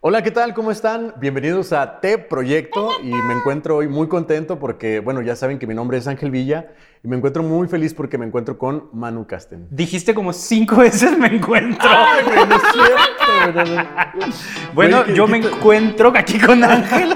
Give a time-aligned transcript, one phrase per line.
[0.00, 0.52] Hola, ¿qué tal?
[0.54, 1.14] ¿Cómo están?
[1.20, 5.66] Bienvenidos a T Proyecto y me encuentro hoy muy contento porque, bueno, ya saben que
[5.66, 6.72] mi nombre es Ángel Villa
[7.04, 9.66] y me encuentro muy feliz porque me encuentro con Manu Casten.
[9.70, 11.88] Dijiste como cinco veces me encuentro.
[11.88, 14.34] Ay, güey, no es cierto, güey.
[14.74, 17.14] bueno, Güey, yo ¿qué- me qué- encuentro aquí con Ángel.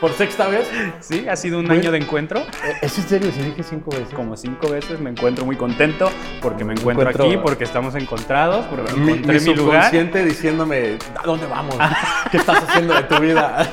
[0.00, 0.68] ¿Por sexta vez?
[1.00, 1.78] Sí, ha sido un Güey.
[1.80, 2.40] año de encuentro.
[2.40, 3.32] Eh, ¿Es en serio?
[3.32, 4.12] Si dije cinco veces.
[4.14, 6.10] Como cinco veces me encuentro muy contento
[6.42, 9.74] porque me encuentro, encuentro- aquí, porque estamos encontrados, porque Mi, encontré mi mi, lugar.
[9.84, 11.76] subconsciente diciéndome, ¿a dónde vamos?
[12.30, 13.66] ¿Qué estás haciendo de tu vida?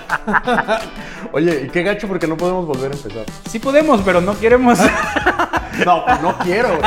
[1.33, 3.25] Oye, y qué gacho porque no podemos volver a empezar.
[3.49, 4.79] Sí podemos, pero no queremos.
[5.83, 6.79] No, no quiero.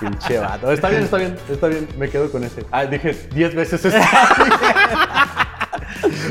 [0.00, 0.72] Pinche vato.
[0.72, 1.88] Está bien, está bien, está bien.
[1.96, 2.66] Me quedo con ese.
[2.72, 3.98] Ah, dije 10 veces está
[4.44, 4.58] bien.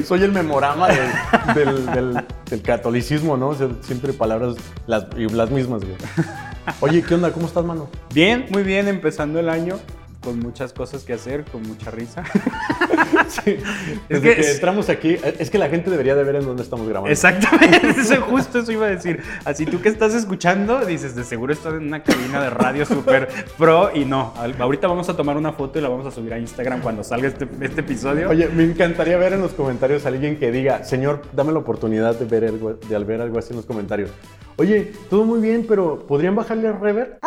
[0.06, 0.88] Soy el memorama
[1.56, 3.50] del, del- catolicismo, ¿no?
[3.50, 4.56] O sea, siempre palabras
[4.88, 5.82] las, las mismas.
[6.80, 7.32] Oye, ¿qué onda?
[7.32, 7.90] ¿Cómo estás, mano?
[8.14, 9.78] Bien, muy bien, empezando el año
[10.28, 12.24] con muchas cosas que hacer, con mucha risa.
[13.30, 13.52] Sí.
[14.10, 16.64] Es Desde que- que, entramos aquí, es que la gente debería de ver en dónde
[16.64, 17.10] estamos grabando.
[17.12, 19.22] Exactamente, eso, justo eso iba a decir.
[19.46, 23.28] Así tú que estás escuchando, dices, de seguro estás en una cabina de radio súper
[23.58, 24.34] pro y no.
[24.60, 27.28] Ahorita vamos a tomar una foto y la vamos a subir a Instagram cuando salga
[27.28, 28.30] este, este episodio.
[28.30, 32.16] Oye, me encantaría ver en los comentarios a alguien que diga, señor, dame la oportunidad
[32.18, 34.10] de ver algo, de ver algo así en los comentarios.
[34.58, 37.20] Oye, todo muy bien, pero ¿podrían bajarle al rever?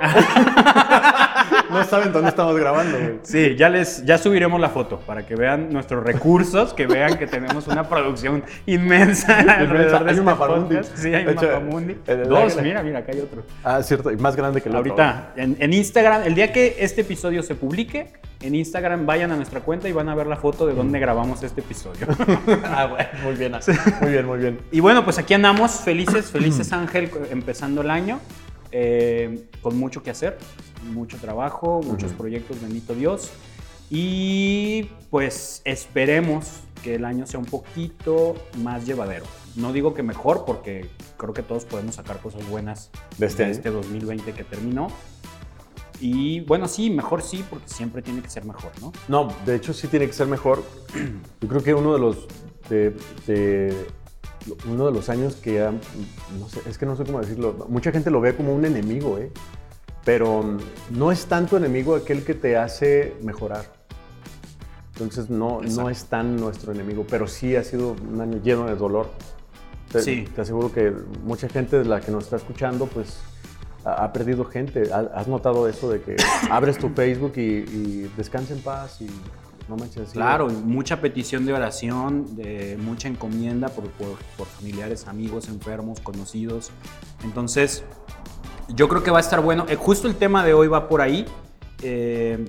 [1.70, 3.18] no saben dónde estamos grabando, güey.
[3.22, 7.26] Sí, ya les ya subiremos la foto para que vean nuestros recursos, que vean que
[7.26, 10.96] tenemos una producción inmensa alrededor de Hay un este podcast.
[10.96, 11.96] Sí, hay un hecho, mapamundi.
[12.28, 13.42] Dos, mira, mira, acá hay otro.
[13.62, 14.92] Ah, cierto, y más grande que el otro.
[14.92, 18.12] Ahorita, en, en Instagram, el día que este episodio se publique,
[18.44, 21.42] en Instagram vayan a nuestra cuenta y van a ver la foto de dónde grabamos
[21.42, 22.06] este episodio.
[22.64, 23.52] ah, bueno, muy bien,
[24.00, 24.58] muy bien, muy bien.
[24.70, 28.20] y bueno, pues aquí andamos, felices, felices Ángel, empezando el año,
[28.76, 30.36] eh, con mucho que hacer,
[30.92, 32.18] mucho trabajo, muchos Ujú.
[32.18, 33.30] proyectos, bendito Dios.
[33.88, 39.24] Y pues esperemos que el año sea un poquito más llevadero.
[39.54, 43.52] No digo que mejor, porque creo que todos podemos sacar cosas buenas De este de
[43.52, 44.88] este 2020 que terminó.
[46.00, 48.92] Y bueno, sí, mejor sí, porque siempre tiene que ser mejor, ¿no?
[49.06, 50.64] No, de hecho sí tiene que ser mejor.
[51.40, 52.26] Yo creo que uno de los
[52.68, 52.96] de,
[53.28, 53.86] de-
[54.68, 55.60] uno de los años que
[56.38, 57.66] no sé, es que no sé cómo decirlo.
[57.68, 59.30] Mucha gente lo ve como un enemigo, ¿eh?
[60.04, 60.58] Pero mm,
[60.90, 63.64] no es tanto enemigo aquel que te hace mejorar.
[64.92, 68.76] Entonces no, no es tan nuestro enemigo, pero sí ha sido un año lleno de
[68.76, 69.08] dolor.
[69.90, 70.28] Te, Sí.
[70.34, 70.92] te aseguro que
[71.24, 73.18] mucha gente de la que nos está escuchando, pues
[73.84, 74.92] ha, ha perdido gente.
[74.92, 76.16] Ha- ¿Has notado eso de que
[76.50, 79.06] abres tu Facebook y, y descansa en paz y
[79.68, 80.12] no manches así?
[80.12, 86.70] Claro, mucha petición de oración, de mucha encomienda por, por- por familiares, amigos, enfermos, conocidos.
[87.22, 87.84] Entonces,
[88.68, 89.66] yo creo que va a estar bueno.
[89.68, 91.24] Eh, justo el tema de hoy va por ahí.
[91.82, 92.44] Eh,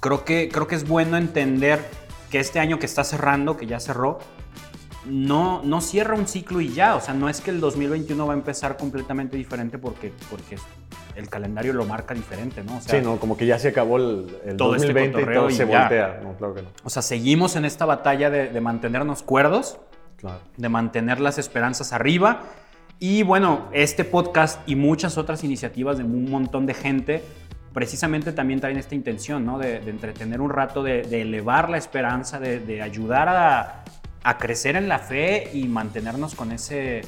[0.00, 1.84] creo, que, creo que es bueno entender
[2.30, 4.18] que este año que está cerrando, que ya cerró,
[5.08, 6.96] no, no cierra un ciclo y ya.
[6.96, 10.56] O sea, no es que el 2021 va a empezar completamente diferente porque, porque
[11.14, 12.76] el calendario lo marca diferente, ¿no?
[12.76, 15.12] O sea, Sí, no, como que ya se acabó el, el Todo este 2020 y
[15.12, 15.80] cotorreo todo y se ya.
[15.80, 16.20] voltea.
[16.22, 16.68] No, claro que no.
[16.84, 19.78] O sea, seguimos en esta batalla de, de mantenernos cuerdos,
[20.16, 20.38] Claro.
[20.56, 22.42] de mantener las esperanzas arriba.
[22.98, 27.22] Y bueno, este podcast y muchas otras iniciativas de un montón de gente
[27.74, 29.58] precisamente también traen esta intención, ¿no?
[29.58, 33.84] De, de entretener un rato, de, de elevar la esperanza, de, de ayudar a,
[34.28, 37.02] a crecer en la fe y mantenernos con ese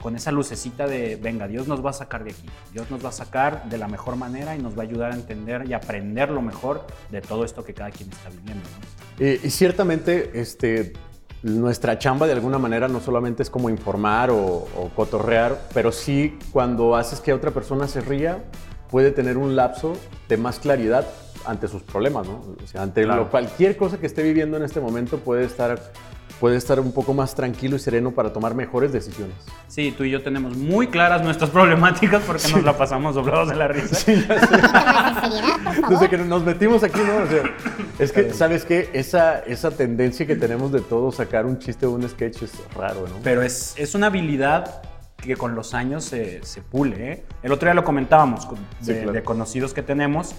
[0.00, 3.10] con esa lucecita de, venga, Dios nos va a sacar de aquí, Dios nos va
[3.10, 6.30] a sacar de la mejor manera y nos va a ayudar a entender y aprender
[6.30, 8.64] lo mejor de todo esto que cada quien está viviendo.
[9.18, 9.26] ¿no?
[9.26, 10.94] Y, y ciertamente, este,
[11.42, 16.38] nuestra chamba de alguna manera no solamente es como informar o, o cotorrear, pero sí
[16.50, 18.42] cuando haces que otra persona se ría,
[18.88, 19.92] puede tener un lapso
[20.30, 21.06] de más claridad
[21.44, 22.42] ante sus problemas, ¿no?
[22.62, 23.24] O sea, ante Claro.
[23.24, 25.78] lo- cualquier cosa que esté viviendo en este momento puede estar,
[26.40, 29.36] puede estar un poco más tranquilo y sereno para tomar mejores decisiones.
[29.68, 33.56] Sí, tú y yo tenemos muy claras nuestras problemáticas porque nos la pasamos doblados de
[33.56, 34.10] la risa.
[35.88, 37.24] Desde que nos metimos aquí, ¿no?
[37.24, 37.42] O sea,
[37.98, 38.88] es que, ¿sabes qué?
[38.92, 43.06] Esa, esa tendencia que tenemos de todo sacar un chiste o un sketch es raro,
[43.08, 43.16] ¿no?
[43.22, 44.82] Pero es, es una habilidad
[45.16, 47.12] que con los años se, se pule.
[47.12, 47.24] ¿eh?
[47.42, 49.12] El otro día lo comentábamos con- Sí, de, claro.
[49.12, 50.34] de conocidos que tenemos.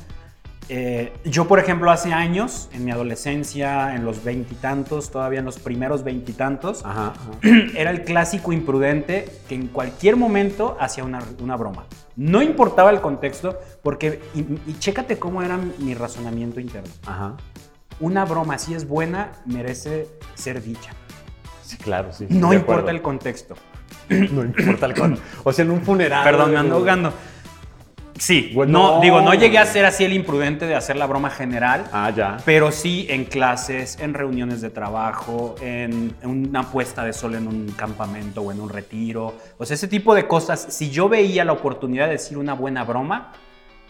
[0.73, 5.59] Eh, yo, por ejemplo, hace años, en mi adolescencia, en los veintitantos, todavía en los
[5.59, 6.85] primeros veintitantos,
[7.75, 11.87] era el clásico imprudente que en cualquier momento hacía una, una broma.
[12.15, 16.93] No importaba el contexto, porque, y, y chécate cómo era mi razonamiento interno.
[17.05, 17.35] Ajá.
[17.99, 20.91] Una broma, si es buena, merece ser dicha.
[21.65, 22.27] Sí, claro, sí.
[22.29, 22.89] No importa acuerdo.
[22.91, 23.55] el contexto.
[24.09, 25.19] No importa el con.
[25.43, 26.23] O sea, en un funeral.
[26.23, 27.13] Perdón, me ando ahogando.
[28.21, 31.31] Sí, Bueno, no, digo, no llegué a ser así el imprudente de hacer la broma
[31.31, 31.85] general.
[31.91, 32.37] Ah, ya.
[32.45, 37.47] Pero sí en clases, en reuniones de trabajo, en, en una puesta de sol en
[37.47, 39.33] un campamento o en un retiro.
[39.57, 40.67] O sea, ese tipo de cosas.
[40.69, 43.31] Si yo veía la oportunidad de decir una buena broma,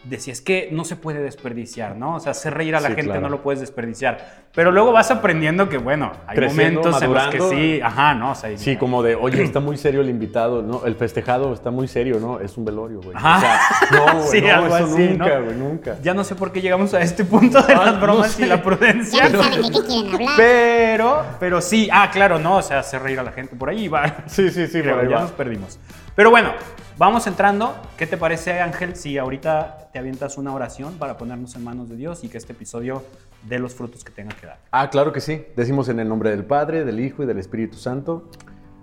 [0.04, 2.16] decía, es que no se puede desperdiciar, ¿no?
[2.16, 3.22] O sea, hacer reír a la Sí, gente claro.
[3.22, 4.42] no lo puedes desperdiciar.
[4.54, 7.62] Pero luego vas aprendiendo que, bueno, hay Creciendo, momentos en los que madurando.
[7.62, 8.32] sí, ajá, ¿no?
[8.32, 10.86] O sea, Sí, como de, oye, está muy serio el invitado, ¿no?
[10.86, 12.40] El festejado está muy serio, ¿no?
[12.40, 13.16] Es un velorio, güey.
[13.16, 13.38] Ajá.
[13.38, 13.60] O sea,
[13.92, 15.44] no, güey, Sí, no, algo eso así, nunca, ¿no?
[15.46, 15.98] güey, nunca.
[16.02, 18.44] Ya no sé por qué llegamos a este punto de Ah, las no bromas sé.
[18.44, 19.24] y la prudencia.
[19.24, 20.34] Ya no saben de qué quieren hablar.
[20.38, 23.88] Pero, pero sí, ah, claro, no, o sea, hacer reír a la gente por ahí
[23.88, 24.24] va.
[24.26, 25.22] Sí, sí, sí, Creo, por ahí ya va.
[25.22, 25.80] nos perdimos.
[26.16, 26.52] Pero bueno,
[26.98, 27.74] vamos entrando.
[27.98, 31.96] ¿Qué te parece, Ángel, si ahorita te avientas una oración para ponernos en manos de
[31.96, 33.04] Dios y que este episodio
[33.48, 34.60] dé los frutos que tenga que dar?
[34.72, 35.46] Ah, claro que sí.
[35.56, 38.30] Decimos en el nombre del Padre, del Hijo y del Espíritu Santo.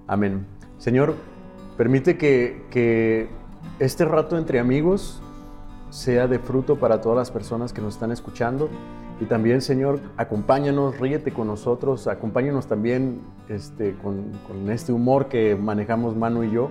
[0.07, 0.47] Amén.
[0.79, 1.17] Señor,
[1.77, 3.29] permite que, que
[3.79, 5.23] este rato entre amigos
[5.91, 8.71] sea de fruto para todas las personas que nos están escuchando.
[9.21, 14.33] Y también, Señor, acompáñanos, ríete con nosotros, acompáñanos también este, con,
[14.71, 16.71] este humor que manejamos Manu y yo.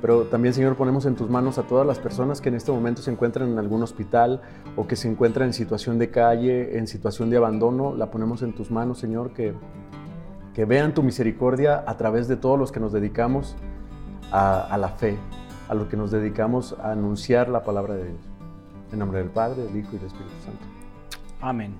[0.00, 3.02] Pero también, Señor, ponemos en tus manos a todas las personas que en este momento
[3.02, 4.40] se encuentran en algún hospital
[4.74, 7.94] o que se encuentran en situación de calle, en situación de abandono.
[7.94, 9.52] La ponemos en tus manos, Señor, que,
[10.54, 13.56] que vean tu misericordia a través de todos los que nos dedicamos
[14.32, 15.18] a, a la fe,
[15.68, 18.20] a los que nos dedicamos a anunciar la palabra de Dios.
[18.92, 20.69] En nombre del Padre, del Hijo y del Espíritu Santo.
[21.40, 21.78] Amén.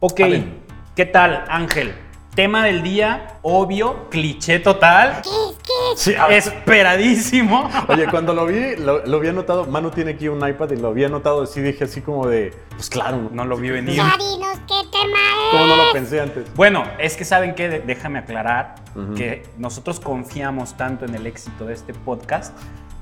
[0.00, 0.58] Ok, Amén.
[0.94, 1.94] ¿qué tal, Ángel?
[2.34, 5.30] Tema del día, obvio, cliché total, ¿Qué?
[5.62, 5.96] ¿Qué?
[5.96, 7.68] Sí, esperadísimo.
[7.88, 10.88] Oye, cuando lo vi, lo, lo había notado, Manu tiene aquí un iPad y lo
[10.88, 13.96] había notado así, dije así como de, pues claro, No lo vi venir.
[13.96, 15.50] Ya dinos qué tema es.
[15.50, 16.54] ¿cómo no lo pensé antes?
[16.54, 18.76] Bueno, es que saben que déjame aclarar
[19.16, 22.56] que nosotros confiamos tanto en el éxito de este podcast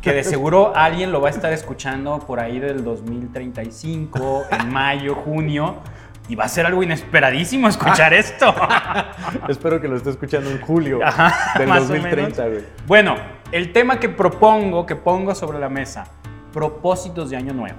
[0.06, 5.16] que de seguro alguien lo va a estar escuchando por ahí del 2035, en mayo,
[5.16, 5.78] junio,
[6.28, 8.54] y va a ser algo inesperadísimo escuchar esto.
[9.48, 12.54] Espero que lo esté escuchando en julio Ajá, del más o 2030, menos.
[12.62, 12.64] güey.
[12.86, 13.16] Bueno,
[13.50, 16.04] el tema que propongo, que pongo sobre la mesa,
[16.52, 17.78] propósitos de año nuevo.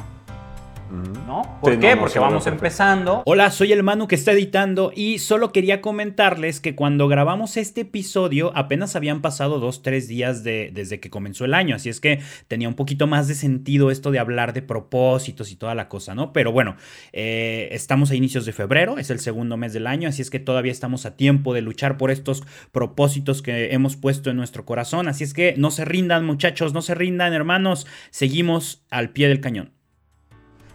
[0.89, 1.59] ¿No?
[1.61, 1.89] ¿Por Sí, qué?
[1.89, 3.23] no, no, Porque vamos empezando.
[3.25, 7.81] Hola, soy el Manu que está editando y solo quería comentarles que cuando grabamos este
[7.81, 11.99] episodio apenas habían pasado dos, tres días de, desde que comenzó el año, así es
[11.99, 15.89] que tenía un poquito más de sentido esto de hablar de propósitos y toda la
[15.89, 16.31] cosa, ¿no?
[16.31, 16.77] Pero bueno,
[17.11, 20.39] eh, estamos a inicios de febrero, es el segundo mes del año, así es que
[20.39, 25.07] todavía estamos a tiempo de luchar por estos propósitos que hemos puesto en nuestro corazón,
[25.07, 29.41] así es que no se rindan muchachos, no se rindan hermanos, seguimos al pie del
[29.41, 29.76] cañón.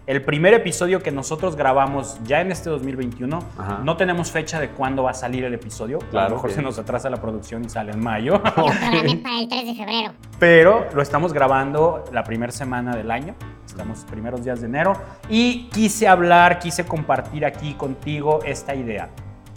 [0.05, 3.81] El primer episodio que nosotros grabamos ya en este 2021, Ajá.
[3.85, 5.99] no tenemos fecha de cuándo va a salir el episodio.
[6.03, 8.43] a Claro lo mejor que- se nos atrasa la producción y sale en mayo.
[8.55, 10.13] Programé para el 3 de febrero.
[10.41, 13.35] Pero lo estamos grabando la primera semana del año.
[13.65, 14.95] Estamos primeros días de enero.
[15.29, 19.09] Y quise hablar, quise compartir aquí contigo esta idea.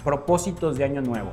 [0.04, 1.32] Propósitos de año nuevo.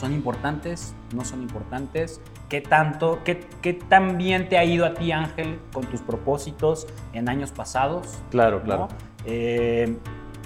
[0.00, 0.94] ¿Son importantes?
[1.14, 2.22] ¿No son importantes?
[2.48, 6.86] ¿Qué tanto, qué, qué tan bien te ha ido a ti, Ángel, con tus propósitos
[7.12, 8.18] en años pasados?
[8.30, 8.64] Claro, ¿no?
[8.64, 8.88] claro.
[9.26, 9.98] Eh,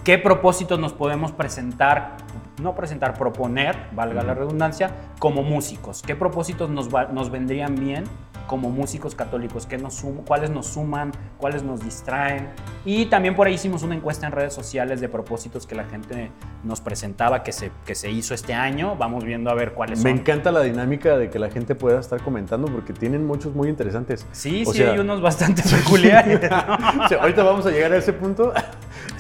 [0.03, 2.17] ¿Qué propósitos nos podemos presentar,
[2.61, 4.91] no presentar, proponer, valga la redundancia,
[5.21, 6.03] como músicos?
[6.03, 8.03] ¿Qué propósitos nos, va- nos vendrían bien
[8.47, 9.67] como músicos católicos?
[9.67, 11.13] ¿Qué nos sum- ¿Cuáles nos suman?
[11.39, 12.49] ¿Cuáles nos distraen?
[12.85, 16.31] Y también por ahí hicimos una encuesta en redes sociales de propósitos que la gente
[16.63, 18.97] nos presentaba que se, que se hizo este año.
[18.97, 20.19] Vamos viendo a ver cuáles Me son.
[20.21, 24.27] encanta la dinámica de que la gente pueda estar comentando porque tienen muchos muy interesantes.
[24.33, 26.41] Sí, O sí, sea- hay unos bastante peculiares.
[26.51, 27.05] ¿no?
[27.05, 28.53] O sea, ahorita vamos a llegar a ese punto.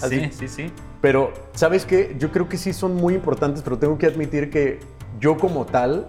[0.08, 0.72] Sí, sí, sí.
[1.00, 2.16] Pero, ¿sabes qué?
[2.18, 4.80] Yo creo que sí son muy importantes, pero tengo que admitir que
[5.20, 6.06] yo como tal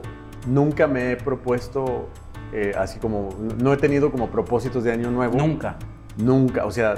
[0.48, 2.10] nunca me he propuesto
[2.56, 3.30] eh, así como,
[3.62, 5.38] no he tenido como propósitos de año nuevo.
[5.38, 5.76] Nunca.
[6.18, 6.96] Nunca, o sea,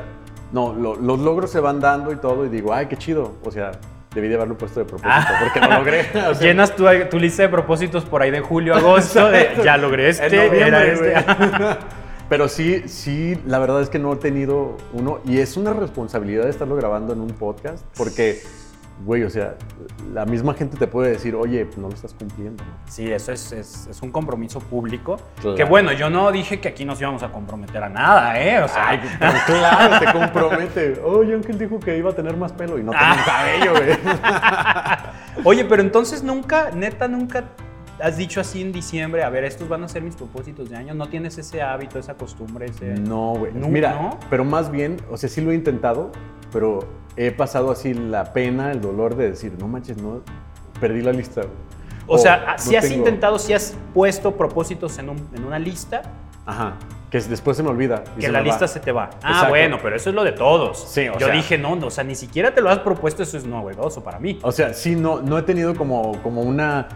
[0.51, 3.33] no, lo- los logros se van dando y todo y digo, ay, qué chido.
[3.43, 3.71] O sea,
[4.13, 5.39] debí de haberlo puesto de propósito Ah.
[5.43, 6.01] porque lo logré.
[6.29, 9.77] O sea, Llenas tu, tu lista de propósitos por ahí de julio, agosto, de ya
[9.77, 11.13] logré este, era este.
[12.29, 16.49] Pero sí, sí, la verdad es que no he tenido uno y es una responsabilidad
[16.49, 18.41] estarlo grabando en un podcast porque,
[19.05, 19.55] güey, o sea,
[20.13, 22.63] la misma gente te puede decir, oye, pues no lo estás cumpliendo.
[22.63, 22.69] ¿no?
[22.87, 25.17] Sí, eso es, es- es un compromiso público.
[25.41, 25.55] Claro.
[25.55, 28.61] Que bueno, yo no dije que aquí nos íbamos a comprometer a nada, ¿eh?
[28.63, 31.01] O sea, Ay, pero claro, te compromete.
[31.05, 33.97] Oye, Ángel dijo que iba a tener más pelo y no tengo cabello, güey.
[35.43, 37.45] Oye, pero entonces nunca, neta, nunca
[37.99, 40.93] has dicho así en diciembre, a ver, estos van a ser mis propósitos de año.
[40.93, 42.67] ¿No tienes ese hábito, esa costumbre?
[42.67, 42.93] Ese...
[42.95, 43.51] No, güey.
[43.53, 44.19] Mira, ¿no?
[44.29, 46.11] pero más bien, o sea, sí lo he intentado,
[46.51, 46.79] pero
[47.17, 50.21] he pasado así la pena, el dolor de decir, no manches, no,
[50.79, 51.41] perdí la lista.
[51.41, 51.53] güey".
[52.07, 55.59] O sea, no si has tengo- intentado, si has puesto propósitos en, un- en una
[55.59, 56.03] lista,
[56.45, 56.75] Ajá.
[57.11, 58.03] que después se me olvida.
[58.17, 58.67] Que la lista va.
[58.69, 59.09] se te va.
[59.21, 59.49] Ah, Exacto.
[59.49, 60.77] bueno, pero eso es lo de todos.
[60.89, 63.23] Sí, o Yo sea- dije, no, no, o sea, ni siquiera te lo has propuesto,
[63.23, 64.39] eso es novedoso para mí.
[64.43, 66.87] O sea, sí, no, no he tenido como, como una,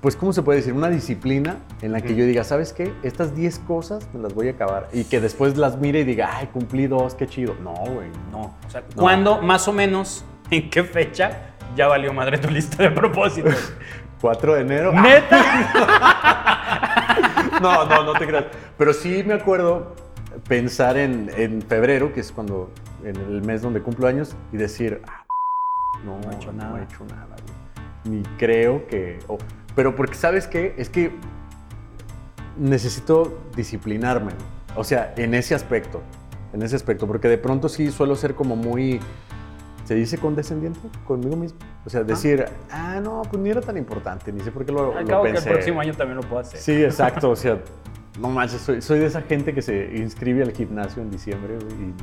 [0.00, 0.72] pues, ¿cómo se puede decir?
[0.72, 2.92] Una disciplina en la que yo diga, ¿sabes qué?
[3.02, 4.88] Estas 10 cosas me las voy a acabar.
[4.92, 7.54] Y que después las mire y diga, ay, cumplí dos, qué chido.
[7.62, 8.08] No, güey.
[8.32, 9.02] No, o sea, No.
[9.02, 13.72] ¿cuándo, más o menos, en qué fecha ya valió madre tu lista de propósitos?
[14.20, 14.92] 4 de enero.
[14.92, 16.32] ¿Neta?
[17.62, 18.44] No, no, no te creas.
[18.76, 19.96] Pero sí me acuerdo
[20.46, 22.70] pensar en, en febrero, que es cuando,
[23.02, 25.24] en el mes donde cumplo años, y decir, ah,
[26.04, 26.70] no, No he hecho nada.
[26.70, 27.28] No he hecho nada,
[28.04, 28.18] güey.
[28.18, 29.18] Ni creo que.
[29.76, 30.74] Pero porque, ¿sabes qué?
[30.76, 31.12] Es que
[32.58, 34.32] necesito disciplinarme.
[34.74, 36.02] O sea, en ese aspecto.
[36.52, 37.06] En ese aspecto.
[37.06, 39.00] Porque de pronto sí suelo ser como muy.
[39.84, 41.58] ¿Se dice condescendiente conmigo mismo?
[41.84, 44.96] O sea, decir, ah, no, pues ni era tan importante, ni sé por qué lo,
[44.96, 45.48] Al lo cabo que el pensé.
[45.50, 46.58] próximo año también lo puedo hacer.
[46.58, 47.30] Sí, exacto.
[47.30, 47.58] O sea,
[48.20, 51.56] no manches, soy, soy de esa gente que se inscribe al gimnasio en diciembre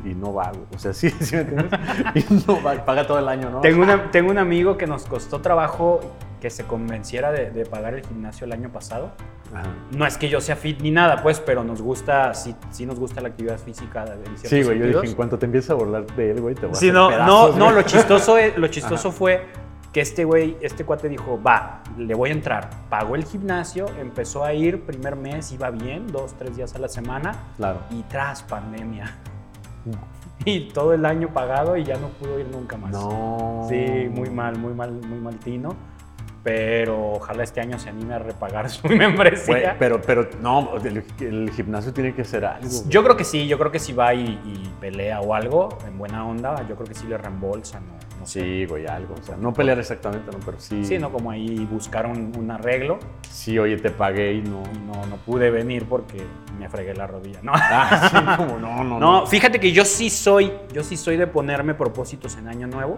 [0.05, 0.51] y, y no va.
[0.51, 0.63] güey.
[0.73, 1.79] O sea, sí, ¿sí me entiendes?
[2.15, 3.59] Y no va, paga todo el año, ¿no?
[3.59, 5.99] Tengo, una- tengo un amigo que nos costó trabajo
[6.43, 9.11] que se convenciera de, de pagar el gimnasio el año pasado.
[9.55, 9.63] Ajá.
[9.91, 12.99] No es que yo sea fit ni nada, pues, pero nos gusta, sí, sí nos
[12.99, 14.03] gusta la actividad física.
[14.43, 16.71] Sí, güey, yo dije, en cuanto te empieces a burlar de él, güey, te voy
[16.75, 17.75] a Sí, hacer no, no, pedazos, no, güey.
[17.77, 19.45] lo chistoso, es- lo chistoso fue
[19.93, 22.69] que este güey, este cuate dijo, va, le voy a entrar.
[22.89, 26.89] Pagó el gimnasio, empezó a ir, primer mes iba bien, dos, tres días a la
[26.89, 27.79] semana, Claro.
[27.89, 29.15] y tras pandemia.
[30.45, 32.91] Y todo el año pagado y ya no pudo ir nunca más.
[32.91, 33.65] No.
[33.69, 35.73] Sí, muy mal, muy mal, muy mal tino.
[36.43, 39.77] Pero ojalá este año se anime a repagar su membresía.
[39.79, 42.69] Pero, pero, no, el, el gimnasio tiene que ser algo.
[42.87, 45.97] Yo creo que sí, yo creo que si va y, y pelea o algo, en
[45.97, 47.85] buena onda, yo creo que sí le reembolsan.
[47.85, 48.25] No, no.
[48.25, 49.15] Sí, güey, algo.
[49.19, 50.83] O sea, no pelear exactamente, no, pero sí.
[50.83, 54.63] Sí, no como ahí buscar un, un arreglo Sí, oye, te pagué y no.
[54.73, 56.21] y no, no pude venir porque
[56.59, 57.39] me fregué la rodilla.
[57.41, 57.53] No.
[57.55, 61.27] Ah, sí, como no, no, No, fíjate que yo sí soy, yo sí soy de
[61.27, 62.97] ponerme propósitos en año nuevo,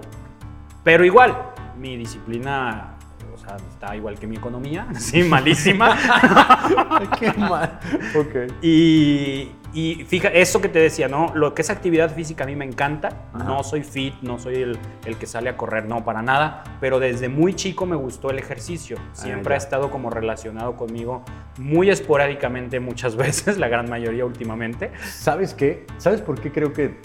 [0.84, 1.36] pero igual,
[1.78, 2.95] mi disciplina,
[3.36, 5.98] o sea, está igual que mi economía, sí, malísima.
[7.20, 7.80] Qué mal.
[8.16, 8.54] Ok.
[8.62, 11.34] Y, y fíjate, eso que te decía, ¿no?
[11.36, 13.28] Lo que es actividad física a mí me encanta.
[13.34, 13.44] Ajá.
[13.44, 16.64] No soy fit, no soy el, el que sale a correr, no, para nada.
[16.80, 18.98] Pero desde muy chico me gustó el ejercicio.
[19.12, 19.56] Siempre ya.
[19.56, 21.24] ha estado como relacionado conmigo
[21.58, 24.92] muy esporádicamente muchas veces, la gran mayoría últimamente.
[25.04, 25.86] ¿Sabes qué?
[25.98, 27.00] ¿Sabes por qué creo que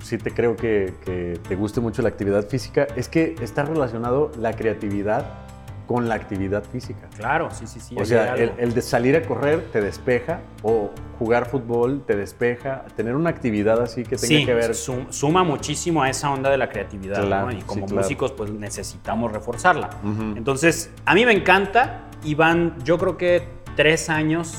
[0.00, 2.86] sí te creo que, que te guste mucho la actividad física?
[2.94, 5.26] Es que está relacionado la creatividad
[5.86, 7.08] con la actividad física.
[7.16, 7.94] Claro, sí, sí, sí.
[7.98, 12.84] o sea, el, de salir a correr te despeja o jugar fútbol te despeja.
[12.96, 14.74] Tener una actividad así que tenga Sí, que ver.
[14.74, 17.52] sum- suma muchísimo a esa onda de la creatividad, Claro, ¿no?
[17.52, 18.02] Y sí, como claro.
[18.02, 19.90] músicos, pues necesitamos reforzarla.
[20.36, 24.54] Entonces, a mí me encanta y van, yo creo que tres años,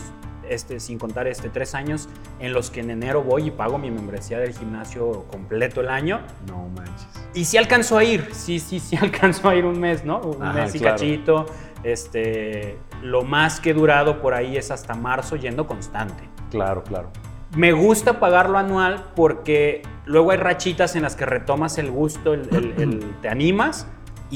[0.49, 2.07] este, sin contar este, tres años
[2.39, 6.21] en los que en enero voy y pago mi membresía del gimnasio completo el año.
[6.47, 7.07] No manches.
[7.33, 10.19] Y sí alcanzo a ir, sí, sí, sí alcanzo a ir un mes, ¿no?
[10.19, 10.95] Un Ajá, mes y claro.
[10.95, 11.45] cachito.
[11.83, 16.23] Este, lo más que he durado por ahí es hasta marzo yendo constante.
[16.51, 17.09] Claro, claro.
[17.55, 22.49] Me gusta pagarlo anual porque luego hay rachitas en las que retomas el gusto, el-
[22.53, 23.87] el- el- te animas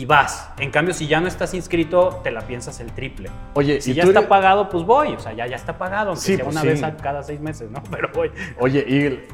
[0.02, 0.50] y vas.
[0.60, 3.30] En cambio, si ya no estás inscrito, te la piensas el triple.
[3.56, 5.10] Oye, Si ¿y ya está eres- pagado, pues voy.
[5.14, 6.68] O sea, ya, ya está pagado, aunque Sí, sea pues una sí.
[6.68, 7.84] vez a cada seis meses, ¿no?
[7.92, 8.32] Pero voy.
[8.60, 8.86] Oye,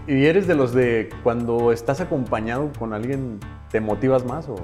[0.07, 4.55] ¿y, y eres de los de cuando estás acompañado con alguien, te motivas más o...?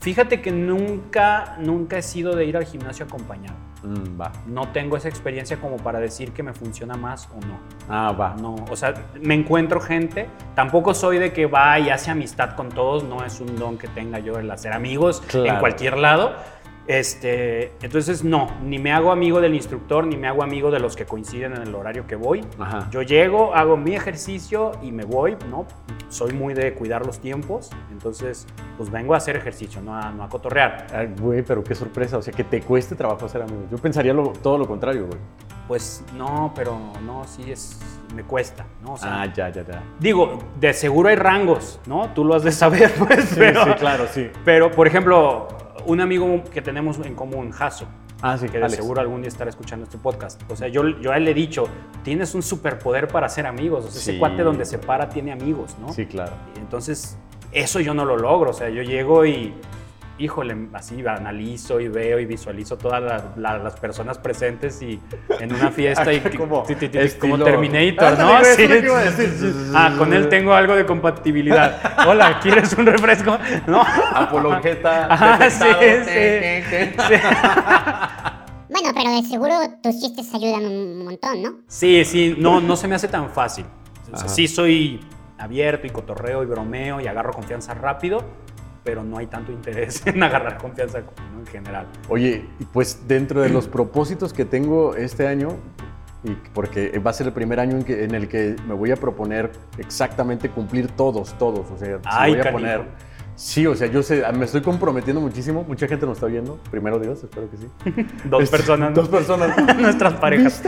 [0.00, 3.56] Fíjate que nunca, nunca he sido de ir al gimnasio acompañado.
[3.84, 4.32] Mm, va.
[4.46, 7.58] No tengo esa experiencia como para decir que me funciona más o no.
[7.88, 8.34] Ah, va.
[8.40, 10.28] No, o sea, me encuentro gente.
[10.54, 13.04] Tampoco soy de que va y hace amistad con todos.
[13.04, 16.34] No es un don que tenga yo el hacer amigos en cualquier lado.
[16.86, 20.96] Este, entonces no, ni me hago amigo del instructor, ni me hago amigo de los
[20.96, 22.44] que coinciden en el horario que voy.
[22.58, 22.88] Ajá.
[22.90, 25.66] Yo llego, hago mi ejercicio y me voy, ¿no?
[26.10, 30.24] Soy muy de cuidar los tiempos, entonces pues vengo a hacer ejercicio, no a, no
[30.24, 30.86] a cotorrear.
[30.92, 32.18] Ay, Güey, pero qué sorpresa.
[32.18, 33.64] O sea, que te cueste trabajo hacer amigos.
[33.70, 35.18] Yo pensaría lo- todo lo contrario, güey.
[35.66, 37.78] Pues no, pero no, sí es,
[38.14, 38.94] me cuesta, ¿no?
[38.94, 39.82] O sea, Ah, ya, ya, ya.
[40.00, 42.08] Digo, de seguro hay rangos, ¿no?
[42.14, 44.30] Tú lo has de saber, pues, Sí, pero, sí, claro, sí.
[44.44, 45.48] pero, por ejemplo,
[45.86, 47.86] un amigo que tenemos en común, Jaso,
[48.22, 48.76] Ah, sí, que de Alex.
[48.80, 50.40] seguro algún día estará escuchando este podcast.
[50.50, 51.66] O sea, yo, yo a él le he dicho,
[52.02, 53.84] tienes un superpoder para hacer amigos.
[53.84, 54.10] O sea, Sí.
[54.12, 55.92] ese cuate donde se para tiene amigos, ¿no?
[55.92, 56.32] Sí, claro.
[56.56, 57.18] Entonces,
[57.52, 58.50] eso yo no lo logro.
[58.50, 59.52] O sea, yo llego y,
[60.18, 65.00] híjole, así analizo y veo y visualizo todas la- la- las personas presentes y
[65.40, 66.20] en una fiesta y
[67.18, 68.98] Como Terminator, Ándale, ¿no?
[69.00, 69.52] eso Sí.
[69.74, 71.80] Ah, con él tengo algo de compatibilidad.
[72.06, 73.36] Hola, ¿quieres un refresco?
[73.66, 73.82] No.
[73.82, 75.06] Apologeta.
[75.12, 77.14] Ajá, detectado, sí, ¿qué, sí.
[78.70, 81.50] Bueno, pero de seguro tus chistes ayudan un montón, ¿no?
[81.68, 83.66] Sí, sí, no, no se me hace tan fácil.
[84.12, 84.28] O sea, Ajá.
[84.28, 85.00] sí soy
[85.38, 88.24] abierto y cotorreo y bromeo y agarro confianza rápido,
[88.84, 91.86] pero no hay tanto interés en agarrar confianza en general.
[92.08, 95.48] Oye, pues dentro de los propósitos que tengo este año,
[96.22, 98.90] y porque va a ser el primer año en, que- en el que me voy
[98.90, 101.70] a proponer exactamente cumplir todos, todos.
[101.70, 102.82] O sea, Ay, voy a poner.
[103.36, 105.64] Sí, o sea, yo sé, me estoy comprometiendo muchísimo.
[105.66, 106.58] Mucha gente nos está viendo.
[106.70, 108.06] Primero Dios, espero que sí.
[108.24, 108.94] Dos Este, personas, ¿no?
[108.96, 109.76] Dos personas.
[109.78, 110.62] nuestras parejas.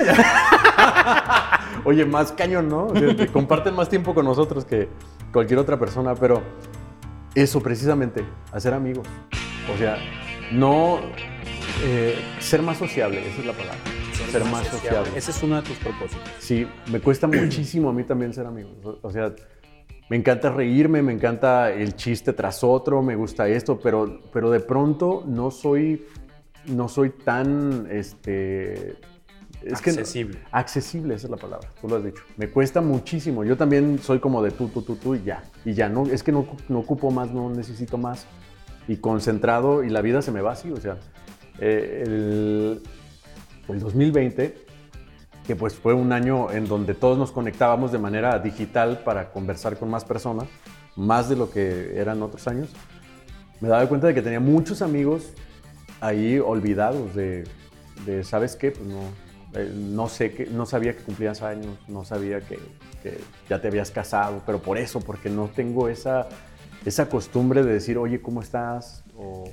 [1.84, 2.86] Oye, más cañón, ¿no?
[2.86, 4.88] O sea, comparten más tiempo con nosotros que
[5.32, 6.42] cualquier otra persona, pero
[7.36, 9.06] eso precisamente, hacer amigos.
[9.72, 9.96] O sea,
[10.52, 11.00] no
[11.84, 13.78] eh, ser más sociable, esa es la palabra.
[14.30, 15.10] Ser, más sociable.
[15.14, 16.28] Ese es uno de tus propósitos.
[16.40, 18.70] Sí, me cuesta muchísimo a mí también ser amigo.
[18.82, 19.32] O- O sea,
[20.08, 24.60] me encanta reírme, me encanta el chiste tras otro, me gusta esto, pero, pero de
[24.60, 26.06] pronto no soy,
[26.66, 28.96] no soy tan, este...
[29.62, 30.38] Es que Accesible.
[30.52, 32.22] accesible, esa es la palabra, tú lo has dicho.
[32.36, 33.42] Me cuesta muchísimo.
[33.44, 35.42] Yo también soy como de tú, tú, tú, tú y ya.
[35.64, 38.26] Y ya, no, es que no, no ocupo más, no necesito más.
[38.86, 40.70] Y concentrado y la vida se me va así.
[40.70, 40.98] O sea,
[41.58, 42.82] eh, el,
[43.68, 44.56] el 2020,
[45.46, 49.78] que pues fue un año en donde todos nos conectábamos de manera digital para conversar
[49.78, 50.46] con más personas,
[50.94, 52.68] más de lo que eran otros años,
[53.60, 55.32] me daba cuenta de que tenía muchos amigos
[56.00, 57.44] ahí olvidados de,
[58.04, 58.70] de, ¿sabes qué?
[58.70, 59.00] Pues no,
[59.56, 62.58] eh, no sé, que, no sabía que cumplías años, no sabía que,
[63.02, 66.28] que ya te habías casado, pero por eso, porque no tengo esa,
[66.84, 69.04] esa costumbre de decir, oye, ¿cómo estás?
[69.16, 69.44] O,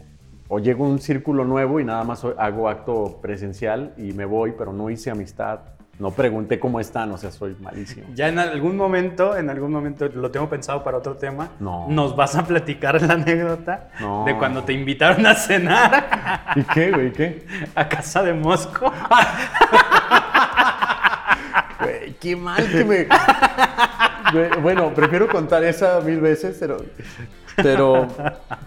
[0.49, 4.53] o llego a un círculo nuevo y nada más hago acto presencial y me voy,
[4.57, 5.59] pero no hice amistad,
[5.99, 8.07] no pregunté cómo están, o sea, soy malísimo.
[8.15, 11.49] Ya en algún momento, en algún momento lo tengo pensado para otro tema.
[11.59, 11.87] No.
[11.87, 14.25] Nos vas a platicar la anécdota No.
[14.25, 17.13] de cuando te invitaron a cenar ¿Y qué, güey?
[17.13, 17.45] ¿Qué?
[17.75, 18.91] a casa de Mosco.
[21.79, 23.07] Güey, qué mal que me.
[24.31, 26.77] Güey, Bueno, prefiero contar esa mil veces, pero.
[27.55, 28.07] Pero,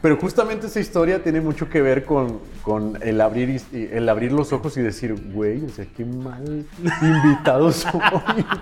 [0.00, 4.52] pero justamente esa historia tiene mucho que ver con, con el, abrir, el abrir los
[4.52, 6.64] ojos y decir, güey, o sea, qué mal
[7.02, 8.00] invitado soy,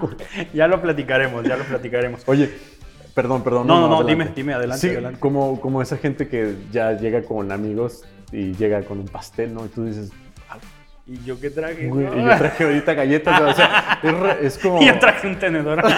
[0.00, 0.16] güey.
[0.54, 2.22] ya lo platicaremos, ya lo platicaremos.
[2.26, 2.50] Oye,
[3.14, 3.66] perdón, perdón.
[3.66, 4.12] No, no, no, adelante.
[4.12, 5.20] dime, dime, adelante, Sí, adelante.
[5.20, 8.02] Como, como esa gente que ya llega con amigos
[8.32, 9.66] y llega con un pastel, ¿no?
[9.66, 10.10] Y tú dices,
[11.06, 11.86] ¿Y yo qué traje?
[11.88, 12.16] güey, no?
[12.18, 14.80] y yo traje ahorita galletas, o sea, es, re- es como...
[14.82, 15.82] Y yo traje un tenedor.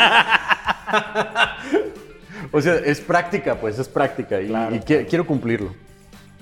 [2.53, 4.75] O sea, es práctica, pues, es práctica y, Claro.
[4.75, 5.75] y qui- quiero cumplirlo.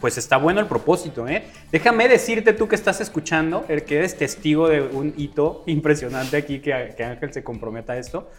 [0.00, 1.44] Pues está bueno el propósito, ¿eh?
[1.72, 6.61] Déjame decirte tú que estás escuchando, el que eres testigo de un hito impresionante aquí,
[6.61, 8.31] que, que Ángel se comprometa a esto.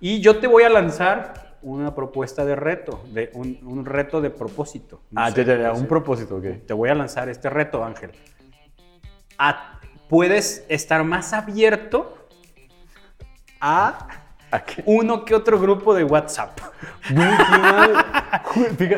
[0.00, 4.28] Y yo te voy a lanzar una propuesta de reto, de un, un reto de
[4.28, 5.00] propósito.
[5.10, 6.66] No ah, sé ya, ya, ya, un propósito, ok.
[6.66, 8.10] Te voy a lanzar este reto, Ángel.
[9.38, 12.18] A- puedes estar más abierto
[13.60, 14.06] a
[14.84, 16.58] uno que otro grupo de WhatsApp.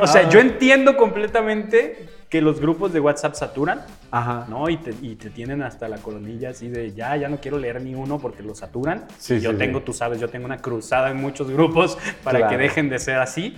[0.00, 4.46] O sea, ah, yo entiendo completamente que los grupos de WhatsApp saturan, Ajá.
[4.48, 4.68] ¿no?
[4.68, 7.80] Y te, y te tienen hasta la coronilla así de ya, ya no quiero leer
[7.80, 9.04] ni uno porque los saturan.
[9.18, 9.84] Sí, yo sí, tengo, sí.
[9.86, 12.50] tú sabes, yo tengo una cruzada en muchos grupos para Claro.
[12.50, 13.56] que dejen de ser así.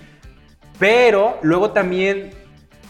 [0.77, 2.31] Pero luego también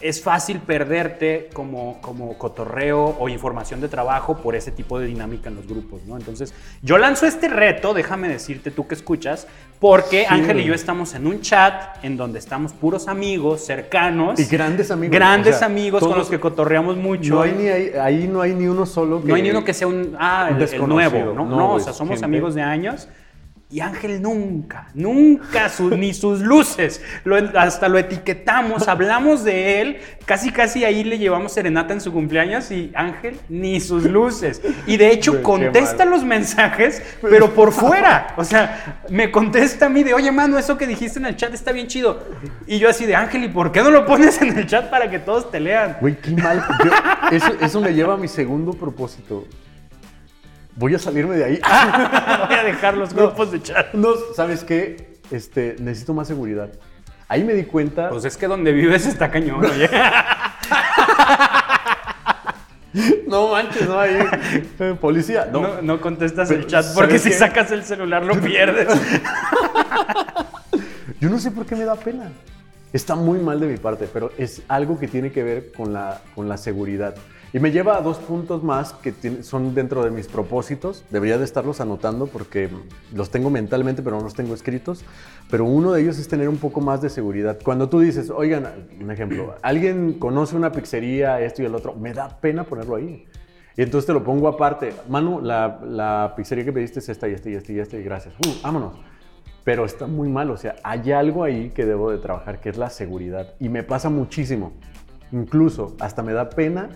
[0.00, 5.48] es fácil perderte como, como cotorreo o información de trabajo por ese tipo de dinámica
[5.50, 6.16] en los grupos, ¿no?
[6.16, 9.46] Entonces, yo lanzo este reto, déjame decirte tú que escuchas,
[9.78, 10.26] porque Sí.
[10.28, 14.38] Ángel y yo estamos en un chat en donde estamos puros amigos, cercanos.
[14.40, 15.14] Y grandes amigos.
[15.14, 17.34] Grandes o sea, amigos con los que cotorreamos mucho.
[17.34, 19.28] No hay ni ahí, ahí no hay ni uno solo que...
[19.28, 21.44] No hay ni uno que sea un, ah, el- el, nuevo, ¿no?
[21.46, 23.08] No, No, o sea, somos gente- amigos de años.
[23.72, 29.98] Y Ángel nunca, nunca, su- ni sus luces, lo- hasta lo etiquetamos, hablamos de él,
[30.24, 34.60] casi casi ahí le llevamos serenata en su cumpleaños y Ángel ni sus luces.
[34.88, 38.34] Y de hecho contesta los mensajes, pero por fuera.
[38.36, 41.54] O sea, me contesta a mí de, oye, mano, eso que dijiste en el chat
[41.54, 42.24] está bien chido.
[42.66, 45.08] Y yo así de, Ángel, ¿y por qué no lo pones en el chat para
[45.08, 45.96] que todos te lean?
[46.00, 46.64] Güey, qué mal.
[46.84, 49.46] Yo- eso, eso me lleva a mi segundo propósito.
[50.80, 51.60] Voy a salirme de ahí.
[52.48, 53.92] Voy a dejar los grupos de chat.
[53.92, 55.18] No, ¿sabes qué?
[55.30, 56.70] Este, necesito más seguridad.
[57.28, 58.08] Ahí me di cuenta...
[58.08, 59.90] Pues es que donde vives está cañón, oye.
[63.28, 64.26] no manches, no hay...
[64.78, 65.50] eh, policía.
[65.52, 67.34] No, No, no contestas Pero, el chat ¿sabes porque si qué?
[67.36, 68.88] sacas el celular lo pierdes.
[71.20, 72.32] Yo no sé por qué me da pena.
[72.94, 76.22] Está muy mal de mi parte, pero es algo que tiene que ver con la,
[76.34, 77.14] con la seguridad.
[77.52, 81.04] Y me lleva a dos puntos más que son dentro de mis propósitos.
[81.10, 82.68] Debería de estarlos anotando porque
[83.12, 85.04] los tengo mentalmente, pero no los tengo escritos.
[85.50, 87.58] Pero uno de ellos es tener un poco más de seguridad.
[87.64, 88.68] Cuando tú dices, oigan,
[89.00, 93.26] un ejemplo, alguien conoce una pizzería, esto y el otro, me da pena ponerlo ahí.
[93.76, 94.92] Y entonces te lo pongo aparte.
[95.08, 98.02] Manu, la, la pizzería que pediste es esta y esta y esta y esta y
[98.04, 98.34] gracias.
[98.46, 98.94] Uh, vámonos.
[99.64, 102.78] Pero está muy mal, o sea, hay algo ahí que debo de trabajar, que es
[102.78, 103.54] la seguridad.
[103.58, 104.72] Y me pasa muchísimo.
[105.32, 106.90] Incluso, hasta me da pena.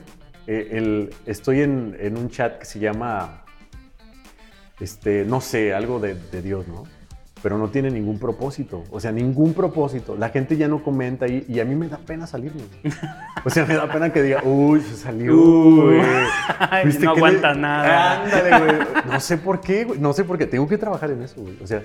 [0.46, 3.42] Eh, el, estoy en, en un chat que se llama,
[4.80, 6.85] este, no sé, algo de, de Dios, ¿no?
[7.42, 8.85] Pero no tiene ningún propósito.
[8.90, 10.16] O sea, ningún propósito.
[10.16, 12.62] La gente ya no comenta y a mí me da pena salirme.
[13.44, 15.96] O sea, me da pena que diga, uy, se salió, Uy.
[15.98, 16.00] güey.
[16.59, 18.22] Ay, ¿Viste no le- aguanta nada.
[18.22, 18.87] Ándale, güey.
[19.12, 20.00] No sé por qué, güey.
[20.00, 20.46] No sé por qué.
[20.46, 21.59] Tengo que trabajar en eso, güey.
[21.62, 21.83] O sea,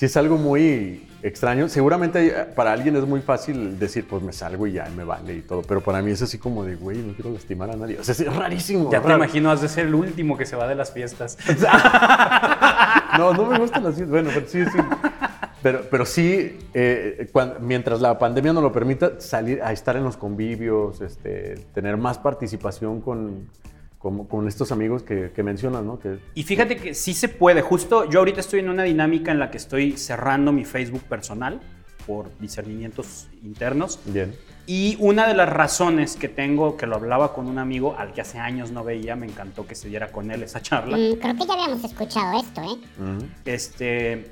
[0.00, 1.68] si es algo muy extraño.
[1.68, 5.42] Seguramente para alguien es muy fácil decir, pues me salgo y ya me vale y
[5.42, 5.60] todo.
[5.60, 7.98] Pero para mí es así como de, güey, no quiero lastimar a nadie.
[7.98, 8.90] O sea, es rarísimo.
[8.90, 9.22] Ya te raro.
[9.22, 11.36] imagino, has de ser el último que se va de las fiestas.
[13.18, 14.10] No, no me gustan las fiestas.
[14.10, 14.78] Bueno, pero sí, sí.
[15.62, 17.28] Pero, pero sí, eh,
[17.60, 22.18] mientras la pandemia no lo permita, salir a estar en los convivios, este, tener más
[22.18, 23.48] participación con,
[24.00, 26.00] con, con estos amigos que, que mencionas, ¿no?
[26.00, 27.60] Que, Y fíjate que sí se puede.
[27.60, 31.60] Justo yo ahorita estoy en una dinámica en la que estoy cerrando mi Facebook personal
[32.06, 34.00] por discernimientos internos.
[34.06, 34.34] bien.
[34.66, 38.20] Y una de las razones que tengo, que lo hablaba con un amigo al que
[38.20, 40.96] hace años no veía, me encantó que se diera con él esa charla.
[40.96, 43.02] Mm, creo que ya habíamos escuchado esto, ¿eh?
[43.02, 43.26] Ujú.
[43.44, 44.30] Este,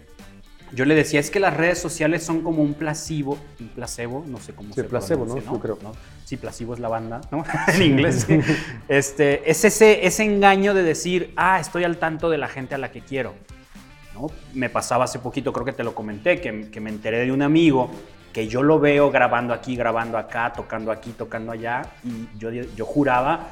[0.72, 4.38] yo le decía, es que las redes sociales son como un placebo, un placebo, no
[4.38, 5.56] sé cómo Sí, se placebo, pronuncia, ¿no?
[5.56, 5.78] Yo creo.
[6.24, 7.44] Sí, placebo es la banda, ¿no?
[7.74, 8.26] en inglés.
[8.88, 12.78] Este, es ese, ese engaño de decir, ah, estoy al tanto de la gente a
[12.78, 13.34] la que quiero.
[14.14, 14.28] ¿no?
[14.54, 17.42] Me pasaba hace poquito, creo que te lo comenté, que, que me enteré de un
[17.42, 17.90] amigo
[18.32, 22.84] que yo lo veo grabando aquí, grabando acá, tocando aquí, tocando allá, y yo, yo
[22.84, 23.48] juraba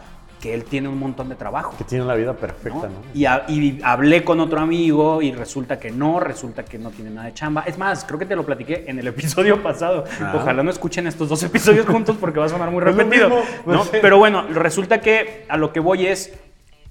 [0.46, 1.74] que él tiene un montón de trabajo.
[1.76, 2.88] Que tiene la vida perfecta, ¿no?
[2.88, 3.02] ¿no?
[3.14, 7.11] Y, ha- y hablé con otro amigo y resulta que no, resulta que no tiene
[7.11, 7.62] nada de chamba.
[7.66, 10.04] Es más, creo que te lo platiqué en el episodio pasado.
[10.20, 10.35] Ah.
[10.37, 13.28] Ojalá no escuchen estos dos episodios juntos porque va a sonar muy repetido.
[13.28, 13.78] mismo, ¿no?
[13.78, 13.98] pues sí.
[14.00, 16.32] Pero bueno, resulta que a lo que voy es,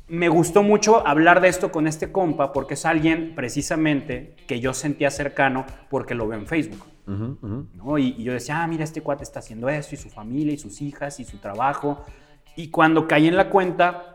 [0.07, 4.73] me gustó mucho hablar de esto con este compa porque es alguien precisamente que yo
[4.73, 6.83] sentía cercano porque lo veo en Facebook.
[7.97, 10.57] Y, y yo decía, ah, mira, este cuate está haciendo esto, y su familia, y
[10.57, 12.03] sus hijas, y su trabajo.
[12.55, 14.13] Y cuando caí en la cuenta,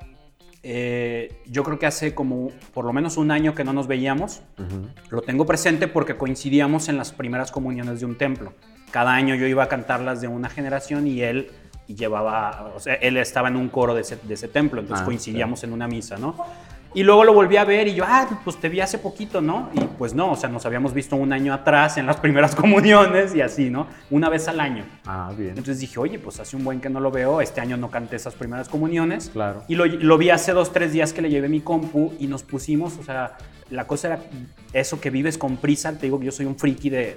[0.63, 4.43] eh, yo creo que hace como por lo menos un año que no nos veíamos,
[5.11, 8.53] lo tengo presente porque coincidíamos en las primeras comuniones de un templo.
[8.91, 11.51] Cada año yo iba a cantarlas de una generación y él
[11.87, 15.07] llevaba, o sea, él estaba en un coro de ese, de ese templo, entonces Ah,
[15.07, 16.37] coincidíamos en una misa, ¿no?
[16.93, 19.71] Y luego lo volví a ver y yo, ah, pues te vi hace poquito, ¿no?
[19.75, 23.35] Y pues no, o sea, nos habíamos visto un año atrás en las primeras comuniones
[23.35, 23.87] y así, ¿no?
[24.11, 24.85] Una vez al año.
[25.07, 25.51] Ah, bien.
[25.51, 28.17] Entonces dije, oye, pues hace un buen que no lo veo, este año no canté
[28.17, 29.31] esas primeras comuniones.
[29.31, 29.63] Claro.
[29.69, 32.43] Y lo, lo vi hace dos, tres días que le llevé mi compu y nos
[32.43, 33.37] pusimos, o sea,
[33.71, 34.19] la cosa era
[34.73, 37.15] eso que vives con prisa, te digo que yo soy un friki de,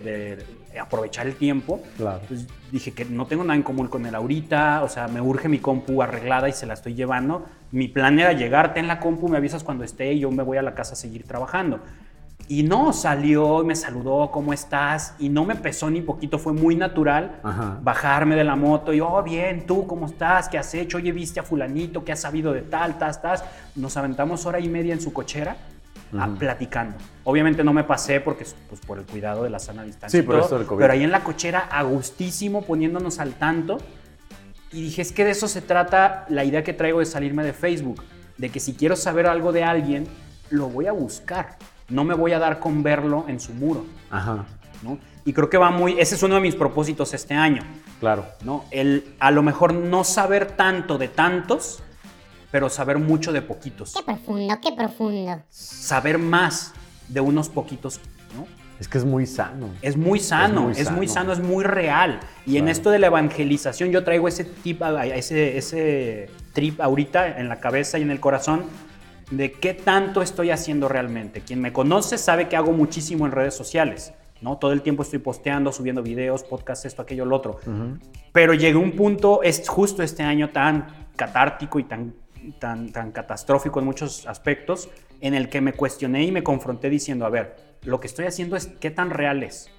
[0.72, 1.82] de aprovechar el tiempo.
[1.98, 2.20] Claro.
[2.22, 5.50] Entonces dije que no tengo nada en común con él ahorita, o sea, me urge
[5.50, 7.46] mi compu arreglada y se la estoy llevando.
[7.74, 10.58] Mi plan era llegarte en la compu, me avisas cuando esté y yo me voy
[10.58, 11.80] a la casa a seguir trabajando.
[12.48, 15.16] Y no, salió y me saludó, ¿cómo estás?
[15.18, 17.80] Y no me pesó ni poquito, fue muy natural Ajá.
[17.82, 20.50] bajarme de la moto y, oh, bien, ¿tú cómo estás?
[20.50, 20.98] ¿Qué has hecho?
[20.98, 22.06] Oye, ¿viste a fulanito?
[22.06, 23.44] ¿Qué has sabido de tal, tas, tas?
[23.76, 25.56] Nos aventamos hora y media en su cochera
[26.16, 26.96] ah, platicando.
[27.24, 30.20] Obviamente no me pasé porque, pues, por el cuidado de la sana distancia.
[30.20, 30.80] Sí, y por todo, esto del COVID.
[30.80, 33.80] Pero ahí en la cochera, a gustísimo, poniéndonos al tanto.
[34.74, 37.54] Y dije, es que de eso se trata la idea que traigo de salirme de
[37.54, 38.04] Facebook.
[38.38, 40.08] De que si quiero saber algo de alguien,
[40.50, 41.58] lo voy a buscar.
[41.90, 43.86] No me voy a dar con verlo en su muro.
[44.10, 44.46] Ajá.
[44.82, 44.98] ¿no?
[45.26, 46.00] Y creo que va muy...
[46.00, 47.62] Ese es uno de mis propósitos este año.
[48.00, 48.26] Claro.
[48.44, 48.66] ¿no?
[48.72, 51.84] El a lo mejor no saber tanto de tantos,
[52.52, 53.94] pero saber mucho de poquitos.
[53.94, 55.44] Qué profundo, qué profundo.
[55.50, 56.74] Saber más
[57.08, 58.00] de unos poquitos.
[58.80, 59.70] Es que es muy sano.
[59.82, 61.32] Es muy sano, Es es muy muy, sano.
[61.32, 62.20] es muy real.
[62.46, 64.82] Y en esto de la evangelización yo traigo ese tip,
[65.14, 68.64] ese, ese trip ahorita en la cabeza y en el corazón
[69.32, 71.42] de qué tanto estoy haciendo realmente.
[71.42, 74.14] Quien me conoce sabe que hago muchísimo en redes sociales.
[74.42, 74.58] ¿no?
[74.58, 77.60] Todo el tiempo estoy posteando, subiendo videos, podcasts, esto, aquello, lo otro.
[78.34, 82.14] Pero llegué a un punto, es justo este año tan catártico y tan,
[82.60, 84.90] tan, tan catastrófico en muchos aspectos,
[85.22, 88.56] en el que me cuestioné y me confronté diciendo, a ver, lo que estoy haciendo
[88.56, 89.70] es qué tan real es.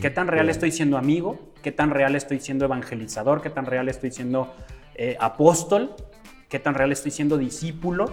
[0.00, 0.50] ¿Qué tan real bien.
[0.50, 1.38] estoy siendo amigo?
[1.62, 3.42] ¿Qué tan real estoy siendo evangelizador?
[3.42, 4.54] ¿Qué tan real estoy siendo
[4.94, 5.94] eh, apóstol?
[6.48, 8.06] ¿Qué tan real estoy siendo discípulo?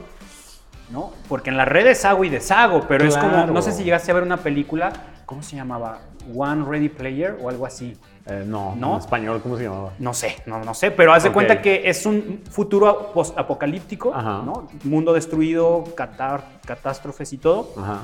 [0.90, 1.14] ¿No?
[1.30, 3.54] Porque en las redes hago y deshago, pero es como, Claro.
[3.54, 4.92] no sé si llegaste a ver una película,
[5.26, 6.02] ¿cómo se llamaba?
[6.36, 7.96] One Ready Player o algo así.
[8.26, 8.94] Eh, no, ¿No?
[8.96, 9.94] en español, ¿cómo se llamaba?
[10.00, 11.34] No sé, no, no sé, pero haz de Ok.
[11.36, 14.14] cuenta que es un futuro post-apocalíptico.
[14.14, 14.68] ¿no?
[14.84, 18.02] Mundo destruido, catar- catástrofes y todo, Ajá.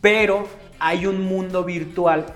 [0.00, 0.46] Pero
[0.78, 2.26] hay un mundo virtual.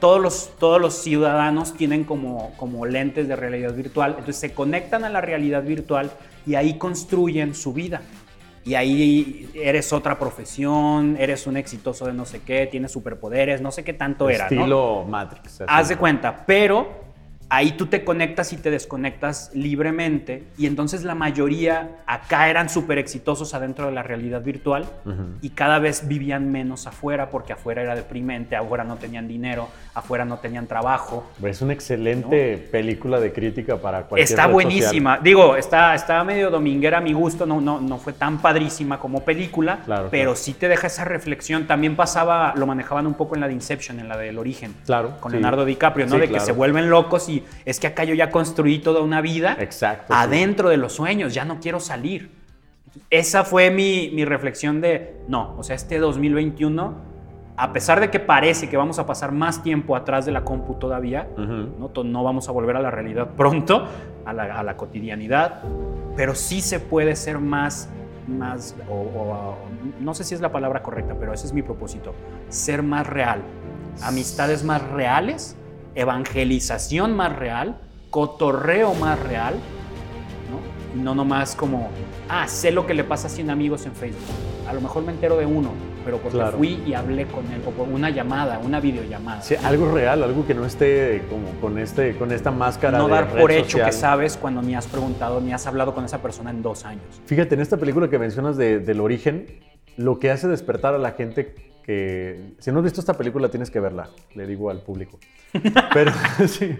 [0.00, 5.04] Todos los, todos los ciudadanos tienen como, como lentes de realidad virtual, entonces se conectan
[5.04, 6.10] a la realidad virtual
[6.46, 8.02] y ahí construyen su vida.
[8.64, 13.72] y ahí eres otra profesión, eres un exitoso de no sé qué, tienes superpoderes, no
[13.72, 14.60] sé qué tanto era, ¿no?
[14.60, 15.62] Estilo Matrix.
[15.62, 15.64] así.
[15.66, 17.11] Haz de cuenta, pero
[17.52, 22.96] ahí tú te conectas y te desconectas libremente y entonces la mayoría acá eran súper
[22.96, 24.86] exitosos adentro de la realidad virtual
[25.42, 30.24] y cada vez vivían menos afuera porque afuera era deprimente, afuera no tenían dinero, afuera
[30.24, 31.30] no tenían trabajo.
[31.44, 35.18] Es una excelente película de crítica para cualquier Está red buenísima.
[35.18, 39.24] Digo, está, está medio dominguera a mi gusto, no, no, no fue tan padrísima como
[39.26, 40.36] película, Claro, pero claro.
[40.36, 41.66] sí te deja esa reflexión.
[41.66, 44.74] También pasaba, lo manejaban un poco en la de Inception, en la del origen.
[44.86, 45.36] Claro, Con sí.
[45.36, 46.14] Leonardo DiCaprio, ¿no?
[46.14, 49.20] Sí, de que se vuelven locos y es que acá yo ya construí toda una
[49.20, 50.18] vida Exacto, sí.
[50.20, 52.30] adentro de los sueños, ya no quiero salir.
[53.10, 56.94] Esa fue mi, mi reflexión de, no, o sea, este 2021,
[57.56, 60.74] a pesar de que parece que vamos a pasar más tiempo atrás de la compu
[60.74, 61.28] todavía.
[61.36, 62.22] ¿no?
[62.24, 63.86] Vamos a volver a la realidad pronto,
[64.24, 65.62] a la, a la cotidianidad,
[66.16, 67.88] pero sí se puede ser más,
[68.28, 69.54] más o-
[70.00, 72.14] no sé si es la palabra correcta, pero ese es mi propósito,
[72.48, 73.40] ser más real,
[74.02, 75.56] amistades más reales,
[75.94, 77.76] evangelización más real,
[78.10, 79.54] cotorreo más real,
[80.94, 81.02] ¿no?
[81.02, 81.88] No nomás como,
[82.28, 84.20] ah, sé lo que le pasa a 100 amigos en Facebook.
[84.68, 85.70] A lo mejor me entero de uno,
[86.04, 86.58] pero porque Claro.
[86.58, 89.40] fui y hablé con él, o por una llamada, una videollamada.
[89.42, 93.14] Sí, algo real, algo que no esté como con, este, con esta máscara no de
[93.14, 93.86] dar red por hecho social.
[93.86, 97.02] que sabes cuando ni has preguntado ni has hablado con esa persona en dos años.
[97.26, 99.46] Fíjate, en esta película que mencionas de- del origen,
[99.96, 102.54] lo que hace despertar a la gente que...
[102.58, 105.18] Si no has visto esta película, tienes que verla, le digo al público.
[105.94, 106.12] Pero,
[106.48, 106.76] sí,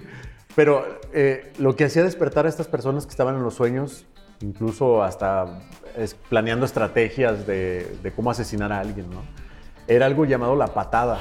[0.57, 0.85] pero
[1.15, 4.05] eh, lo que hacía despertar a estas personas que estaban en los sueños,
[4.43, 5.61] incluso hasta
[5.97, 9.23] es- planeando estrategias de, de cómo asesinar a alguien, ¿no?
[9.89, 11.19] Era algo llamado la patada.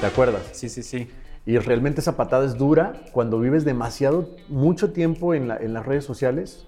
[0.00, 0.42] ¿Te acuerdas?
[0.52, 1.08] Sí, sí, sí.
[1.46, 5.84] Y realmente esa patada es dura cuando vives demasiado, mucho tiempo en, la- en las
[5.86, 6.66] redes sociales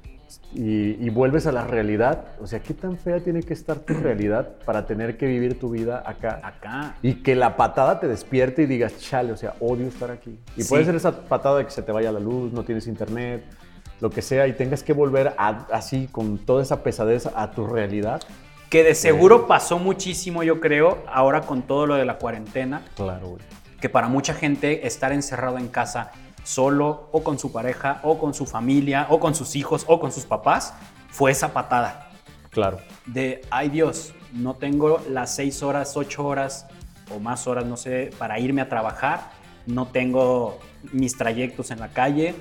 [0.55, 2.25] y, y vuelves a la realidad.
[2.41, 5.71] O sea, ¿qué tan fea tiene que estar tu realidad para tener que vivir tu
[5.71, 6.41] vida acá?
[6.43, 6.97] Acá.
[7.03, 10.39] Y que la patada te despierte y digas, chale, o sea, odio estar aquí.
[10.57, 10.69] Y Sí.
[10.69, 13.45] puede ser esa patada de que se te vaya la luz, no tienes internet,
[14.01, 17.67] lo que sea, y tengas que volver a- así, con toda esa pesadez, a tu
[17.67, 18.21] realidad.
[18.69, 23.29] Que de seguro pasó muchísimo, yo creo, ahora con todo lo de la cuarentena, Claro,
[23.29, 23.43] güey.
[23.81, 26.11] que para mucha gente estar encerrado en casa
[26.47, 30.13] solo o con su pareja o con su familia o con sus hijos o con
[30.13, 30.75] sus papás
[31.11, 32.11] fue esa patada
[32.51, 32.79] Claro.
[33.05, 36.67] de, ay Dios, no tengo las seis horas, ocho horas
[37.15, 39.31] o más horas, no sé, para irme a trabajar,
[39.67, 40.59] no tengo
[40.93, 42.35] mis trayectos en la calle,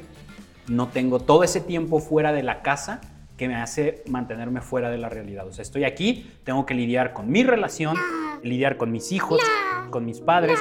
[0.67, 3.01] no tengo todo ese tiempo fuera de la casa
[3.37, 5.47] que me hace mantenerme fuera de la realidad.
[5.47, 7.97] O sea, estoy aquí, tengo que lidiar con mi relación,
[8.43, 9.41] lidiar con mis hijos,
[9.89, 10.59] con mis padres,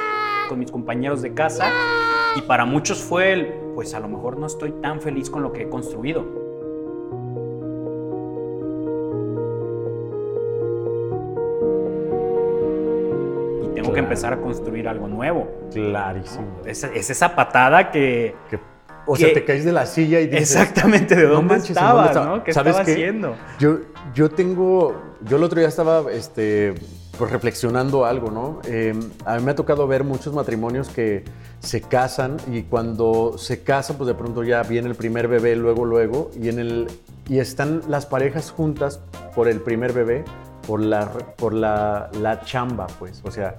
[0.49, 1.71] con mis compañeros de casa.
[2.35, 5.53] Y para muchos fue el, pues a lo mejor no estoy tan feliz con lo
[5.53, 6.23] que he construido.
[13.63, 15.47] Y tengo que empezar a construir algo nuevo.
[15.73, 16.45] Clarísimo.
[16.65, 18.35] Es, es esa patada que...
[18.49, 18.59] Que-
[19.07, 20.55] o sea, te caes de la silla y dices...
[20.55, 22.37] Exactamente, ¿de "No dónde manches, ¿en estaba, dónde estaba?".
[22.37, 22.43] no?
[22.43, 22.91] ¿Qué ¿Sabes estaba qué?
[22.93, 23.35] haciendo?
[23.59, 23.77] Yo,
[24.15, 26.73] yo tengo, yo el otro día estaba este,
[27.15, 28.61] pues reflexionando algo, ¿no?
[28.67, 28.95] Eh,
[29.25, 31.23] a mí me ha tocado ver muchos matrimonios que
[31.65, 35.83] se casan y cuando se casan, pues de pronto ya viene el primer bebé, luego,
[35.83, 36.87] luego, y, en el,
[37.27, 39.01] y están las parejas juntas
[39.33, 40.23] por el primer bebé,
[40.67, 43.21] por la, por la, la chamba, pues.
[43.25, 43.55] O sea,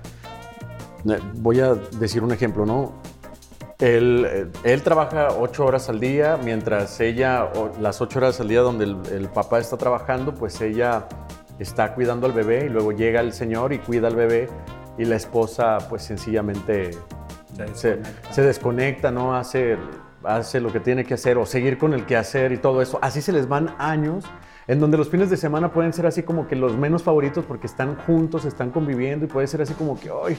[1.09, 2.93] eh, voy a decir un ejemplo, ¿no?
[3.81, 8.61] Él, eh, él trabaja ocho horas al día, mientras ella, las ocho horas al día
[8.61, 11.09] donde el, el papá está trabajando, pues ella
[11.59, 14.49] está cuidando al bebé y luego llega el señor y cuida al bebé
[14.97, 16.93] y la esposa pues sencillamente
[17.75, 19.11] Se se, desconecta.
[19.11, 19.35] ¿no?
[19.35, 19.77] Hace,
[20.25, 22.99] hace lo que tiene que hacer o seguir con el quehacer y todo eso.
[23.03, 24.25] Así se les van años
[24.69, 27.67] en donde los fines de semana pueden ser así como que los menos favoritos porque
[27.67, 30.37] están juntos, están conviviendo y puede ser así como que, ay,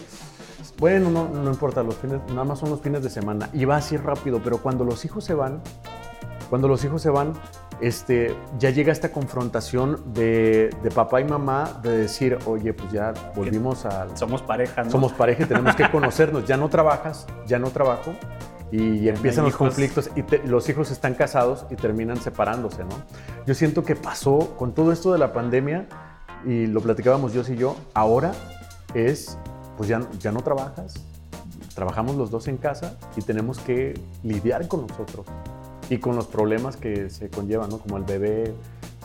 [0.79, 3.77] bueno, no, no importa, los fines, nada más son los fines de semana y va
[3.77, 5.61] así rápido, pero cuando los hijos se van,
[6.49, 7.33] cuando los hijos se van,
[7.81, 13.13] este, ya llega esta confrontación de, de papá y mamá de decir, oye, pues ya
[13.35, 14.91] volvimos a, Somos pareja, ¿no?
[14.91, 16.45] somos pareja y tenemos que conocernos.
[16.45, 18.13] Ya no trabajas, ya no trabajo.
[18.71, 19.67] Y empiezan los hijos.
[19.69, 22.95] conflictos y te- los hijos están casados y terminan separándose, ¿no?
[23.45, 25.87] Yo siento que pasó con todo esto de la pandemia
[26.45, 28.33] y lo platicábamos yo y yo, ahora
[28.93, 29.37] es,
[29.77, 30.95] pues ya, ya no trabajas,
[31.75, 35.25] trabajamos los dos en casa y tenemos que lidiar con nosotros
[35.89, 37.77] y con los problemas que se conllevan, ¿no?
[37.79, 38.53] Como el bebé,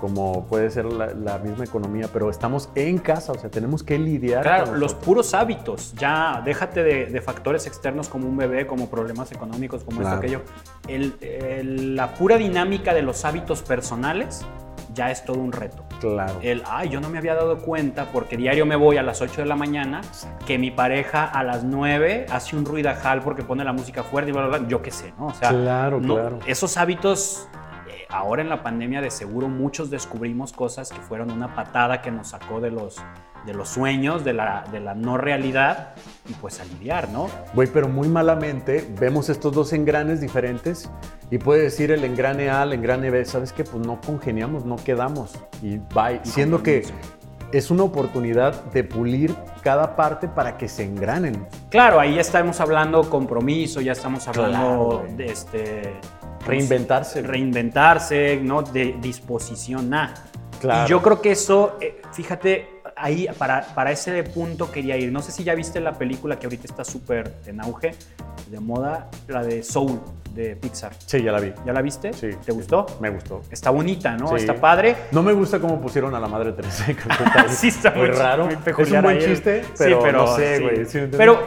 [0.00, 3.98] como puede ser la, la misma economía, pero estamos en casa, o sea, tenemos que
[4.00, 8.66] lidiar Claro, con los puros hábitos, ya déjate de, de factores externos como un bebé,
[8.66, 10.16] como problemas económicos, como Claro.
[10.16, 10.42] esto, aquello.
[10.88, 14.44] El- el- la pura dinámica de los hábitos personales
[14.94, 15.84] ya es todo un reto.
[16.00, 16.38] Claro.
[16.42, 19.42] El, ay, yo no me había dado cuenta porque diario me voy a las 8
[19.42, 20.00] de la mañana,
[20.46, 24.32] que mi pareja a las 9 hace un ruidajal porque pone la música fuerte y
[24.32, 24.68] bla, bla, bla.
[24.68, 25.26] Yo qué sé, ¿no?
[25.26, 26.38] O sea, Claro, no- claro.
[26.46, 27.48] esos hábitos,
[27.88, 32.10] eh, ahora en la pandemia de seguro muchos descubrimos cosas que fueron una patada que
[32.10, 32.96] nos sacó de los,
[33.46, 35.94] de los sueños, de la, de la no realidad
[36.28, 37.28] y pues aliviar, ¿no?
[37.54, 40.90] Güey, pero muy malamente vemos estos dos engranes diferentes
[41.30, 43.64] y puede decir el engrane A, el engrane B, ¿sabes qué?
[43.64, 45.74] Pues no congeniamos, no quedamos y.
[45.74, 45.80] Y
[46.24, 46.84] Siendo que
[47.52, 51.46] es una oportunidad de pulir cada parte para que se engranen.
[51.70, 55.94] Claro, ahí ya estamos hablando compromiso, ya estamos hablando Claro, de este...
[56.46, 57.22] Reinventarse.
[57.22, 58.62] Reinventarse, ¿no?
[58.62, 60.14] De disposición a.
[60.60, 60.86] Claro.
[60.86, 65.12] Y yo creo que eso, eh, fíjate, ahí para, para ese punto quería ir.
[65.12, 67.94] No sé si ya viste la película que ahorita está súper en auge,
[68.50, 70.00] de moda, la de Soul,
[70.34, 70.92] de Pixar.
[71.06, 71.52] Sí, ya la vi.
[71.66, 72.12] ¿Ya la viste?
[72.12, 72.30] Sí.
[72.44, 72.86] ¿Te gustó?
[73.00, 73.42] Me gustó.
[73.50, 74.28] Está bonita, ¿no?
[74.28, 74.34] Sí.
[74.36, 74.96] Está padre.
[75.12, 77.46] No me gusta cómo pusieron a la madre Teresa de Calcuta.
[77.48, 78.48] Sí, está muy muy- raro.
[78.48, 80.86] es un buen chiste, Sí, pero, no sé, güey.
[81.16, 81.46] pero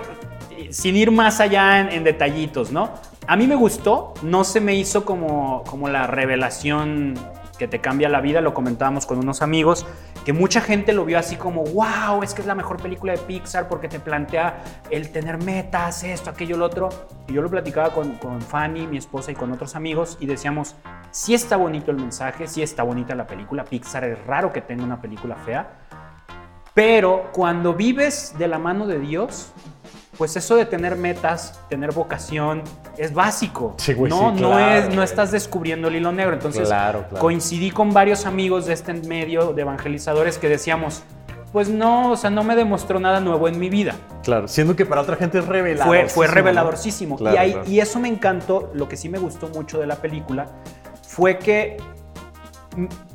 [0.57, 2.91] eh, sin ir más allá en, en detallitos, ¿no?
[3.27, 7.15] A mí me gustó, no se me hizo como, como la revelación
[7.57, 9.85] que te cambia la vida, lo comentábamos con unos amigos,
[10.25, 13.19] que mucha gente lo vio así como, wow, es que es la mejor película de
[13.19, 16.89] Pixar porque te plantea el tener metas, esto, aquello, lo otro.
[17.27, 20.75] Y yo lo platicaba con, con Fanny, mi esposa, y con otros amigos, y decíamos,
[21.11, 24.83] sí está bonito el mensaje, sí está bonita la película, Pixar es raro que tenga
[24.83, 25.69] una película fea,
[26.73, 29.53] pero cuando vives de la mano de Dios,
[30.17, 32.63] pues eso de tener metas, tener vocación,
[32.97, 33.73] es básico.
[33.77, 36.33] Sí, güey, no, sí, no, es, no estás descubriendo el hilo negro.
[36.33, 37.19] Entonces, Claro, claro.
[37.19, 41.03] coincidí con varios amigos de este medio de evangelizadores que decíamos,
[41.51, 43.95] pues no, o sea, no me demostró nada nuevo en mi vida.
[44.23, 45.87] Claro, siendo que para otra gente es revelador.
[45.87, 47.17] Fue, fue reveladorcísimo.
[47.19, 48.71] Y, ahí- y eso me encantó.
[48.73, 50.47] Lo que sí me gustó mucho de la película
[51.07, 51.77] fue que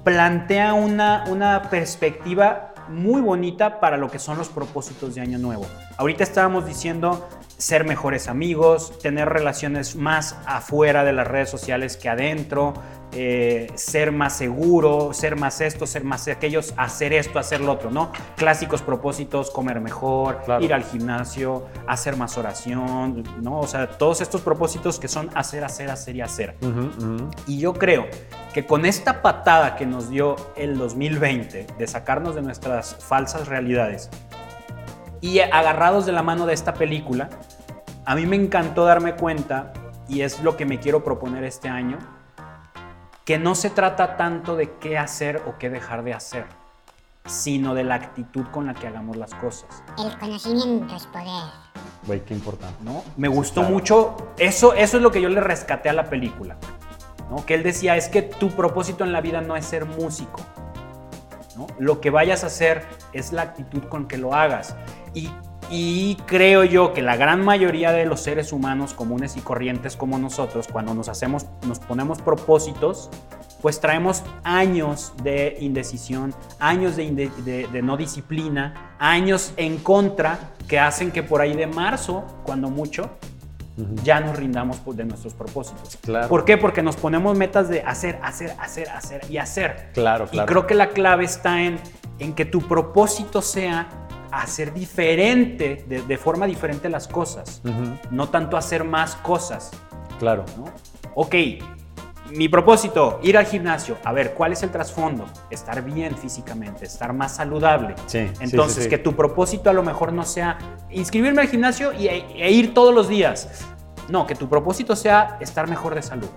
[0.05, 5.67] plantea una, una perspectiva muy bonita para lo que son los propósitos de Año Nuevo.
[5.97, 7.29] Ahorita estábamos diciendo
[7.61, 12.73] ser mejores amigos, tener relaciones más afuera de las redes sociales que adentro,
[13.13, 17.91] eh, ser más seguro, ser más esto, ser más aquellos, hacer esto, hacer lo otro,
[17.91, 18.13] ¿no?
[18.37, 20.65] Clásicos propósitos, comer mejor, Claro.
[20.65, 23.59] ir al gimnasio, hacer más oración, ¿no?
[23.59, 26.57] O sea, todos estos propósitos que son hacer, hacer, hacer y hacer.
[27.47, 28.07] Y yo creo
[28.55, 34.09] que con esta patada que nos dio el 2020 de sacarnos de nuestras falsas realidades
[35.21, 37.29] y agarrados de la mano de esta película,
[38.05, 39.73] a mí me encantó darme cuenta,
[40.09, 41.99] y es lo que me quiero proponer este año,
[43.25, 46.47] que no se trata tanto de qué hacer o qué dejar de hacer,
[47.27, 49.85] sino de la actitud con la que hagamos las cosas.
[49.99, 51.51] El conocimiento es poder.
[52.07, 52.83] Güey, qué importante.
[52.83, 53.05] ¿no?
[53.17, 53.75] Me gustó claro.
[53.75, 56.57] mucho, eso, eso es lo que yo le rescaté a la película,
[57.31, 57.45] ¿no?
[57.47, 60.41] Que él decía, es que tu propósito en la vida no es ser músico,
[61.57, 61.67] ¿no?
[61.79, 64.75] Lo que vayas a hacer es la actitud con que lo hagas.
[65.15, 65.31] Y,
[65.71, 70.19] y creo yo que la gran mayoría de los seres humanos comunes y corrientes como
[70.19, 73.09] nosotros, cuando nos hacemos, nos ponemos propósitos,
[73.63, 80.39] pues traemos años de indecisión, años de, inde- de- de no disciplina, años en contra
[80.67, 83.11] que hacen que por ahí de marzo, cuando mucho,
[84.03, 85.97] ya nos rindamos de nuestros propósitos.
[86.03, 86.29] Claro.
[86.29, 86.59] ¿Por qué?
[86.59, 89.91] Porque nos ponemos metas de hacer, hacer, hacer, hacer y hacer.
[89.95, 90.47] Claro, Y claro.
[90.49, 91.79] creo que la clave está en,
[92.19, 93.89] en que tu propósito sea
[94.33, 97.63] hacer diferente, de, de forma diferente las cosas,
[98.11, 99.71] no tanto hacer más cosas.
[100.19, 100.45] Claro.
[100.57, 100.67] ¿no?
[101.15, 101.35] Ok,
[102.33, 103.97] mi propósito, ir al gimnasio.
[104.05, 105.27] A ver, ¿cuál es el trasfondo?
[105.51, 107.95] Estar bien físicamente, estar más saludable.
[108.07, 108.89] Sí, sí, Entonces, sí, sí.
[108.89, 110.59] que tu propósito a lo mejor no sea
[110.91, 113.67] inscribirme al gimnasio y, e ir todos los días.
[114.09, 116.29] No, que tu propósito sea estar mejor de salud.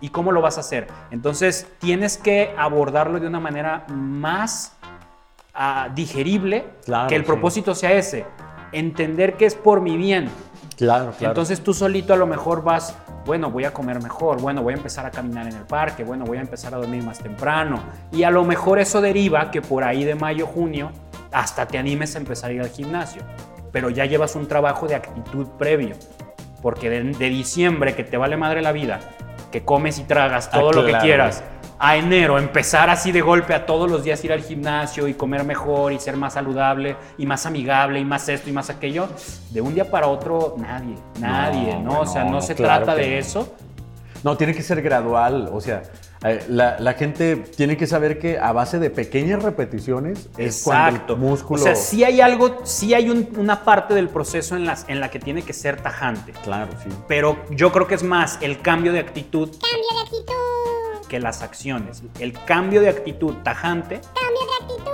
[0.00, 0.88] ¿Y cómo lo vas a hacer?
[1.10, 4.75] Entonces, tienes que abordarlo de una manera más
[5.56, 7.26] ah, digerible, Claro, que el sí.
[7.26, 8.24] propósito sea ese.
[8.72, 10.28] Entender que es por mi bien,
[10.76, 11.30] Claro, claro.
[11.32, 14.76] entonces tú solito a lo mejor vas, bueno, voy a comer mejor, bueno, voy a
[14.76, 17.80] empezar a caminar en el parque, bueno, voy a empezar a dormir más temprano.
[18.12, 20.90] Y a lo mejor eso deriva que por ahí de mayo, junio,
[21.32, 23.22] hasta te animes a empezar a ir al gimnasio.
[23.72, 25.96] Pero ya llevas un trabajo de actitud previo.
[26.62, 29.00] Porque de, de diciembre, que te vale madre la vida,
[29.52, 31.42] que comes y tragas todo Ah, lo que quieras,
[31.78, 35.44] a enero empezar así de golpe a todos los días ir al gimnasio y comer
[35.44, 39.08] mejor y ser más saludable y más amigable y más esto y más aquello,
[39.50, 41.92] de un día para otro nadie, nadie, ¿no?
[41.92, 43.16] No, o sea, no, no, se claro trata de no.
[43.16, 43.54] eso.
[44.24, 45.50] No, tiene que ser gradual.
[45.52, 45.82] O sea,
[46.24, 51.12] eh, la, la gente tiene que saber que a base de pequeñas repeticiones es cuando
[51.14, 51.60] el músculo.
[51.60, 54.98] O sea, sí hay algo, sí hay un- una parte del proceso en, las, en
[54.98, 56.32] la que tiene que ser tajante.
[56.42, 56.88] Claro, sí.
[57.06, 60.75] Pero yo creo que es más el cambio de actitud Cambio de actitud.
[61.08, 62.02] Que las acciones.
[62.18, 64.90] El cambio de actitud tajante ¡Cambio de actitud!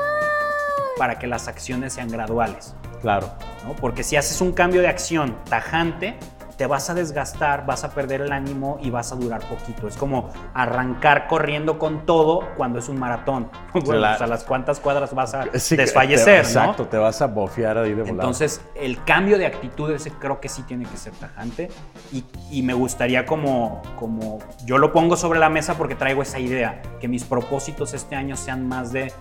[0.99, 2.75] para que las acciones sean graduales.
[3.01, 3.33] Claro.
[3.65, 3.75] ¿no?
[3.77, 6.17] Porque si haces un cambio de acción tajante,
[6.57, 9.89] te vas a desgastar, vas a perder el ánimo y vas a durar poquito.
[9.89, 13.51] Es como arrancar corriendo con todo cuando es un maratón.
[13.73, 14.19] Bueno, Claro.
[14.19, 16.61] pues a las cuantas cuadras vas a Sí, desfallecer, te- ¿no?
[16.61, 18.11] Exacto, te vas a bofear ahí de volada.
[18.13, 21.69] Entonces, el cambio de actitud ese creo que sí tiene que ser tajante
[22.13, 26.39] y, y me gustaría como, como, yo lo pongo sobre la mesa porque traigo esa
[26.39, 29.13] idea, que mis propósitos este año sean más de,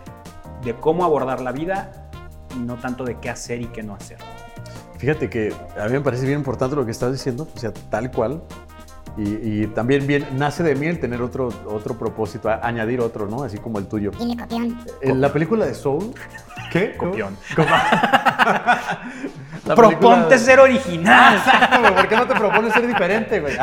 [0.64, 1.92] de cómo abordar la vida
[2.56, 4.18] y no tanto de qué hacer y qué no hacer.
[5.02, 8.12] Fíjate que a mí me parece bien importante lo que estás diciendo, o sea, tal
[8.12, 8.44] cual.
[9.18, 13.26] Y, y también bien, nace de mí el tener otro, otro propósito, a- añadir otro,
[13.28, 13.42] ¿no?
[13.44, 14.12] Así como el tuyo.
[14.12, 14.78] Dile copión.
[15.02, 16.14] En la película de Soul,
[16.72, 16.96] ¿qué?
[16.98, 17.36] Copión.
[19.76, 21.36] Proponte ser original.
[21.38, 23.56] Exacto, güey, ¿por qué no te propones ser diferente, güey?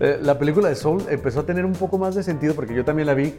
[0.00, 2.84] Eh, La película de Soul empezó a tener un poco más de sentido porque yo
[2.84, 3.34] también la vi.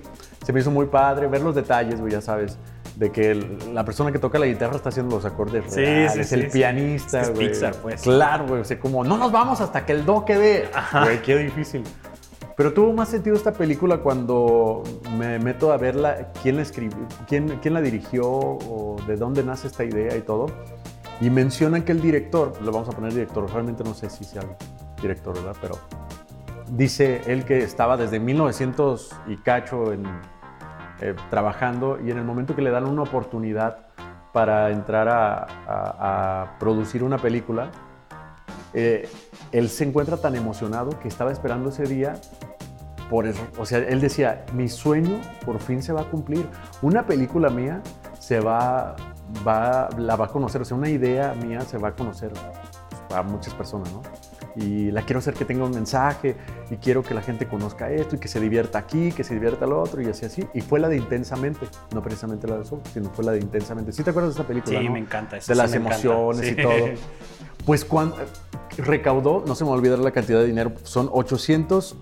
[0.46, 2.58] Se me hizo muy padre ver los detalles, güey, ya sabes.
[3.02, 6.14] De que el- la persona que toca la guitarra está haciendo los acordes Sí, reales,
[6.14, 7.48] sí, sí, el pianista, Es que es güey.
[7.50, 8.02] Pixar, pues.
[8.04, 8.62] Claro, güey.
[8.62, 10.70] O sea, como no nos vamos hasta que el do quede.
[11.04, 11.84] Güey, qué difícil.
[12.56, 14.84] Pero tuvo más sentido esta película cuando
[15.18, 19.66] me meto a verla, quién la escribió, quién, quién la dirigió o de dónde nace
[19.66, 20.46] esta idea y todo.
[21.22, 24.44] Y mencionan que el director, lo vamos a poner director, realmente no sé si sea
[24.44, 24.50] el
[25.02, 25.56] director, ¿verdad?
[25.60, 25.76] Pero
[26.70, 30.04] dice él que estaba desde 1900 y cacho en,
[31.02, 33.88] eh, trabajando y en el momento que le dan una oportunidad
[34.34, 37.70] para entrar a, producir una película,
[38.74, 39.10] eh,
[39.52, 42.16] él se encuentra tan emocionado que estaba esperando ese día.
[43.10, 46.48] Por eso, o sea, él decía, mi sueño por fin se va a cumplir.
[46.82, 47.82] Una película mía
[48.20, 48.96] se va,
[49.46, 52.32] va, la va a conocer, o sea, una idea mía se va a conocer
[53.14, 54.02] a muchas personas, ¿no?
[54.56, 56.36] Y la quiero hacer que tenga un mensaje
[56.70, 59.66] y quiero que la gente conozca esto y que se divierta aquí, que se divierta
[59.66, 60.46] lo otro y así así.
[60.54, 63.92] Y fue la de Intensamente, no precisamente la de Soul, sino fue la de Intensamente.
[63.94, 64.80] ¿Sí te acuerdas de esta película?
[64.80, 64.92] Sí, no?
[64.94, 65.38] me encanta.
[65.38, 66.56] eso de sí las emociones Sí.
[66.58, 66.74] y todo.
[67.66, 68.16] Pues cuando
[68.78, 71.96] recaudó, no se me va a olvidar la cantidad de dinero, son 800,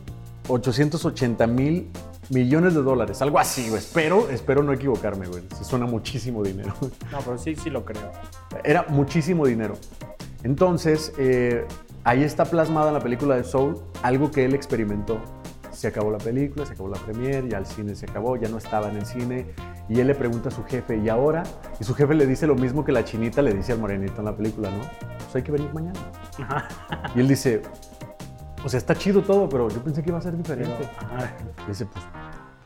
[0.48, 1.90] 880 mil
[2.30, 3.80] millones de dólares, algo así, güey.
[3.80, 5.44] Espero, espero no equivocarme, güey.
[5.58, 6.74] Sí suena muchísimo dinero.
[7.12, 8.12] No, pero sí, sí lo creo.
[8.64, 9.76] Era muchísimo dinero.
[10.44, 11.66] Entonces, eh,
[12.04, 15.20] ahí está plasmada en la película de Soul algo que él experimentó.
[15.72, 18.58] Se acabó la película, se acabó la premiere, ya el cine se acabó, ya no
[18.58, 19.48] estaba en el cine.
[19.88, 21.44] Y él le pregunta a su jefe, ¿y ahora?
[21.80, 24.26] Y su jefe le dice lo mismo que la chinita le dice al morenito en
[24.26, 24.82] la película, ¿no?
[25.18, 26.00] Pues hay que venir mañana.
[27.16, 27.62] Y él dice,
[28.64, 30.90] o sea, está chido todo, pero yo pensé que iba a ser diferente.
[31.66, 32.06] Y dice, pues,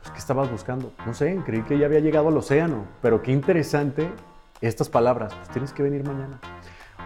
[0.02, 0.92] pues, ¿qué estabas buscando?
[1.06, 4.10] No sé, creí que ya había llegado al océano, pero qué interesante
[4.60, 6.40] estas palabras, pues tienes que venir mañana.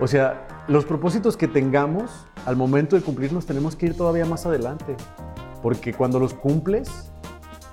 [0.01, 4.47] O sea, los propósitos que tengamos, al momento de cumplirlos, tenemos que ir todavía más
[4.47, 4.97] adelante,
[5.63, 7.11] porque cuando los cumples,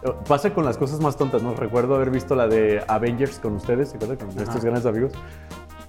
[0.04, 1.54] eh, pasa con las cosas más tontas, ¿no?
[1.54, 4.18] Recuerdo haber visto la de Avengers con ustedes, ¿se acuerdan?
[4.18, 4.60] Con estos Ajá.
[4.60, 5.12] grandes amigos.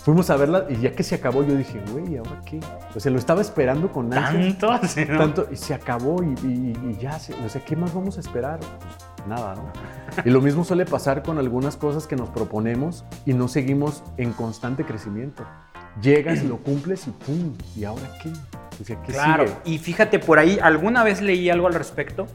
[0.01, 2.61] Fuimos a verla y ya que se acabó, yo dije, güey, ¿y ¿ahora qué?
[2.95, 4.57] O sea, lo estaba esperando con ansias.
[4.59, 5.18] Tanto, sí, ¿no?
[5.18, 8.20] Tanto, y se acabó y, y- y ya, se- o sea, ¿qué más vamos a
[8.20, 8.61] esperar?
[8.61, 9.64] Pues, nada, ¿no?
[10.24, 14.32] Y lo mismo suele pasar con algunas cosas que nos proponemos y no seguimos en
[14.32, 15.43] constante crecimiento.
[16.03, 17.55] Llegas, lo cumples y ¡pum!
[17.76, 18.30] ¿Y ahora qué?
[18.80, 19.59] O sea, ¿qué Claro, sigue?
[19.64, 22.26] y fíjate, por ahí alguna vez leí algo al respecto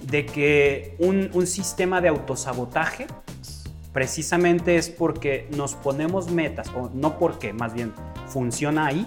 [0.00, 3.06] de que un, un sistema de autosabotaje
[3.92, 7.92] precisamente es porque nos ponemos metas, o no porque, más bien
[8.26, 9.06] funciona ahí,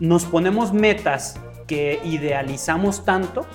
[0.00, 3.46] nos ponemos metas que idealizamos tanto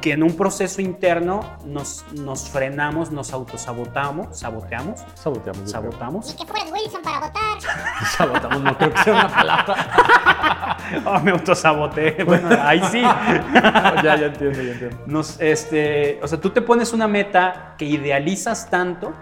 [0.00, 5.70] que en un proceso interno nos, nos frenamos, nos autosabotamos, saboteamos, Saboteamos.
[5.70, 6.26] sabotamos.
[6.28, 7.58] Ni que fueras Wilson para votar.
[8.16, 10.76] Sabotamos, no creo que sea una palabra.
[11.04, 12.24] Oh, me autosaboteé.
[12.24, 13.02] Bueno, ahí sí.
[13.02, 14.96] ya, ya entiendo, ya entiendo.
[15.06, 19.12] Nos, este, o sea, tú te pones una meta que idealizas tanto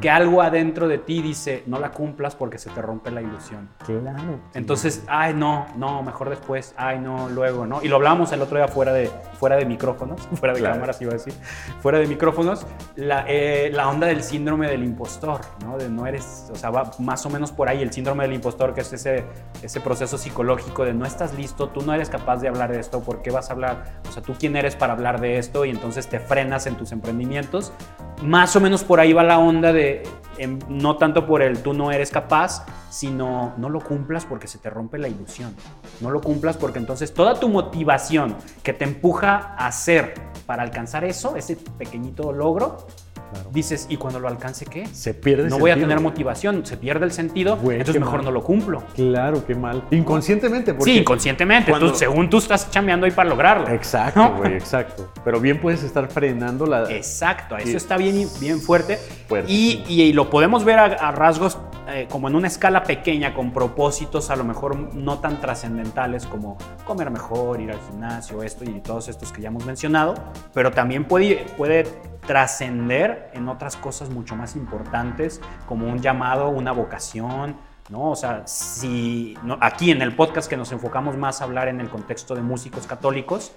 [0.00, 3.68] que algo adentro de ti dice, no la cumplas porque se te rompe la ilusión.
[3.84, 4.38] Claro.
[4.54, 7.82] Entonces, ay, no, no, mejor después, ay, no, luego, ¿no?
[7.82, 10.74] Y lo hablábamos el otro día fuera de, fuera de micrófonos, fuera de Claro.
[10.76, 11.34] cámaras iba a decir,
[11.80, 15.76] fuera de micrófonos, la, eh, la onda del síndrome del impostor, ¿no?
[15.78, 18.74] De no eres, o sea, va más o menos por ahí el síndrome del impostor,
[18.74, 19.24] que es ese,
[19.62, 23.00] ese proceso psicológico de no estás listo, tú no eres capaz de hablar de esto,
[23.02, 24.00] ¿por qué vas a hablar?
[24.08, 26.92] O sea, tú quién eres para hablar de esto y entonces te frenas en tus
[26.92, 27.72] emprendimientos.
[28.22, 30.02] Más o menos por ahí va la onda de,
[30.38, 34.58] em, no tanto por el tú no eres capaz, sino no lo cumplas porque se
[34.58, 35.54] te rompe la ilusión.
[36.00, 40.14] No lo cumplas porque entonces toda tu motivación que te empuja a hacer
[40.46, 42.86] para alcanzar eso, ese pequeñito logro,
[43.34, 43.50] claro.
[43.52, 44.86] dices, ¿y cuando lo alcance qué?
[44.86, 48.24] Se pierde No voy a tener motivación, se pierde el sentido, Güey, entonces mejor mal.
[48.26, 48.82] no lo cumplo.
[48.94, 49.82] Claro, qué mal.
[49.90, 50.92] Inconscientemente, porque...
[50.92, 53.68] Sí, inconscientemente, cuando- tú, según tú estás chambeando ahí para lograrlo.
[53.68, 54.36] Exacto, ¿no?
[54.36, 55.10] güey, exacto.
[55.24, 56.90] Pero bien puedes estar frenando la...
[56.90, 58.96] Exacto, eso está bien, bien fuerte.
[59.28, 59.50] Fuerte.
[59.52, 63.34] Y, y- y lo podemos ver a, a rasgos eh, como en una escala pequeña,
[63.34, 66.56] con propósitos a lo mejor no tan trascendentales como
[66.86, 70.14] comer mejor, ir al gimnasio, esto y todos estos que ya hemos mencionado,
[70.54, 71.84] pero también puede, puede
[72.26, 77.56] trascender en otras cosas mucho más importantes, como un llamado, una vocación.
[77.90, 78.10] ¿no?
[78.10, 81.90] O sea, si aquí en el podcast que nos enfocamos más a hablar en el
[81.90, 83.52] contexto de músicos católicos,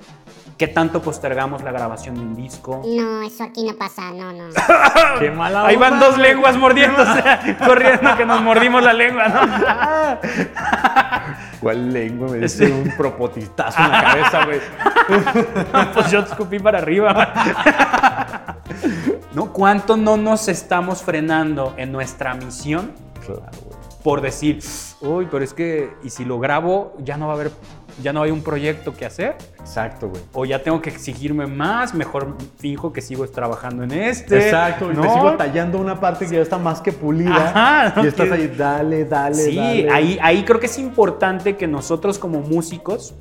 [0.57, 2.81] ¿qué tanto postergamos la grabación de un disco?
[2.85, 4.49] No, eso aquí no pasa, no, no.
[5.19, 7.23] ¡Qué mala Ahí van dos lenguas mordiéndose,
[7.65, 9.41] corriendo que nos mordimos la lengua, ¿no?
[11.61, 12.29] ¿Cuál lengua?
[12.29, 14.59] Me diste un propotitazo en la cabeza, güey.
[15.93, 17.33] pues yo escupí para arriba.
[19.33, 19.51] ¿No?
[19.51, 22.91] ¿Cuánto no nos estamos frenando en nuestra misión
[23.25, 23.77] Claro, güey.
[24.03, 24.59] por decir,
[25.01, 27.51] uy, pero es que, y si lo grabo, ya no va a haber,
[28.01, 29.35] ya no hay un proyecto que hacer?
[29.59, 30.21] Exacto, güey.
[30.33, 34.37] O ya tengo que exigirme más, mejor finjo que sigo trabajando en este.
[34.45, 37.35] Exacto, y te sigo tallando una parte que ya está más que pulida.
[37.35, 38.03] Ajá, ¿no?
[38.03, 39.89] y estás Que- ahí, dale, dale, Sí, dale.
[39.91, 43.15] ahí, ahí creo que es importante que nosotros como músicos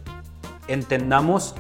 [0.69, 1.55] entendamos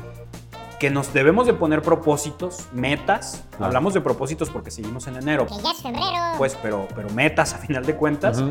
[0.78, 3.44] que nos debemos de poner propósitos, metas.
[3.58, 3.64] Ah.
[3.64, 6.34] Hablamos de propósitos porque seguimos en enero, Que ya es febrero.
[6.36, 8.44] pues, pero, pero metas a final de cuentas,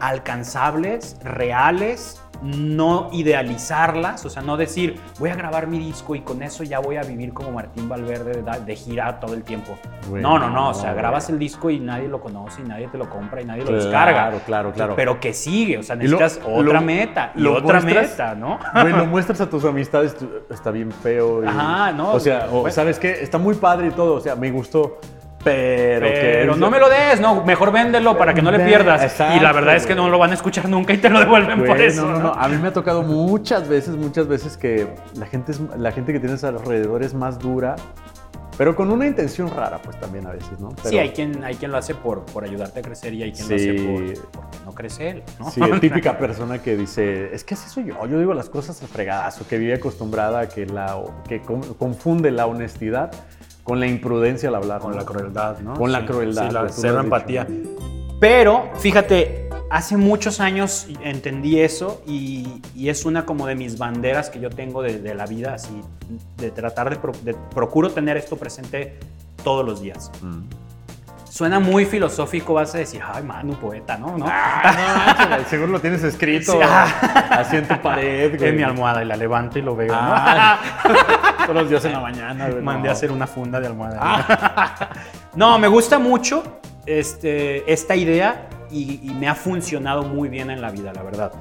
[0.00, 6.42] alcanzables, reales, no idealizarlas, o sea, no decir, voy a grabar mi disco y con
[6.42, 9.76] eso ya voy a vivir como Martín Valverde de, de gira todo el tiempo.
[10.08, 10.96] Güey, no, no, no, o sea, güey.
[10.98, 13.66] grabas el disco y nadie lo conoce y nadie te lo compra y nadie lo
[13.68, 14.30] Claro, descarga.
[14.46, 14.94] claro, claro.
[14.96, 18.58] Pero que sigue, o sea, lo- necesitas lo- otra meta y otra muestras- meta, ¿no?
[18.72, 20.16] Güey, lo muestras a tus amistades,
[20.48, 21.44] está bien feo.
[21.44, 23.12] y- Ajá, no, O sea, o, pues- ¿sabes qué?
[23.22, 24.98] Está muy padre y todo, o sea, me gustó,
[25.44, 26.06] pero...
[26.06, 29.00] Pero que- no me lo des, no, mejor véndelo para que no le pierdas.
[29.00, 31.20] y la exacto, verdad es que no lo van a escuchar nunca y te lo
[31.20, 32.06] devuelven por eso.
[32.06, 32.32] no, no, ¿no?
[32.34, 36.12] A mí me ha tocado muchas veces, muchas veces que la gente, es, la gente
[36.12, 37.76] que tienes alrededor es más dura,
[38.58, 40.70] pero con una intención rara, pues también a veces, ¿no?
[40.70, 43.32] Sí, Pero- hay quien, hay quien lo hace por, por ayudarte a crecer y hay
[43.32, 43.50] quien Sí.
[43.50, 43.72] lo hace
[44.18, 45.50] por, porque no crece él, ¿no?
[45.50, 48.86] Sí, típica persona que dice, es que así soy yo, yo digo las cosas a
[48.86, 53.10] fregadas, o que vive acostumbrada a que, la, que con- confunde la honestidad
[53.70, 54.80] con la imprudencia al hablar.
[54.80, 54.96] Con ¿no?
[54.98, 55.74] la crueldad, ¿no?
[55.74, 56.48] Con la crueldad.
[56.48, 57.04] sí, la cero dicho.
[57.04, 57.46] empatía.
[58.18, 64.28] Pero, fíjate, hace muchos años entendí eso y, y es una como de mis banderas
[64.28, 65.80] que yo tengo de, de la vida, así,
[66.36, 68.98] de tratar de, pro- de- procuro tener esto presente
[69.44, 70.10] todos los días.
[70.20, 70.40] Mm.
[71.30, 74.18] Suena muy filosófico, vas a decir, ay, Manu, poeta, ¿no?
[74.18, 74.26] ¿No?
[74.28, 76.86] Ah, no manches, seguro lo tienes escrito Sí, ah.
[77.38, 78.50] así en tu pared, güey.
[78.50, 80.58] en mi almohada y la levanto y lo veo, Ah,
[81.46, 82.56] Todos los días en la mañana, güey.
[82.58, 82.62] ¿no?
[82.62, 82.90] Mandé no.
[82.90, 84.90] a hacer una funda de almohada.
[85.36, 90.60] no, me gusta mucho este, esta idea y, y me ha funcionado muy bien en
[90.60, 91.32] la vida, la verdad.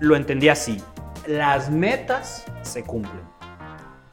[0.00, 0.82] Lo entendí así.
[1.26, 3.20] Las metas se cumplen.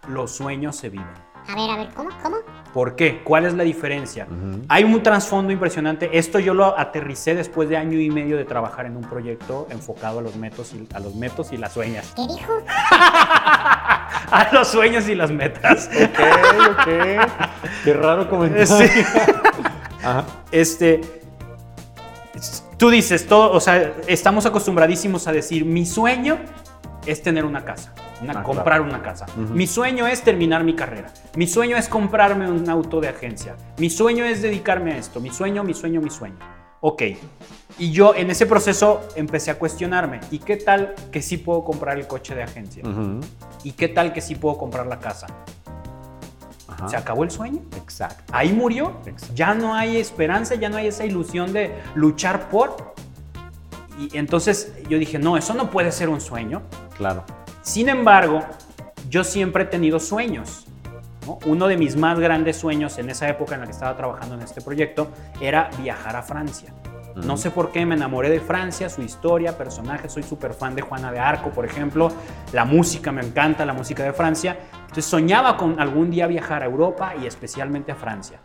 [0.09, 1.07] Los sueños se viven.
[1.47, 2.09] A ver, a ver, ¿cómo?
[2.22, 2.38] ¿Cómo?
[2.74, 3.22] ¿Por qué?
[3.24, 4.28] ¿Cuál es la diferencia?
[4.67, 6.17] Hay un trasfondo impresionante.
[6.17, 10.20] Esto yo lo aterricé después de año y medio de trabajar en un proyecto enfocado
[10.20, 12.13] a los metos y, a los metos y las sueñas.
[12.15, 12.61] ¿Qué dijo?
[14.32, 15.89] A los sueños y las metas.
[15.91, 16.20] Ok,
[16.72, 16.88] ok.
[17.84, 18.67] Qué raro comentario.
[18.67, 18.84] Sí.
[20.03, 20.24] Ajá.
[20.51, 21.01] Este.
[22.78, 26.38] Tú dices todo, o sea, estamos acostumbradísimos a decir, mi sueño
[27.05, 28.84] es tener una casa, una- Ah, comprar claro.
[28.84, 29.26] una casa.
[29.38, 31.11] Mi sueño es terminar mi carrera.
[31.36, 33.55] Mi sueño es comprarme un auto de agencia.
[33.78, 35.20] Mi sueño es dedicarme a esto.
[35.20, 36.36] Mi sueño, mi sueño, mi sueño.
[36.82, 37.03] Ok.
[37.78, 41.97] Y yo en ese proceso empecé a cuestionarme, ¿y qué tal que sí puedo comprar
[41.97, 42.84] el coche de agencia?
[43.63, 45.28] ¿Y qué tal que sí puedo comprar la casa?
[46.67, 46.88] Ajá.
[46.88, 47.61] ¿Se acabó el sueño?
[47.78, 48.24] Exacto.
[48.32, 48.93] Ahí murió.
[49.05, 49.34] Exacto.
[49.36, 52.93] Ya no hay esperanza, ya no hay esa ilusión de luchar por.
[53.97, 56.61] Y entonces yo dije, no, eso no puede ser un sueño.
[56.95, 57.24] Claro.
[57.62, 58.41] Sin embargo,
[59.10, 60.66] yo siempre he tenido sueños.
[61.26, 61.39] ¿no?
[61.45, 64.41] Uno de mis más grandes sueños en esa época en la que estaba trabajando en
[64.41, 65.10] este proyecto
[65.41, 66.74] era viajar a Francia.
[67.16, 70.12] No sé por qué me enamoré de Francia, su historia, personajes.
[70.12, 72.10] Soy súper fan de Juana de Arco, por ejemplo.
[72.53, 74.57] La música me encanta, la música de Francia.
[74.82, 78.39] Entonces soñaba con algún día viajar a Europa y especialmente a Francia.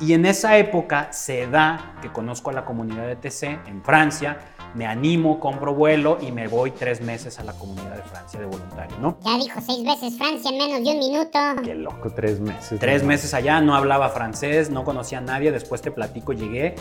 [0.00, 4.38] Y en esa época se da que conozco a la comunidad de TC en Francia,
[4.74, 8.46] me animo, compro vuelo y me voy tres meses a la comunidad de Francia de
[8.46, 9.18] voluntario, ¿no?
[9.24, 11.38] Ya dijo seis veces Francia en menos de un minuto.
[11.62, 12.80] Qué loco, tres meses.
[12.80, 13.08] Tres ¿no?
[13.08, 16.74] meses allá, no hablaba francés, no conocía a nadie, después te platico, llegué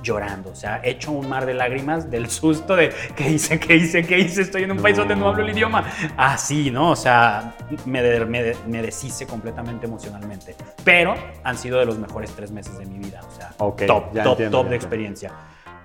[0.00, 4.06] llorando, o sea, hecho un mar de lágrimas del susto de ¿qué hice, qué hice,
[4.06, 4.42] qué hice?
[4.42, 5.84] Estoy en un país donde no hablo el idioma.
[6.16, 6.90] Así, ¿no?
[6.92, 10.54] O sea, me, de- me, de- me deshice completamente emocionalmente.
[10.84, 14.16] Pero han sido de los mejores tres meses de mi vida, o sea, top, top,
[14.16, 15.32] entiendo, top de experiencia.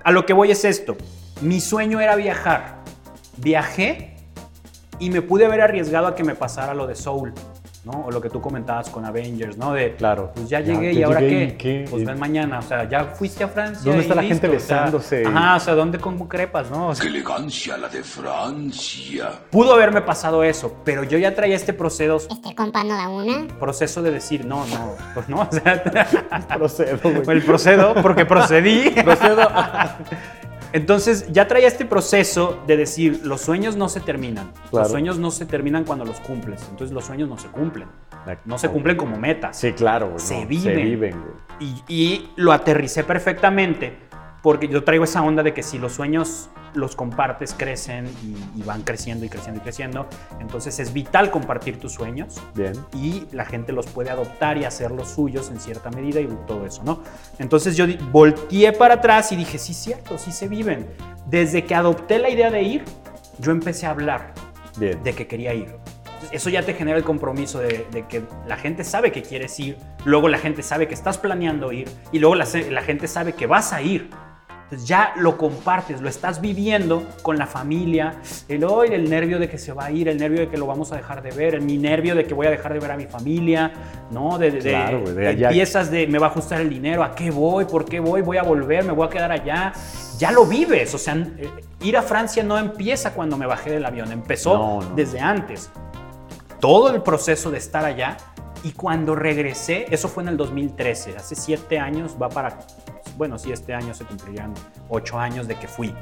[0.03, 0.95] A lo que voy es esto,
[1.41, 2.78] mi sueño era viajar,
[3.38, 4.15] viajé
[4.99, 7.34] y me pude haber arriesgado a que me pasara lo de Soul,
[7.86, 8.05] ¿no?
[8.05, 9.73] O lo que tú comentabas con Avengers, ¿no?
[9.73, 10.31] De, Claro.
[10.36, 11.86] pues ya llegué ya y ahora llegué, qué?
[11.89, 13.83] Pues Y- ven mañana, o sea, ya fuiste a Francia.
[13.83, 15.23] ¿Dónde y está la gente listo, o sea, besándose?
[15.25, 16.88] ajá, o sea, ¿dónde con crepas, no?
[16.89, 19.29] O sea, ¡Qué elegancia la de Francia!
[19.51, 23.47] pudo haberme pasado eso, pero yo ya traía este proceso, Este compa no da una.
[23.59, 25.83] proceso de decir, no, no, pues no, o sea,
[26.57, 27.38] Procedo, güey.
[27.38, 28.89] el procedo, porque procedí.
[29.03, 29.47] Procedo.
[30.76, 34.51] Entonces ya traía este proceso de decir, los sueños no se terminan.
[34.69, 34.84] Claro.
[34.84, 36.61] Los sueños no se terminan cuando los cumples.
[36.69, 37.88] Entonces los sueños no se cumplen.
[38.43, 39.57] No se cumplen como metas.
[39.57, 40.19] Sí, claro, güey.
[40.19, 40.76] Se no, viven.
[40.76, 41.45] Se viven, güey.
[41.61, 43.95] Y, y lo aterricé perfectamente
[44.45, 48.61] porque yo traigo esa onda de que si los sueños los compartes, crecen y, y
[48.61, 50.05] van creciendo y creciendo y creciendo.
[50.39, 52.73] Entonces es vital compartir tus sueños Bien.
[52.93, 56.67] y la gente los puede adoptar y hacer los suyos en cierta medida y todo
[56.67, 57.01] eso, ¿no?
[57.39, 60.85] Entonces yo volteé para atrás y dije, sí, cierto, sí se viven.
[61.25, 62.85] Desde que adopté la idea de ir,
[63.39, 64.35] yo empecé a hablar
[64.77, 65.01] Bien.
[65.01, 65.75] de que quería ir.
[66.31, 69.79] Eso ya te genera el compromiso de, de que la gente sabe que quieres ir,
[70.03, 73.47] luego la gente sabe que estás planeando ir y luego la, la gente sabe que
[73.47, 74.11] vas a ir.
[74.66, 78.16] Entonces ya lo compartes, lo estás viviendo con la familia,
[78.47, 80.66] el hoy, el nervio de que se va a ir, el nervio de que lo
[80.66, 82.89] vamos a dejar de ver, el mi nervio de que voy a dejar de ver
[82.91, 83.72] a mi familia,
[84.09, 84.39] ¿no?
[84.39, 85.47] De, de- de- Claro, güey, de allá.
[85.49, 87.66] empiezas de me va a ajustar el dinero, ¿a qué voy?
[87.66, 88.22] ¿Por qué voy?
[88.24, 88.84] ¿Voy a volver?
[88.84, 89.72] ¿Me voy a quedar allá?
[90.18, 91.47] Ya lo vives, o sea, eh,
[91.82, 94.95] ir a Francia no empieza cuando me bajé del avión, empezó No, no.
[94.95, 95.70] desde antes.
[96.59, 98.18] Todo el proceso de estar allá
[98.63, 102.57] y cuando regresé, eso fue en el 2013, hace siete años, va para,
[103.18, 104.53] bueno, sí, este año se cumplirían
[104.89, 105.93] ocho años de que fui.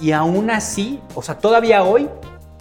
[0.00, 2.08] Y aún así, o sea, todavía hoy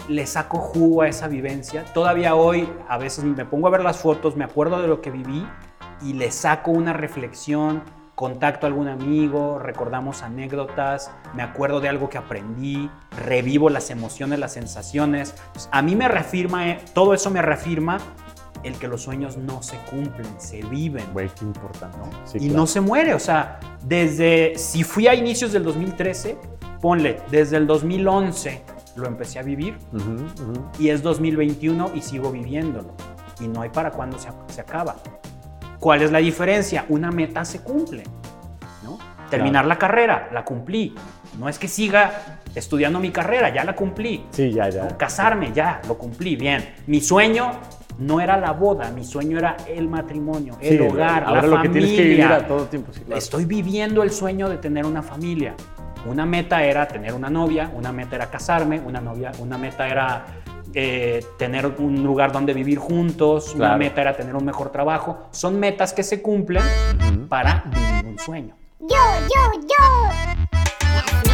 [0.08, 1.86] le saco jugo a esa vivencia.
[1.94, 5.12] Todavía hoy a veces me pongo a ver las fotos, me acuerdo de lo que
[5.12, 5.46] viví
[6.02, 7.84] y le saco una reflexión,
[8.16, 12.90] contacto a algún amigo, recordamos anécdotas, me acuerdo de algo que aprendí,
[13.26, 15.34] revivo las emociones, las sensaciones.
[15.54, 17.98] Pues, a mí me reafirma, eh, todo eso me reafirma
[18.64, 21.06] el que los sueños no se cumplen, se viven.
[21.14, 21.98] Güey, qué importante.
[21.98, 22.10] ¿no?
[22.26, 22.58] Sí, y claro.
[22.58, 23.14] no se muere.
[23.14, 26.38] O sea, desde, si fui a inicios del 2013,
[26.82, 28.64] ponle, desde el 2011
[28.96, 30.68] lo empecé a vivir Ujú, ujú.
[30.78, 32.94] y es 2021 y sigo viviéndolo.
[33.40, 34.96] Y no hay para cuándo se, se acaba.
[35.80, 36.86] ¿Cuál es la diferencia?
[36.90, 38.04] Una meta se cumple.
[38.84, 38.98] ¿no?
[39.30, 40.96] Terminar la carrera, la cumplí.
[41.40, 44.26] No es que siga estudiando mi carrera, ya la cumplí.
[44.30, 44.88] Sí, ya, ya.
[44.98, 46.76] Casarme, ya, lo cumplí, bien.
[46.88, 47.52] Mi sueño
[48.00, 51.56] no era la boda, mi sueño era el matrimonio, el Sí, hogar, ahora la lo
[51.58, 51.62] familia.
[51.64, 52.92] que tienes que vivir a todo tiempo.
[52.94, 53.18] sí, claro.
[53.18, 55.56] Estoy viviendo el sueño de tener una familia.
[56.06, 60.26] Una meta era tener una novia, una meta era casarme, una, novia, una meta era
[60.74, 65.28] eh, tener un lugar donde vivir juntos, una meta era tener un mejor trabajo.
[65.32, 66.64] Son metas que se cumplen
[67.30, 68.56] para vivir un sueño.
[68.82, 71.33] Yo, yo, yo.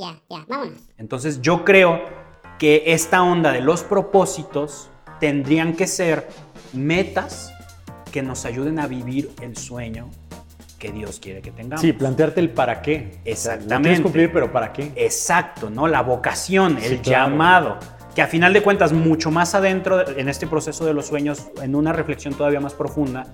[0.00, 0.80] Ya, ya, vámonos.
[0.98, 2.00] Entonces yo creo
[2.58, 4.90] que esta onda de los propósitos
[5.20, 6.28] tendrían que ser
[6.72, 7.52] metas
[8.12, 10.10] que nos ayuden a vivir el sueño
[10.78, 11.82] que Dios quiere que tengamos.
[11.82, 13.18] Sí, plantearte el para qué.
[13.24, 13.82] Exactamente.
[13.82, 14.92] quieres cumplir, pero ¿para qué?
[14.96, 15.86] Exacto, ¿no?
[15.86, 17.30] La vocación, el Sí, claro.
[17.30, 17.78] llamado.
[18.14, 21.74] Que a final de cuentas, mucho más adentro, en este proceso de los sueños, en
[21.74, 23.26] una reflexión todavía más profunda,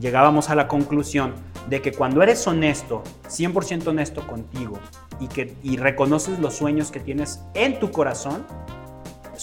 [0.00, 1.34] llegábamos a la conclusión
[1.68, 4.78] de que cuando eres honesto, 100% honesto contigo,
[5.20, 8.44] y, que, y reconoces los sueños que tienes en tu corazón,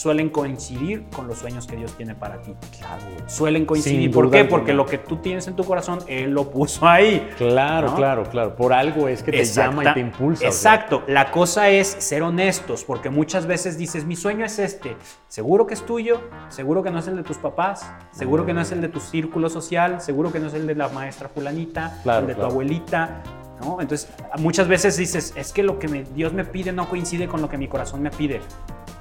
[0.01, 2.55] suelen coincidir con los sueños que Dios tiene para ti.
[2.79, 3.03] Claro.
[3.27, 4.09] Suelen coincidir.
[4.11, 4.45] ¿Por qué?
[4.45, 7.29] Porque lo que tú tienes en tu corazón, Él lo puso ahí.
[7.37, 7.95] Claro, ¿No?
[7.95, 8.55] claro, claro.
[8.55, 10.47] Por algo es que te llama y te impulsa.
[10.47, 10.73] o sea.
[10.75, 11.03] Exacto.
[11.07, 14.97] La cosa es ser honestos, porque muchas veces dices, mi sueño es este.
[15.27, 16.19] ¿Seguro que es tuyo?
[16.49, 17.87] ¿Seguro que no es el de tus papás?
[18.11, 20.01] ¿Seguro que no es el de tu círculo social?
[20.01, 21.99] ¿Seguro que no es el de la maestra fulanita?
[22.01, 22.47] Claro, ¿El de claro.
[22.49, 23.21] tu abuelita?
[23.63, 23.79] ¿No?
[23.79, 27.41] Entonces, muchas veces dices, es que lo que me- Dios me pide no coincide con
[27.43, 28.41] lo que mi corazón me pide.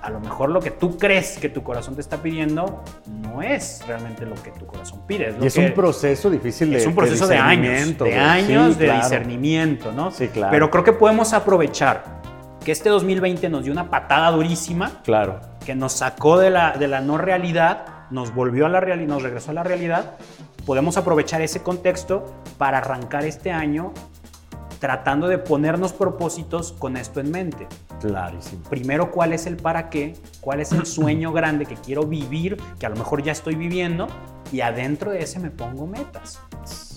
[0.02, 3.82] A lo mejor lo que tú crees que tu corazón te está pidiendo no es
[3.86, 5.32] realmente lo que tu corazón pide.
[5.32, 8.74] lo Y es que- un proceso difícil de es un proceso de, años, de años
[8.74, 9.00] Sí, de claro.
[9.02, 10.10] discernimiento, ¿no?
[10.10, 10.50] Sí, claro.
[10.50, 12.20] Pero creo que podemos aprovechar
[12.64, 15.40] que este 2020 nos dio una patada durísima, Claro.
[15.64, 19.22] que nos sacó de la, de la no realidad, nos volvió a la realidad, nos
[19.22, 20.12] regresó a la realidad.
[20.66, 23.92] Podemos aprovechar ese contexto para arrancar este año
[24.80, 27.68] tratando de ponernos propósitos con esto en mente.
[28.00, 28.62] Clarísimo.
[28.68, 30.16] Primero, ¿cuál es el para qué?
[30.40, 34.08] ¿Cuál es el sueño grande que quiero vivir, que a lo mejor ya estoy viviendo?
[34.50, 36.40] Y adentro de ese me pongo metas.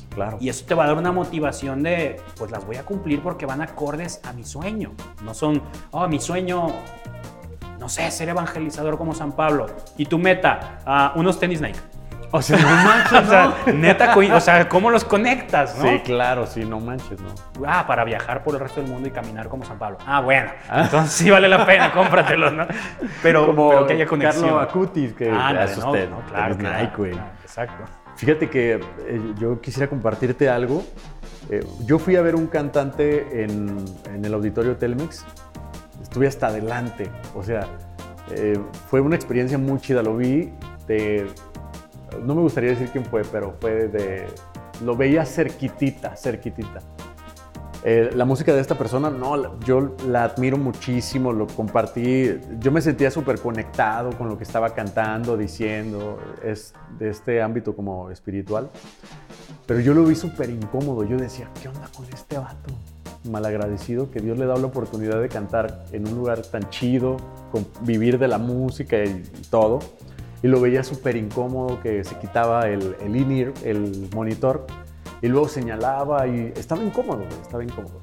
[0.09, 0.37] Claro.
[0.39, 3.45] Y eso te va a dar una motivación de, pues las voy a cumplir porque
[3.45, 4.93] van acordes a mi sueño.
[5.23, 5.61] No son,
[5.91, 6.67] oh, mi sueño,
[7.79, 9.65] no sé, ser evangelizador como San Pablo.
[9.97, 11.79] Y tu meta, ah, unos tenis Nike.
[12.35, 15.83] O sea, no manches, O sea, neta, o sea, ¿cómo los conectas, no?
[15.83, 17.29] Sí, claro, sí, no manches, ¿no?
[17.67, 19.99] Ah, para viajar por el resto del mundo y caminar como San Pablo.
[20.07, 20.49] Ah, bueno.
[20.73, 22.65] Entonces sí vale la pena, cómpratelos, ¿no?
[23.21, 24.45] Pero, Como pero que haya conexión.
[24.45, 25.91] Carlo Acutis, que es ¿no?
[25.91, 27.11] usted, No, claro, Tenis claro, Nike, güey.
[27.11, 27.83] claro, Exacto.
[28.15, 30.83] Fíjate que eh, yo quisiera compartirte algo.
[31.51, 35.23] Eh, yo fui a ver un cantante en, en el auditorio Telmex.
[36.01, 37.11] Estuve hasta adelante.
[37.35, 37.67] O sea,
[38.31, 38.57] eh,
[38.89, 40.01] fue una experiencia muy chida.
[40.01, 40.51] Lo vi
[40.87, 41.27] de...
[42.23, 44.27] No me gustaría decir quién fue, pero fue de...
[44.83, 46.81] Lo veía cerquitita, cerquitita.
[47.85, 52.81] Eh, la música de esta persona, no, yo la admiro muchísimo, lo compartí, yo me
[52.81, 58.69] sentía súper conectado con lo que estaba cantando, diciendo, es de este ámbito como espiritual,
[59.65, 62.73] pero yo lo vi súper incómodo, yo decía, ¿qué onda con este vato?
[63.29, 67.17] Malagradecido que Dios le da la oportunidad de cantar en un lugar tan chido,
[67.51, 69.79] con vivir de la música y todo,
[70.43, 74.67] y lo veía súper incómodo, que se quitaba el, el in-ear, el monitor,
[75.21, 78.01] y luego señalaba y estaba incómodo, estaba incómodo.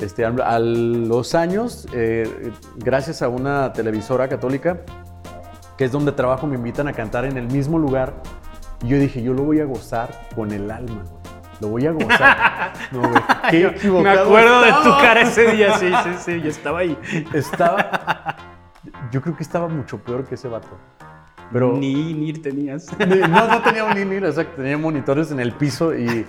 [0.00, 4.80] Este, a, los años, eh, gracias a una televisora católica,
[5.78, 8.12] que es donde trabajo, me invitan a cantar en el mismo lugar.
[8.82, 11.04] Y yo dije, yo lo voy a gozar con el alma.
[11.60, 12.72] Lo voy a gozar.
[12.90, 13.22] No, güey.
[13.50, 15.00] Qué Yo equivocado me acuerdo de tu estaba.
[15.00, 16.98] cara ese día, sí, sí, sí, yo estaba ahí.
[17.32, 18.36] Estaba.
[19.10, 20.68] Yo creo que estaba mucho peor que ese vato.
[21.52, 21.76] Pero.
[21.76, 22.86] Ni, ni tenías.
[22.98, 24.56] Ni- No, no tenía un in exacto.
[24.56, 26.26] Tenía monitores en el piso y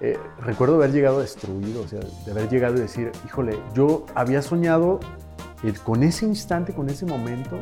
[0.00, 4.42] eh, recuerdo haber llegado destruido, o sea, de haber llegado y decir, híjole, yo había
[4.42, 5.00] soñado
[5.62, 7.58] eh, con ese instante, con ese momento.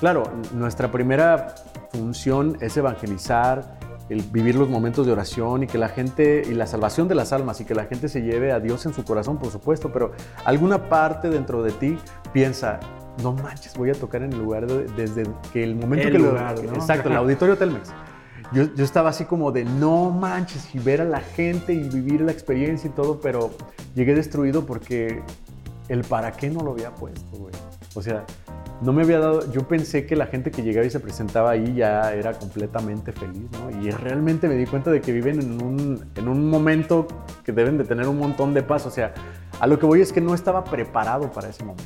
[0.00, 0.24] Claro,
[0.54, 1.54] nuestra primera
[1.90, 3.76] función es evangelizar,
[4.08, 7.32] el vivir los momentos de oración y que la gente, y la salvación de las
[7.32, 10.12] almas, y que la gente se lleve a Dios en su corazón, por supuesto, pero
[10.44, 11.98] alguna parte dentro de ti
[12.32, 12.78] piensa,
[13.22, 16.18] no manches, voy a tocar en el lugar de- desde que el momento El que
[16.18, 16.70] lugar, lo...
[16.70, 16.74] ¿no?
[16.74, 17.90] Exacto, el auditorio Telmex.
[18.52, 22.20] Yo, yo estaba así como de, no manches, y ver a la gente y vivir
[22.20, 23.50] la experiencia y todo, pero
[23.94, 25.20] llegué destruido porque
[25.88, 27.52] el para qué no lo había puesto, güey.
[27.94, 28.24] O sea,
[28.82, 31.74] no me había dado, yo pensé que la gente que llegaba y se presentaba ahí
[31.74, 33.82] ya era completamente feliz, ¿no?
[33.82, 37.06] Y realmente me di cuenta de que viven en un, en un momento
[37.42, 38.84] que deben de tener un montón de paz.
[38.86, 39.14] O sea,
[39.58, 41.84] a lo que voy es que no estaba preparado para ese momento.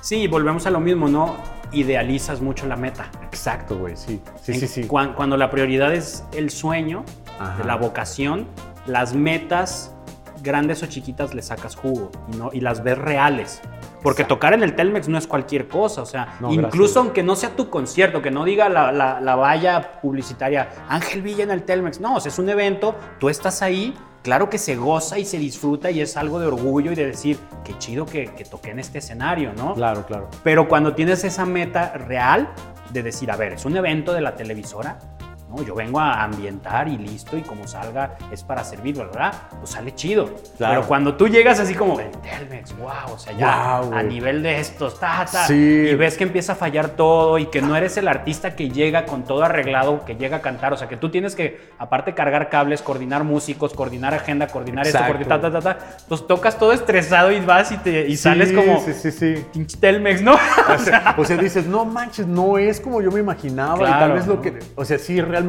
[0.00, 1.36] Sí, volvemos a lo mismo, ¿no?
[1.72, 3.10] Idealizas mucho la meta.
[3.24, 4.20] Exacto, güey, sí.
[4.42, 4.84] Sí, En- sí, sí.
[4.86, 7.04] cuan- Cuando la prioridad es el sueño,
[7.38, 7.62] Ajá.
[7.64, 8.46] la vocación,
[8.86, 9.94] las metas,
[10.42, 13.60] grandes o chiquitas, le sacas jugo y, no, y las ves reales.
[14.02, 16.96] Porque tocar en el Telmex no es cualquier cosa, o sea, No, incluso gracias.
[16.96, 21.44] aunque no sea tu concierto, que no diga la, la- la valla publicitaria, Ángel Villa
[21.44, 24.76] en el Telmex, no, o sea, es un evento, tú estás ahí, claro que se
[24.76, 28.26] goza y se disfruta y es algo de orgullo y de decir, qué chido que,
[28.34, 29.74] que toqué en este escenario, ¿no?
[29.74, 30.28] Claro, claro.
[30.42, 32.50] Pero cuando tienes esa meta real
[32.92, 34.98] de decir, a ver, es un evento de la televisora,
[35.50, 35.62] ¿no?
[35.62, 39.32] Yo vengo a ambientar y listo, y como salga es para servir, ¿verdad?
[39.58, 40.30] Pues sale chido.
[40.56, 40.74] Claro.
[40.74, 44.60] Pero cuando tú llegas así como, el Telmex, wow, o sea, ya a nivel de
[44.60, 45.54] estos, ta, ta, Sí.
[45.54, 49.04] y ves que empieza a fallar todo y que no eres el artista que llega
[49.06, 52.48] con todo arreglado, que llega a cantar, o sea, que tú tienes que, aparte, cargar
[52.48, 55.12] cables, coordinar músicos, coordinar agenda, coordinar Exacto.
[55.12, 58.16] esto, coordinar ta, ta, ta, pues tocas todo estresado y vas y, te, y Sí,
[58.16, 58.80] sales como...
[58.80, 59.44] Sí, sí, sí.
[59.52, 60.34] Pinche Telmex, ¿no?
[60.34, 63.88] O sea, o sea, dices, no manches, no es como yo me imaginaba.
[63.88, 64.58] y tal vez lo que.
[64.76, 65.39] O sea, sí, realmente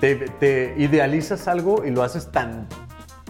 [0.00, 2.66] te, te idealizas algo y lo haces tan,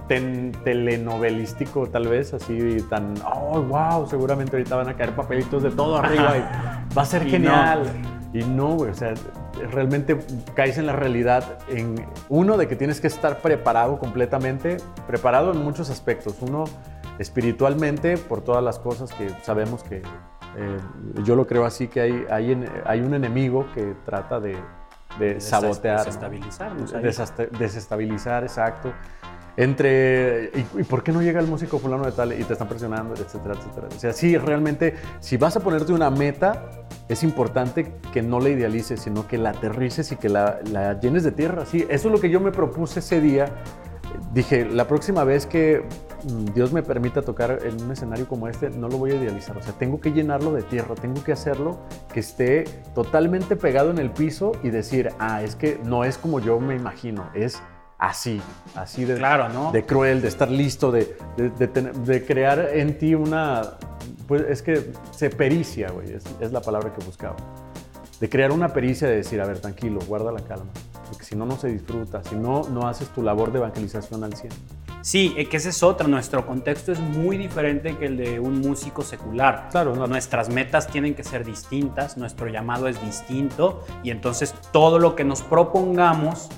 [0.08, 3.14] ten- telenovelístico, tal vez, así, tan.
[3.24, 7.26] Oh, wow, seguramente ahorita van a caer papelitos de todo arriba y va a ser
[7.26, 7.82] Y genial.
[8.32, 9.14] Y no, güey, o sea,
[9.72, 10.16] realmente
[10.54, 14.76] caes en la realidad en uno de que tienes que estar preparado completamente,
[15.08, 16.36] preparado en muchos aspectos.
[16.40, 16.64] Uno,
[17.18, 20.78] espiritualmente, por todas las cosas que sabemos que, eh,
[21.24, 22.24] yo lo creo así, que hay,
[22.86, 24.56] hay un enemigo que trata de,
[25.18, 25.98] de Desest- sabotear.
[25.98, 26.04] ¿no?
[26.04, 27.02] desestabilizarnos ahí.
[27.02, 28.92] Desesta- desestabilizar, exacto.
[29.56, 32.32] entre, ¿y, y por qué no llega el músico fulano de tal?
[32.38, 33.88] Y te están presionando, etcétera, etcétera.
[33.94, 36.70] O sea, sí, realmente, si vas a ponerte una meta,
[37.08, 41.24] es importante que no la idealices, sino que la aterrices y que la, la llenes
[41.24, 41.66] de tierra.
[41.66, 43.46] Sí, eso es lo que yo me propuse ese día.
[44.32, 45.82] Dije, la próxima vez que
[46.24, 49.56] mm, Dios me permita tocar en un escenario como este, no lo voy a idealizar.
[49.56, 51.78] O sea, tengo que llenarlo de tierra, tengo que hacerlo
[52.12, 56.40] que esté totalmente pegado en el piso y decir, ah, es que no es como
[56.40, 57.60] yo me imagino, es
[57.98, 58.40] así,
[58.76, 59.72] así de, Claro, ¿no?
[59.72, 63.62] de cruel, de estar listo, de, de- de tener- de crear en ti una,
[64.26, 67.36] pues es que se pericia, güey, es, es la palabra que buscaba.
[68.18, 70.70] De crear una pericia de decir, a ver, tranquilo, guarda la calma,
[71.10, 74.34] porque si no, no se disfruta, si no, no haces tu labor de evangelización al
[74.34, 74.52] 100.
[75.02, 76.06] Sí, eh, que esa es otra.
[76.06, 79.68] Nuestro contexto es muy diferente que el de un músico secular.
[79.70, 80.06] Claro, no.
[80.06, 85.24] Nuestras metas tienen que ser distintas, nuestro llamado es distinto y entonces todo lo que
[85.24, 86.48] nos propongamos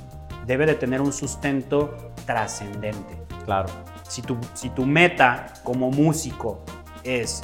[0.46, 1.94] debe de tener un sustento
[2.26, 3.16] trascendente.
[3.44, 3.68] Claro.
[4.08, 6.62] Si tu, si tu meta como músico
[7.04, 7.42] es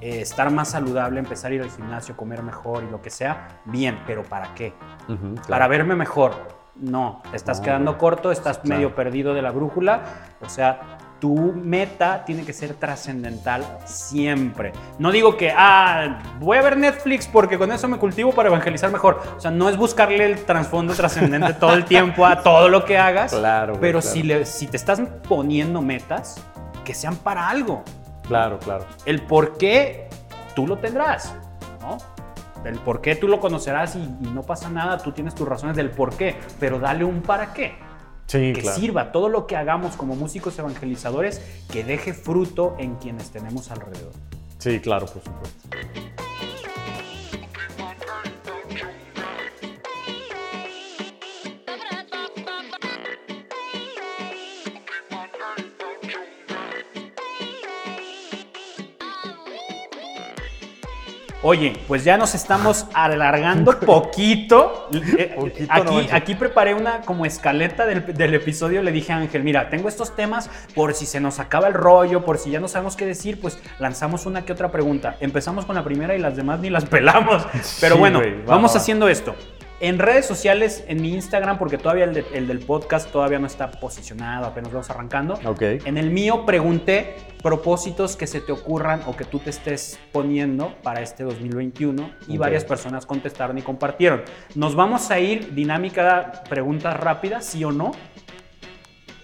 [0.00, 3.48] eh, estar más saludable, empezar a ir al gimnasio, comer mejor y lo que sea,
[3.64, 4.74] bien, pero ¿para qué?
[5.48, 6.56] Para verme mejor.
[6.76, 8.76] No, te estás No, quedando corto, estás Claro.
[8.76, 10.02] medio perdido de la brújula.
[10.42, 14.72] O sea, tu meta tiene que ser trascendental siempre.
[14.98, 18.92] No digo que, ah, voy a ver Netflix porque con eso me cultivo para evangelizar
[18.92, 19.22] mejor.
[19.38, 22.98] O sea, no es buscarle el trasfondo trascendente todo el tiempo a todo lo que
[22.98, 23.32] hagas.
[23.32, 24.14] Claro, güey, Pero claro.
[24.14, 26.44] Si, le- si te estás poniendo metas,
[26.84, 27.82] que sean para algo.
[28.28, 28.86] Claro, claro.
[29.04, 30.08] El por qué
[30.54, 31.34] tú lo tendrás,
[31.80, 31.98] ¿no?
[32.64, 35.76] El por qué tú lo conocerás y, y no pasa nada, tú tienes tus razones
[35.76, 37.74] del por qué, pero dale un para qué.
[38.26, 38.76] Sí, que claro.
[38.76, 44.12] sirva todo lo que hagamos como músicos evangelizadores, que deje fruto en quienes tenemos alrededor.
[44.58, 45.68] Sí, claro, por supuesto.
[61.48, 64.88] Oye, pues ya nos estamos alargando poquito.
[65.16, 68.82] Eh, Poquito, aquí, no aquí preparé una como escaleta del, del episodio.
[68.82, 72.24] Le dije a Ángel, mira, tengo estos temas por si se nos acaba el rollo,
[72.24, 75.14] por si ya no sabemos qué decir, pues lanzamos una que otra pregunta.
[75.20, 77.46] Empezamos con la primera y las demás ni las pelamos.
[77.80, 78.80] Pero Sí, bueno, vamos va, va.
[78.80, 79.36] haciendo esto.
[79.78, 83.46] En redes sociales, en mi Instagram, porque todavía el, de- el del podcast todavía no
[83.46, 85.38] está posicionado, apenas vamos arrancando.
[85.44, 85.60] Ok.
[85.84, 90.74] En el mío pregunté propósitos que se te ocurran o que tú te estés poniendo
[90.82, 94.22] para este 2021 y varias personas contestaron y compartieron.
[94.54, 97.92] Nos vamos a ir dinámica preguntas rápidas, sí o no.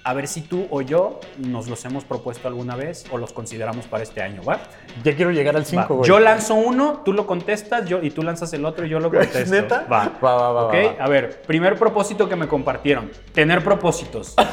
[0.04, 3.86] A ver si tú o yo nos los hemos propuesto alguna vez o los consideramos
[3.86, 4.58] para este año, ¿va?
[5.04, 5.66] Ya quiero llegar al Va.
[5.66, 6.08] 5, güey.
[6.08, 9.10] Yo lanzo uno, tú lo contestas yo, y tú lanzas el otro y yo lo
[9.12, 9.54] contesto.
[9.54, 9.86] ¿Neta?
[9.90, 10.10] Va.
[10.22, 11.04] Va, va, va, Ok, va, va.
[11.04, 13.10] a ver, primer propósito que me compartieron.
[13.32, 14.34] Tener propósitos.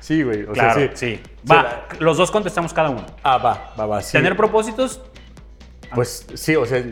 [0.00, 0.42] Sí, güey.
[0.44, 1.16] O claro, sea, sí.
[1.16, 1.20] sí.
[1.50, 3.04] Va, los dos contestamos cada uno.
[3.22, 4.02] Ah, va, va, va.
[4.02, 4.12] sí.
[4.12, 5.00] Tener propósitos,
[5.94, 6.82] Pues sí, o sea,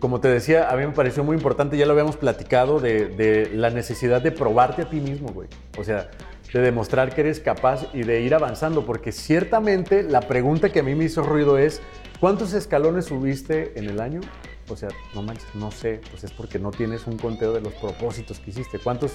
[0.00, 3.50] como te decía, a mí me pareció muy importante, ya lo habíamos platicado, de, de
[3.54, 5.48] la necesidad de probarte a ti mismo, güey.
[5.78, 6.10] O sea,
[6.52, 10.82] de demostrar que eres capaz y de ir avanzando, porque ciertamente la pregunta que a
[10.82, 11.80] mí me hizo ruido es,
[12.20, 14.20] ¿cuántos escalones subiste en el año?
[14.70, 17.72] O sea, no manches, no sé, pues es porque no tienes un conteo de los
[17.74, 18.78] propósitos que hiciste.
[18.78, 19.12] ¿Cuántos,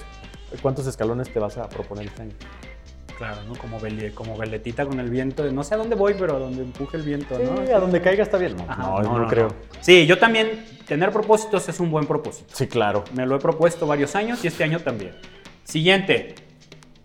[0.62, 2.32] cuántos escalones te vas a proponer este año?
[3.16, 3.54] claro, ¿no?
[3.54, 5.48] Como, vele- como veletita con el viento.
[5.52, 7.64] No sé a dónde voy, pero a donde empuje el viento, ¿no?
[7.64, 8.56] Sí, a donde caiga está bien.
[8.56, 9.54] No, Ajá, no, no, creo.
[9.80, 12.48] Sí, yo también, tener propósitos es un buen propósito.
[12.52, 13.04] Sí, claro.
[13.14, 15.12] Me lo he propuesto varios años y este año también.
[15.62, 16.34] Siguiente,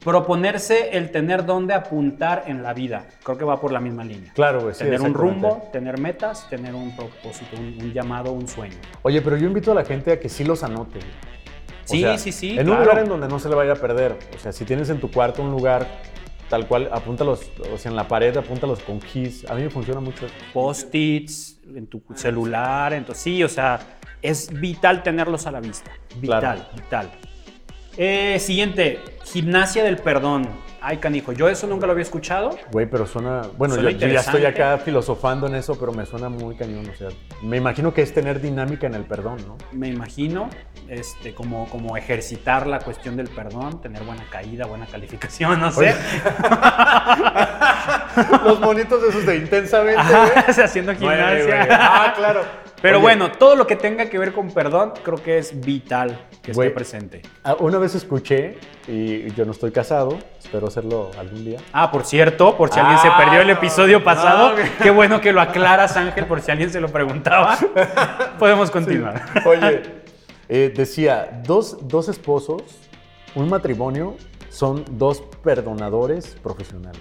[0.04, 3.06] proponerse el tener dónde apuntar en la vida.
[3.24, 4.32] Creo que va por la misma línea.
[4.34, 4.74] Claro, güey.
[4.74, 8.76] sí, tener un rumbo, tener metas, tener un propósito, un, un llamado, un sueño.
[9.02, 11.00] Oye, pero yo invito a la gente a que sí los anote.
[11.00, 13.76] O Sí, sea, sí, sí, En un lugar en donde no se le vaya a
[13.76, 14.16] perder.
[14.36, 15.88] O sea, si tienes en tu cuarto un lugar
[16.47, 19.50] tal cual, apúntalos, o sea, en la pared, apúntalos con keys.
[19.50, 20.28] A mí me funciona mucho.
[20.54, 23.80] Post-its, en tu celular, entonces sí, o sea,
[24.22, 25.91] es vital tenerlos a la vista.
[26.18, 26.62] Vital, Claro.
[26.76, 27.12] vital.
[27.98, 30.48] Eh, siguiente, gimnasia del perdón.
[30.82, 32.52] Ay, canijo, yo eso nunca lo había escuchado.
[32.72, 33.42] Güey, pero suena.
[33.58, 36.90] Bueno, Suena yo, yo ya estoy acá filosofando en eso, pero me suena muy cañón.
[36.90, 37.10] O sea,
[37.42, 39.58] me imagino que es tener dinámica en el perdón, ¿no?
[39.74, 40.50] me imagino,
[40.88, 45.94] este, como, como ejercitar la cuestión del perdón, tener buena caída, buena calificación, no sé.
[48.46, 50.00] Los monitos esos de intensamente.
[50.00, 51.68] Ajá, haciendo Güey, gimnasia.
[51.72, 52.42] Ah, claro.
[52.82, 56.27] Pero Oye, bueno, todo lo que tenga que ver con perdón, creo que es vital
[56.41, 56.67] que Güey.
[56.69, 57.21] esté presente.
[57.43, 58.57] ah, Una vez escuché,
[58.88, 61.59] y yo no estoy casado, espero hacerlo algún día.
[61.73, 64.91] Ah, por cierto, por si alguien se Ah, perdió el no, episodio no, pasado, qué
[64.91, 67.57] bueno que lo aclaras, Ángel, por si alguien se lo preguntaba.
[68.39, 69.25] Podemos continuar.
[69.45, 69.82] Oye,
[70.47, 72.63] eh, decía, dos, dos esposos,
[73.36, 74.15] un matrimonio
[74.49, 76.99] son dos perdonadores profesionales.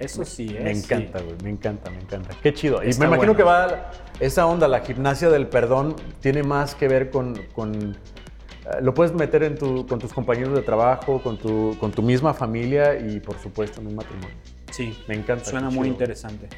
[0.00, 0.60] Eso sí, ¿eh?
[0.64, 2.34] Me encanta, güey, me encanta, me encanta.
[2.42, 2.82] Qué chido.
[2.82, 3.36] Y me imagino bueno.
[3.36, 7.36] que va esa onda, la gimnasia del perdón, tiene más que ver con...
[7.54, 11.92] con, eh, lo puedes meter en tu, con tus compañeros de trabajo, con tu, con
[11.92, 14.36] tu misma familia y por supuesto en un matrimonio.
[14.70, 15.44] Sí, Me encanta.
[15.44, 15.86] suena muy chido.
[15.88, 16.48] interesante.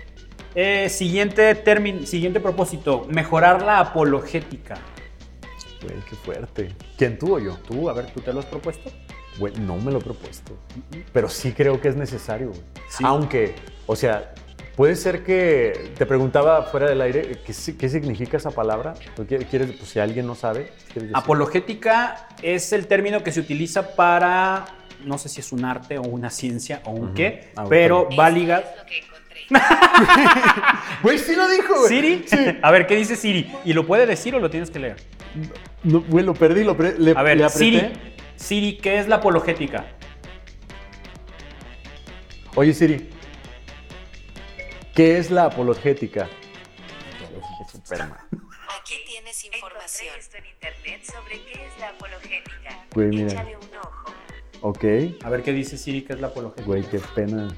[0.55, 4.75] Eh, siguiente, término, siguiente propósito, mejorar la apologética.
[5.83, 6.75] Güey, qué fuerte.
[6.97, 7.57] ¿Quién tú o yo?
[7.67, 8.91] Tú, a ver, ¿tú te lo has propuesto?
[9.39, 10.57] Güey, no me lo he propuesto.
[11.13, 12.61] Pero sí creo que es necesario, güey.
[12.89, 13.03] Sí.
[13.07, 13.55] Aunque,
[13.87, 14.35] o sea,
[14.77, 18.95] puede ser que te preguntaba fuera del aire qué, si- qué significa esa palabra.
[19.17, 21.17] ¿Tú quieres, pues, si alguien no sabe, ¿quieres decir?
[21.17, 24.67] Apologética es el término que se utiliza para,
[25.05, 28.19] no sé si es un arte o una ciencia o un qué, Ah, pero ok.
[28.19, 28.63] va ligado.
[28.63, 29.13] Es lo que encontré.
[31.03, 31.89] Güey, sí lo dijo, güey.
[31.89, 32.25] ¿Siri?
[32.63, 33.51] A ver, ¿qué dice Siri?
[33.65, 34.97] ¿Y lo puede decir o lo tienes que leer?
[35.83, 37.59] No, güey, lo perdí, lo pre- le, A ver, le apreté.
[37.65, 37.93] Siri,
[38.37, 39.87] Siri, ¿qué es la apologética?
[42.55, 43.09] Oye, Siri.
[44.95, 46.29] ¿Qué es la apologética?
[48.79, 50.15] Aquí tienes información.
[50.19, 52.87] esto en internet sobre qué es la apologética.
[52.95, 53.33] Güey, mira.
[53.33, 54.13] Échale un ojo.
[54.61, 54.85] Ok.
[55.25, 56.03] A ver, ¿qué dice Siri?
[56.03, 56.67] ¿Qué es la apologética?
[56.67, 57.49] Güey, qué pena.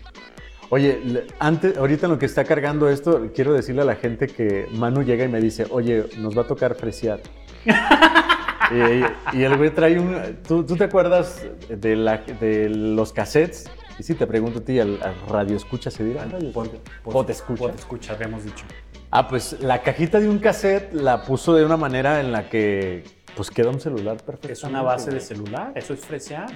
[0.70, 4.66] Oye, antes, ahorita en lo que está cargando esto, quiero decirle a la gente que
[4.72, 7.20] Manu llega y me dice, oye, nos va a tocar fresear.
[8.72, 10.38] y, y el güey trae un...
[10.46, 13.70] ¿Tú, tú te acuerdas de, la- de los cassettes?
[13.98, 16.26] Y si te pregunto a ti, ¿al, al radio escucha se dirá?
[16.52, 17.58] Pod- Pod escucha.
[17.64, 18.64] pod escucha, habíamos dicho.
[19.10, 23.04] Ah, pues la cajita de un cassette la puso de una manera en la que
[23.36, 24.52] pues queda un celular perfecto.
[24.52, 26.46] Es una base de celular, eso es fresear.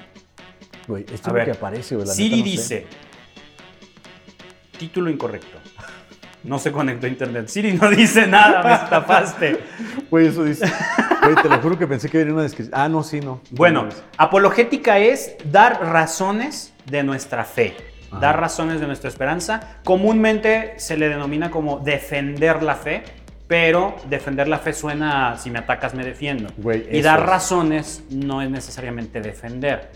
[0.89, 2.07] Güey, esto A es ver, lo que aparece, güey.
[2.09, 2.51] la Siri neta no sé.
[2.51, 2.87] dice,
[4.79, 5.59] título incorrecto.
[6.45, 7.49] No se conectó a internet.
[7.49, 9.59] Siri no dice nada, me estafaste.
[10.11, 10.70] Güey, eso dice.
[11.22, 12.78] Güey, te lo juro que pensé que venía una descripción.
[12.80, 13.41] Ah, no, sí, no.
[13.51, 17.76] Bueno, No, apologética es dar razones de nuestra fe,
[18.11, 18.20] Ajá.
[18.20, 19.78] dar razones de nuestra esperanza.
[19.84, 23.03] Comúnmente se le denomina como defender la fe,
[23.49, 26.51] pero defender la fe suena a, si me atacas me defiendo.
[26.57, 27.26] Güey, y dar es.
[27.26, 29.91] razones no es necesariamente defender.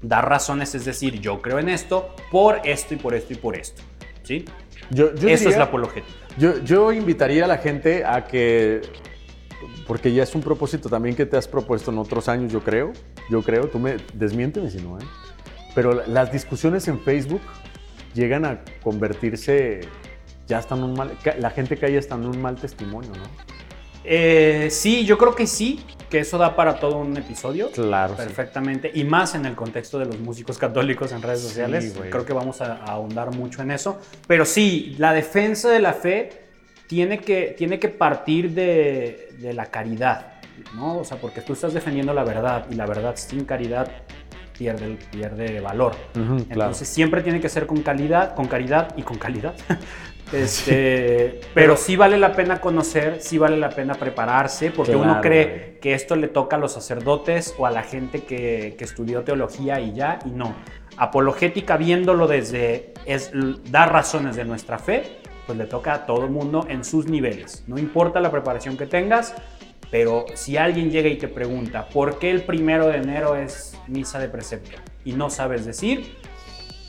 [0.00, 3.56] Dar razones es decir, yo creo en esto por esto y por esto y por
[3.56, 3.82] esto.
[4.22, 4.44] ¿Sí?
[4.90, 6.12] Yo, yo Eso es la apologética.
[6.38, 8.82] Yo, yo invitaría a la gente a que,
[9.86, 12.92] porque ya es un propósito también que te has propuesto en otros años, yo creo,
[13.30, 15.04] yo creo, tú me, desmiénteme si no, ¿eh?
[15.74, 17.40] Pero la- las discusiones en Facebook
[18.14, 19.80] llegan a convertirse,
[20.46, 23.24] ya están un mal, la gente cae hasta en un mal testimonio, ¿no?
[24.04, 27.70] Eh, sí, yo creo que sí, que eso da para todo un episodio.
[27.72, 28.22] Claro, sí.
[28.24, 28.90] Perfectamente.
[28.94, 31.94] Y más en el contexto de los músicos católicos en redes Sí, sociales.
[32.10, 33.98] Creo que vamos a, a ahondar mucho en eso.
[34.26, 36.30] Pero sí, la defensa de la fe
[36.86, 40.34] tiene que, tiene que partir de, de la caridad.
[40.74, 40.98] ¿no?
[40.98, 43.90] O sea, porque tú estás defendiendo la verdad y la verdad sin caridad
[44.56, 45.94] pierde, pierde valor.
[46.14, 49.54] Entonces siempre tiene que ser con calidad, con caridad y con calidad.
[50.32, 55.44] Este, pero sí vale la pena conocer, sí vale la pena prepararse, porque uno cree
[55.44, 55.80] güey.
[55.80, 59.80] que esto le toca a los sacerdotes o a la gente que, que estudió teología
[59.80, 60.54] y ya, y no.
[60.96, 63.30] Apologética, viéndolo desde es
[63.70, 67.62] dar razones de nuestra fe, pues le toca a todo el mundo en sus niveles.
[67.66, 69.34] No importa la preparación que tengas,
[69.90, 74.18] pero si alguien llega y te pregunta, ¿por qué el primero de enero es misa
[74.18, 74.78] de precepto?
[75.04, 76.16] Y no sabes decir,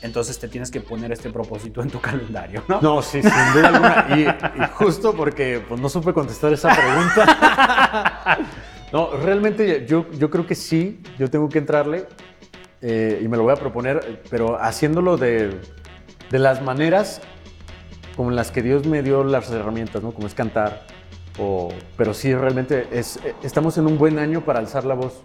[0.02, 2.80] entonces te tienes que poner este propósito en tu calendario, ¿no?
[2.80, 4.06] No, sí, sin duda alguna.
[4.16, 8.38] Y, y justo porque pues, no supe contestar esa pregunta.
[8.90, 12.06] No, realmente yo, yo creo que sí, yo tengo que entrarle
[12.80, 15.60] eh, y me lo voy a proponer, pero haciéndolo de,
[16.30, 17.20] de las maneras
[18.16, 20.12] como las que Dios me dio las herramientas, ¿no?
[20.12, 20.86] Como es cantar.
[21.38, 25.22] O, pero sí, realmente es, eh, estamos en un buen año para alzar la voz.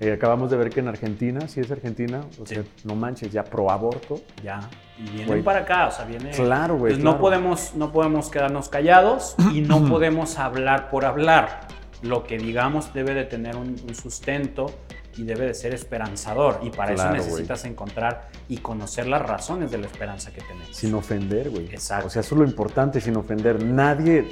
[0.00, 2.56] Eh, acabamos de ver que en Argentina, si es Argentina, o Sí.
[2.56, 4.20] sea, no manches, ya pro aborto.
[4.42, 4.60] Ya,
[4.98, 5.42] y vienen Güey.
[5.42, 6.30] para acá, o sea, viene...
[6.30, 7.20] Claro, güey, Entonces, no, claro.
[7.22, 11.68] podemos, no podemos quedarnos callados y no podemos hablar por hablar.
[12.02, 14.66] Lo que digamos debe de tener un, un sustento
[15.16, 16.58] y debe de ser esperanzador.
[16.64, 20.76] Y para Claro, eso necesitas encontrar y conocer las razones de la esperanza que tenemos.
[20.76, 21.66] Sin ofender, güey.
[21.66, 22.08] Exacto.
[22.08, 23.64] O sea, eso es lo importante, sin ofender.
[23.64, 24.26] Nadie.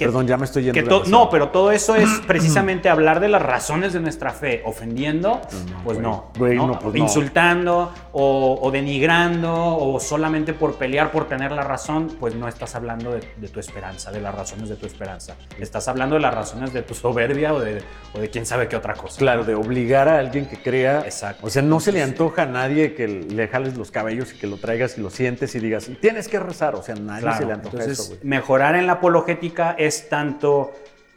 [0.00, 0.74] Que- Perdón, ya me estoy yendo.
[0.74, 1.24] Que to- demasiado.
[1.24, 4.62] no, pero todo eso es precisamente hablar de las razones de nuestra fe.
[4.64, 5.40] Ofendiendo,
[5.84, 6.00] pues güey.
[6.00, 6.30] no.
[6.38, 6.66] Güey, ¿no?
[6.68, 7.00] no, pues no.
[7.00, 12.74] Insultando o, o denigrando o solamente por pelear, por tener la razón, pues no estás
[12.74, 15.36] hablando de, de tu esperanza, de las razones de tu esperanza.
[15.58, 17.82] Estás hablando de las razones de tu soberbia o de,
[18.14, 19.18] o de quién sabe qué otra cosa.
[19.18, 21.00] Claro, de obligar a alguien que crea.
[21.00, 21.46] Exacto.
[21.46, 24.46] O sea, no se le antoja a nadie que le jales los cabellos y que
[24.46, 26.74] lo traigas y lo sientes y digas, tienes que rezar.
[26.74, 28.20] O sea, a nadie Claro, se le antoja entonces, eso, güey.
[28.22, 30.72] mejorar en la apologética es tanto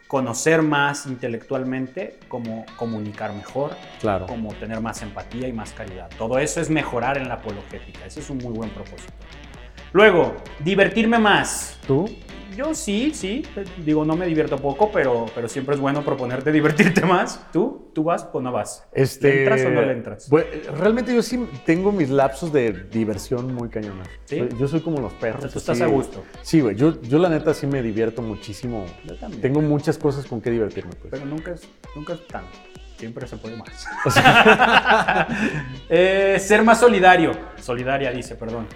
[0.06, 4.26] conocer más intelectualmente como comunicar mejor, Claro.
[4.26, 6.08] como tener más empatía y más calidad.
[6.18, 8.04] Todo eso es mejorar en la apologética.
[8.06, 9.12] Ese es un muy buen propósito.
[9.92, 11.78] Luego, divertirme más.
[11.86, 12.04] ¿Tú?
[12.56, 13.44] Yo sí, sí.
[13.84, 17.40] Digo, no me divierto poco, pero, pero siempre es bueno proponerte divertirte más.
[17.52, 17.90] ¿Tú?
[17.92, 18.86] ¿Tú vas o no vas?
[18.92, 20.28] Este, ¿Le entras o no le entras?
[20.28, 20.48] Bueno,
[20.78, 24.04] realmente yo sí tengo mis lapsos de diversión muy cañona.
[24.24, 24.48] ¿Sí?
[24.58, 25.52] Yo soy como los perros.
[25.52, 26.22] Tú estás a gusto.
[26.42, 26.76] Sí, güey.
[26.76, 28.84] Yo, yo la neta sí me divierto muchísimo.
[29.04, 29.40] Yo también.
[29.40, 30.92] Tengo muchas cosas con que divertirme.
[30.94, 31.10] Pues.
[31.10, 31.62] Pero nunca es,
[31.94, 32.56] nunca es tanto.
[32.96, 33.86] Siempre se puede más.
[35.88, 37.32] Eh, ser más solidario.
[37.60, 38.66] Solidaria dice, perdón.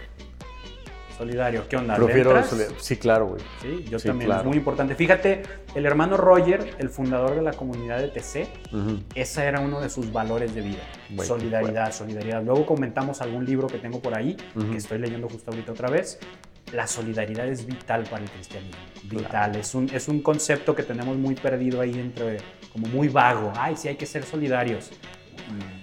[1.18, 1.66] Solidario.
[1.68, 1.98] ¿Qué onda?
[1.98, 2.42] ¿Le Prefiero...
[2.78, 3.42] Sí, claro, güey.
[3.60, 4.28] Sí, yo Sí, también.
[4.28, 4.42] claro.
[4.42, 4.94] Es muy importante.
[4.94, 5.42] Fíjate,
[5.74, 9.00] el hermano Roger, el fundador de la comunidad de TC, Ujú.
[9.16, 10.82] ese era uno de sus valores de vida.
[11.10, 12.42] Bueno, solidaridad, solidaridad.
[12.44, 14.70] Luego comentamos algún libro que tengo por ahí, Ujú.
[14.70, 16.20] que estoy leyendo justo ahorita otra vez.
[16.72, 18.78] La solidaridad es vital para el cristianismo.
[19.04, 19.56] Vital.
[19.56, 22.36] Es, un, es un concepto que tenemos muy perdido ahí entre,
[22.72, 23.52] como muy vago.
[23.56, 24.90] Ay, sí hay que ser solidarios.
[25.36, 25.77] Y,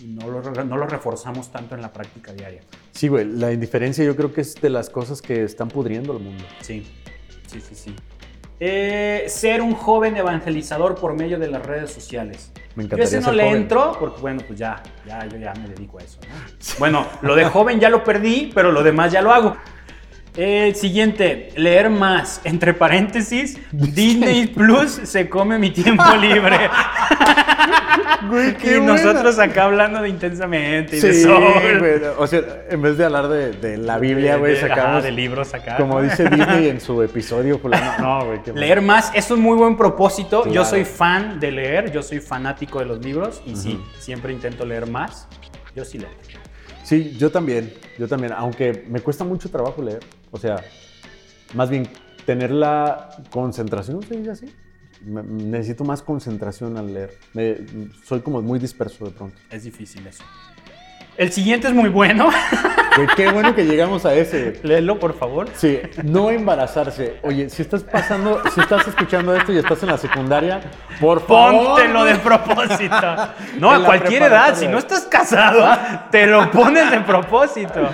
[0.00, 2.60] y- no, lo, no lo reforzamos tanto en la práctica diaria.
[2.92, 3.24] Sí, güey.
[3.24, 6.44] La indiferencia yo creo que es de las cosas que están pudriendo el mundo.
[6.60, 6.86] Sí,
[7.46, 7.96] sí, sí, sí.
[8.58, 12.52] Eh, ser un joven evangelizador por medio de las redes sociales.
[12.74, 13.56] Me Yo encantaría ese no ser le joven.
[13.62, 16.18] entro porque, bueno, pues ya, ya, yo ya me dedico a eso.
[16.22, 16.34] ¿no?
[16.78, 19.56] Bueno, lo de joven ya lo perdí, pero lo demás ya lo hago.
[20.36, 22.40] Eh, siguiente, leer más.
[22.44, 26.58] Entre paréntesis, Disney Plus se come mi tiempo libre.
[28.28, 31.78] Güey, y nosotros acá hablando de intensamente y de Sí, Soul.
[31.78, 31.92] güey.
[32.18, 34.90] O sea, en vez de hablar de, de la Biblia, güey, De- de- sacamos...
[34.96, 35.76] ajá, de libros acá.
[35.76, 37.60] Como dice Disney en su episodio.
[38.00, 38.42] No, güey.
[38.42, 38.60] qué mal.
[38.60, 40.44] Leer más es un muy buen propósito.
[40.46, 40.68] Yo Claro.
[40.68, 44.86] soy fan de leer, yo soy fanático de los libros y sí, siempre intento leer
[44.88, 45.28] más.
[45.74, 46.08] Yo sí leo.
[46.86, 49.98] Sí, yo también, yo también, aunque me cuesta mucho trabajo leer,
[50.30, 50.62] o sea,
[51.52, 51.88] más bien
[52.24, 54.46] tener la concentración, ¿se dice así?
[55.04, 57.18] Me- necesito más concentración al leer.
[57.34, 57.56] Me-
[58.04, 59.36] soy como muy disperso de pronto.
[59.50, 60.22] Es difícil eso.
[61.16, 62.28] El siguiente es muy bueno.
[62.96, 64.58] Güey, qué bueno que llegamos a ese.
[64.62, 65.48] Léelo, por favor.
[65.54, 67.18] Sí, no embarazarse.
[67.22, 70.60] Oye, si estás pasando, si estás escuchando esto y estás en la secundaria,
[71.00, 71.74] por favor.
[71.76, 73.16] Póntelo de propósito.
[73.58, 74.54] No, En a cualquier edad.
[74.56, 75.66] Si no estás casado,
[76.10, 77.90] te lo pones de propósito.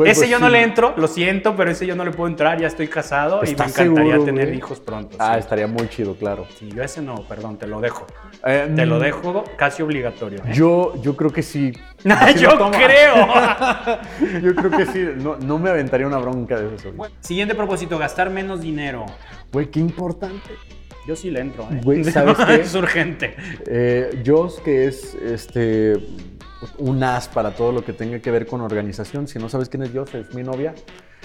[0.00, 2.26] Pues, ese pues, yo no le entro, lo siento, pero ese yo no le puedo
[2.26, 2.58] entrar.
[2.58, 4.56] Ya estoy casado y me ¿Estás encantaría seguro, tener güey?
[4.56, 5.14] hijos pronto.
[5.18, 5.40] Ah, sí.
[5.40, 6.46] estaría muy chido, claro.
[6.58, 8.06] Sí, yo ese no, perdón, te lo dejo.
[8.46, 10.38] Eh, Te lo mm, dejo casi obligatorio.
[10.38, 10.52] ¿eh?
[10.54, 11.72] Yo, yo creo que sí.
[12.38, 13.28] Yo creo.
[14.42, 15.06] Yo creo que sí.
[15.16, 16.92] No, no me aventaría una bronca de eso.
[16.94, 17.10] güey.
[17.20, 19.04] Siguiente propósito, gastar menos dinero.
[19.52, 20.48] Güey, qué importante.
[21.06, 21.64] Yo sí le entro.
[21.70, 21.80] ¿eh?
[21.84, 22.54] Güey, ¿sabes qué?
[22.54, 23.36] es urgente.
[23.66, 25.98] Eh, Joss, que es este
[26.78, 29.28] un as para todo lo que tenga que ver con organización.
[29.28, 30.74] Si no sabes quién es Joss, es mi novia.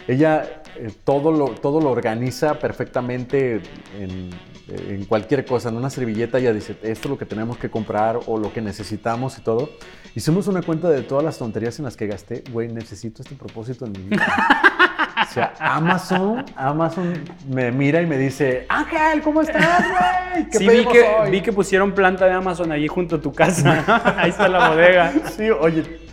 [0.08, 3.62] Ella eh, todo, lo, todo lo organiza perfectamente
[3.98, 4.30] en,
[4.68, 5.70] en cualquier cosa.
[5.70, 8.62] En una servilleta ella dice, esto es lo que tenemos que comprar o lo que
[8.62, 9.70] necesitamos y todo.
[10.16, 12.44] Hicimos una cuenta de todas las tonterías en las que gasté.
[12.52, 14.26] Güey, necesito este propósito en mi vida.
[15.30, 17.14] O sea, Amazon, Amazon
[17.50, 20.50] me mira y me dice, Ángel, ¿cómo estás, güey?
[20.50, 23.32] ¿Qué Sí, vi que, hoy?" vi que pusieron planta de Amazon allí junto a tu
[23.34, 23.84] casa.
[24.18, 25.14] Ahí está la bodega.
[25.36, 26.05] Sí, oye,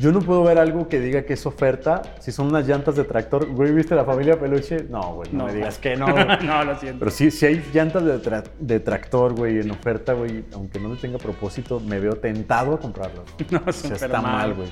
[0.00, 2.00] yo no puedo ver algo que diga que es oferta.
[2.20, 4.84] Si son unas llantas de tractor, güey, ¿viste la familia peluche?
[4.88, 6.06] No, güey, no, me digas que no.
[6.12, 6.26] güey.
[6.42, 6.98] no, lo siento.
[7.00, 10.88] Pero sí, si hay llantas de, tra- de tractor, güey, en oferta, güey, aunque no
[10.94, 13.24] le tenga propósito, me veo tentado a comprarlas.
[13.50, 13.58] ¿no?
[13.60, 14.22] No, O sea, está mal.
[14.22, 14.68] mal, güey.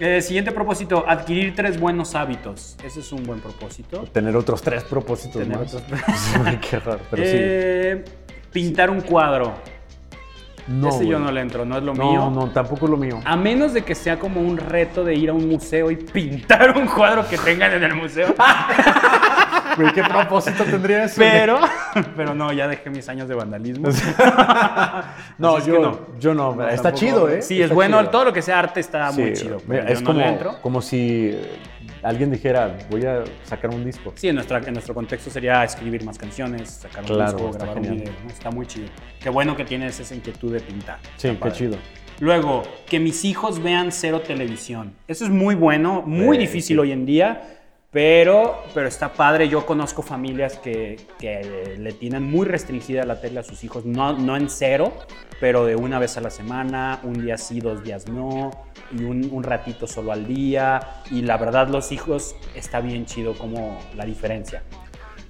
[0.00, 2.76] Eh, siguiente propósito, adquirir tres buenos hábitos.
[2.82, 4.04] Ese es un buen propósito.
[4.10, 5.74] Tener otros tres propósitos Tener más.
[5.74, 6.00] otros-
[6.44, 8.04] Ay, qué raro, pero Eh,
[8.50, 9.52] Pintar un cuadro.
[10.68, 12.30] No, Ese yo no le entro, no es lo No, mío.
[12.30, 13.20] no, tampoco es lo mío.
[13.24, 16.76] A menos de que sea como un reto de ir a un museo y pintar
[16.76, 18.34] un cuadro que tengan en el museo.
[19.94, 21.14] ¿qué propósito tendría eso?
[21.18, 21.58] Pero,
[22.16, 23.88] pero no, ya dejé mis años de vandalismo.
[25.38, 25.80] No, yo no.
[25.80, 25.98] no.
[26.20, 27.42] Yo no, No, está tampoco- chido, ¿eh?
[27.42, 27.98] Sí, es bueno.
[28.00, 28.10] chido.
[28.10, 29.58] Todo lo que sea arte está muy chido.
[29.86, 31.36] es como, no como si
[32.02, 34.12] alguien dijera, voy a sacar un disco.
[34.16, 37.78] Sí, en, nuestra, en nuestro contexto sería escribir más canciones, sacar un Claro, disco, grabar
[37.78, 38.02] un genial.
[38.04, 38.14] video.
[38.24, 38.30] ¿no?
[38.30, 38.88] Está muy chido.
[39.20, 40.98] Qué bueno que tienes esa inquietud de pintar.
[41.16, 41.54] Sí, qué padre.
[41.54, 41.76] chido.
[42.20, 44.94] Luego, que mis hijos vean cero televisión.
[45.08, 46.80] Eso es muy bueno, muy Eh, difícil sí.
[46.80, 47.61] hoy en día,
[47.92, 49.48] pero, pero está padre.
[49.48, 54.14] Yo conozco familias que, que le tienen muy restringida la tele a sus hijos, no,
[54.18, 54.92] no en cero,
[55.40, 58.50] pero de una vez a la semana, un día sí, dos días no,
[58.90, 60.80] y un, un ratito solo al día.
[61.10, 64.62] Y la verdad, los hijos está bien chido como la diferencia.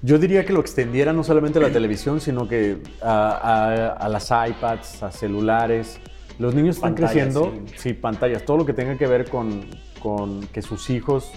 [0.01, 4.09] Yo diría que lo extendiera no solamente a la televisión, sino que a, a- a
[4.09, 5.99] las iPads, a celulares.
[6.39, 7.73] Los niños están Pantallas, creciendo, sí.
[7.77, 7.93] sí.
[7.93, 9.65] pantallas, todo lo que tenga que ver con,
[10.01, 11.31] con que sus hijos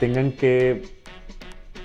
[0.00, 0.82] tengan que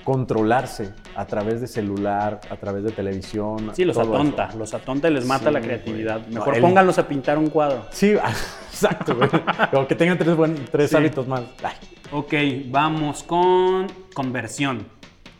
[0.04, 3.70] controlarse a través de celular, a través de televisión.
[3.74, 4.58] Sí, los atonta, eso.
[4.58, 6.26] los atonta y les mata Sí, la creatividad.
[6.26, 7.86] Mejor el- pónganlos a pintar un cuadro.
[7.90, 8.12] Sí,
[8.70, 9.28] exacto, güey.
[9.70, 10.96] Como que tengan tres, buen- tres Sí.
[10.96, 11.42] hábitos más.
[11.62, 11.74] Ay,
[12.14, 12.34] Ok,
[12.66, 14.86] vamos con conversión.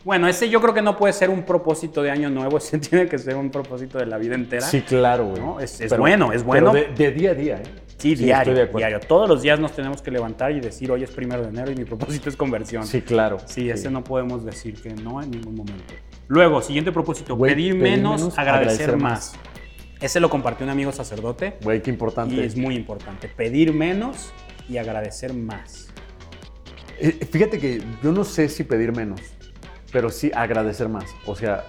[0.03, 3.07] Bueno, ese yo creo que no puede ser un propósito de año nuevo, ese tiene
[3.07, 4.65] que ser un propósito de la vida entera.
[4.65, 5.41] Sí, claro, güey.
[5.41, 6.71] No, es- es bueno, es bueno.
[6.73, 7.63] pero de, de día a día, ¿eh?
[7.97, 8.79] Sí, diario, de acuerdo.
[8.79, 8.99] diario.
[9.07, 11.75] Todos los días nos tenemos que levantar y decir, hoy es primero de enero y
[11.75, 12.85] mi propósito es conversión.
[12.85, 13.37] Sí, claro.
[13.45, 15.93] Sí, ese no podemos decir que no en ningún momento.
[16.27, 19.33] Luego, siguiente propósito, pedir, pedir menos, menos, agradecer, agradecer más.
[20.01, 22.35] Ese lo compartió un amigo sacerdote Güey, qué importante.
[22.35, 23.29] y es muy importante.
[23.29, 24.33] Pedir menos
[24.67, 25.87] y agradecer más.
[26.99, 29.21] Eh, Fíjate que yo no sé si pedir menos,
[29.93, 31.05] pero sí agradecer más.
[31.25, 31.63] O sea,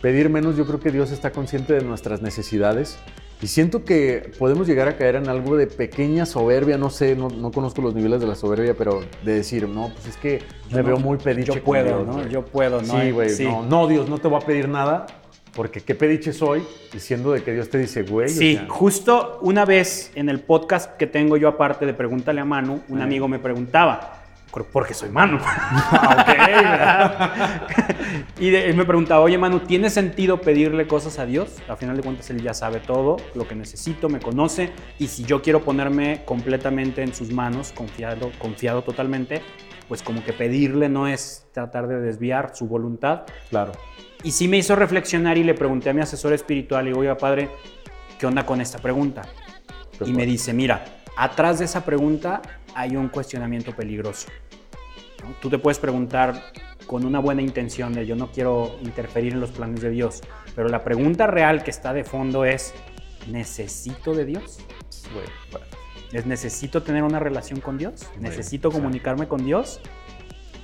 [0.00, 2.98] pedir menos, yo creo que Dios está consciente de nuestras necesidades
[3.40, 7.28] y siento que podemos llegar a caer en algo de pequeña soberbia, no sé, no,
[7.28, 10.76] no conozco los niveles de la soberbia, pero de decir, no, pues es que Yo
[10.78, 11.52] me no- veo muy pediche.
[11.54, 12.12] Yo puedo, Dios, ¿no?
[12.14, 12.28] güey".
[12.30, 13.00] Yo puedo, ¿no?
[13.00, 13.44] Sí, güey, Sí.
[13.44, 15.06] no, no, Dios, no te voy a pedir nada,
[15.54, 16.62] porque qué pediche soy,
[16.92, 18.26] diciendo de que Dios te dice, güey.
[18.26, 22.40] o Sí, sea, justo una vez en el podcast que tengo yo aparte de Pregúntale
[22.40, 24.21] a Manu, un amigo me preguntaba, "Cor-
[24.72, 25.38] porque soy Manu.
[28.38, 31.56] y de- él me preguntaba, oye Manu, ¿tiene sentido pedirle cosas a Dios?
[31.68, 35.24] A final de cuentas él ya sabe todo, lo que necesito, me conoce, y si
[35.24, 39.42] yo quiero ponerme completamente en sus manos, confiado, confiado totalmente,
[39.88, 43.72] pues como que pedirle no es tratar de desviar su voluntad, Claro.
[44.22, 47.16] y sí me hizo reflexionar y le pregunté a mi asesor espiritual, y digo, oiga,
[47.16, 47.50] padre,
[48.18, 49.22] ¿qué onda con esta pregunta?
[49.98, 50.84] Pues, Y me dice, mira,
[51.16, 52.40] atrás de esa pregunta
[52.74, 54.28] hay un cuestionamiento peligroso.
[55.22, 55.34] ¿no?
[55.40, 56.52] Tú te puedes preguntar
[56.86, 60.20] con una buena intención de yo no quiero interferir en los planes de Dios,
[60.54, 62.74] pero la pregunta real que está de fondo es,
[63.28, 64.58] ¿necesito de Dios?
[65.12, 65.66] Bueno.
[66.12, 68.06] ¿Es necesito tener una relación con Dios?
[68.20, 69.80] ¿Necesito o sea, comunicarme con Dios?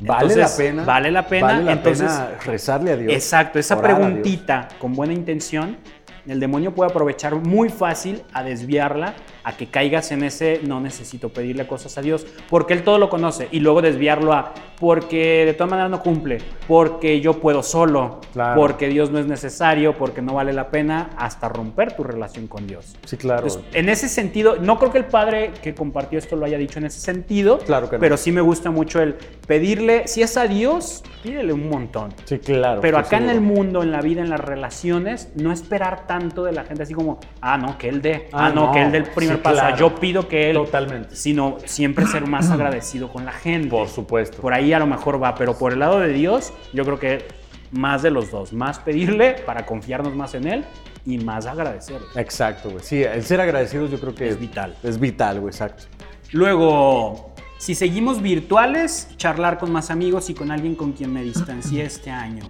[0.00, 0.84] Vale Entonces, la pena.
[0.84, 1.46] Vale la pena.
[1.46, 3.12] Vale la entonces, pena rezarle a Dios.
[3.12, 5.78] Exacto, esa preguntita con buena intención,
[6.26, 9.14] el demonio puede aprovechar muy fácil a desviarla,
[9.48, 13.08] a que caigas en ese no necesito pedirle cosas a Dios, porque él todo lo
[13.08, 16.38] conoce, y luego desviarlo a porque de todas maneras no cumple,
[16.68, 18.60] porque yo puedo solo, Claro.
[18.60, 22.66] porque Dios no es necesario, porque no vale la pena, hasta romper tu relación con
[22.66, 22.94] Dios.
[23.04, 23.46] Sí, claro.
[23.46, 26.78] Entonces, en ese sentido, no creo que el padre que compartió esto lo haya dicho
[26.78, 28.00] en ese sentido, Claro que no.
[28.00, 29.14] pero sí me gusta mucho el
[29.46, 32.14] pedirle, si es a Dios, pídele un montón.
[32.24, 32.80] sí, claro.
[32.80, 36.52] Pero acá en el mundo, en la vida, en las relaciones, no esperar tanto de
[36.52, 38.92] la gente así como, ah, no, que él dé, ah, Ah, no, no, que él
[38.92, 39.76] dé el primer claro.
[39.76, 41.16] yo pido que él, Totalmente.
[41.16, 43.68] sino siempre ser más agradecido con la gente.
[43.68, 44.40] Por supuesto.
[44.40, 47.26] Por ahí a lo mejor va, pero por el lado de Dios, yo creo que
[47.70, 50.64] más de los dos, más pedirle para confiarnos más en él
[51.04, 52.06] y más agradecerle.
[52.16, 52.82] Exacto, güey.
[52.82, 54.74] Sí, el ser agradecidos yo creo que Es vital.
[54.82, 55.84] Es vital, güey, exacto.
[56.32, 61.84] Luego, si seguimos virtuales, charlar con más amigos y con alguien con quien me distancié
[61.84, 62.44] este año.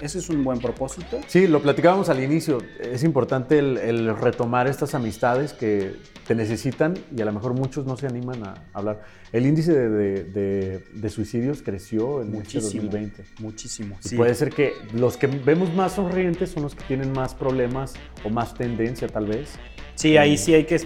[0.00, 1.18] Ese es un buen propósito.
[1.26, 2.58] Sí, lo platicábamos al inicio.
[2.80, 5.94] Es importante el, el retomar estas amistades que
[6.26, 9.04] te necesitan y a lo mejor muchos no se animan a hablar.
[9.32, 12.82] El índice de, de- de- de suicidios creció en este Muchísimo.
[12.84, 13.24] 2020.
[13.40, 13.98] Muchísimo.
[14.04, 14.16] Y sí.
[14.16, 18.28] puede ser que los que vemos más sonrientes son los que tienen más problemas o
[18.28, 19.50] más tendencia tal vez.
[19.94, 20.78] Sí, ahí sí hay que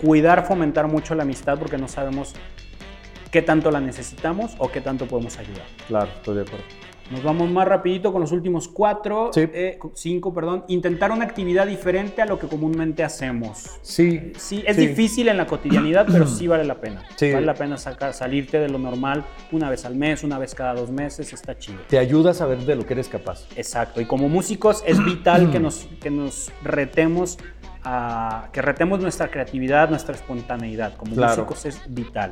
[0.00, 2.32] cuidar, fomentar mucho la amistad porque no sabemos
[3.30, 5.66] qué tanto la necesitamos o qué tanto podemos ayudar.
[5.86, 6.64] Claro, estoy de acuerdo.
[7.10, 9.42] Nos vamos más rapidito con los últimos cuatro, Sí.
[9.52, 10.64] eh, cinco, perdón.
[10.68, 13.78] Intentar una actividad diferente a lo que comúnmente hacemos.
[13.82, 14.32] Sí.
[14.38, 14.86] Sí, es Sí.
[14.86, 17.02] difícil en la cotidianidad, pero sí vale la pena.
[17.16, 17.30] Sí.
[17.32, 20.74] Vale la pena sacar, salirte de lo normal una vez al mes, una vez cada
[20.74, 21.80] dos meses, está chido.
[21.88, 23.46] Te ayuda a saber de lo que eres capaz.
[23.54, 27.38] Exacto, y como músicos es vital que nos, que nos retemos
[27.84, 30.96] a, que retemos nuestra creatividad, nuestra espontaneidad.
[30.96, 31.44] Como Claro.
[31.44, 32.30] músicos es vital.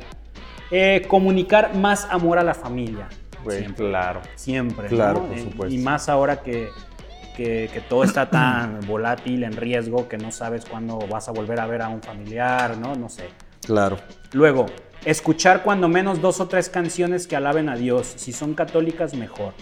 [0.71, 3.07] Eh, comunicar más amor a la familia.
[3.43, 3.87] Güey, siempre.
[3.87, 4.21] claro.
[4.35, 4.87] Siempre.
[4.87, 5.27] Claro, ¿no?
[5.27, 5.75] por supuesto.
[5.75, 6.69] Y más ahora que,
[7.35, 11.59] que, que todo está tan volátil, en riesgo, que no sabes cuándo vas a volver
[11.59, 12.95] a ver a un familiar, ¿no?
[12.95, 13.29] No sé.
[13.65, 13.97] Claro.
[14.33, 14.65] Luego,
[15.05, 18.13] escuchar cuando menos dos o tres canciones que alaben a Dios.
[18.15, 19.53] Si son católicas, mejor.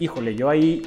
[0.00, 0.82] Híjole, yo ahí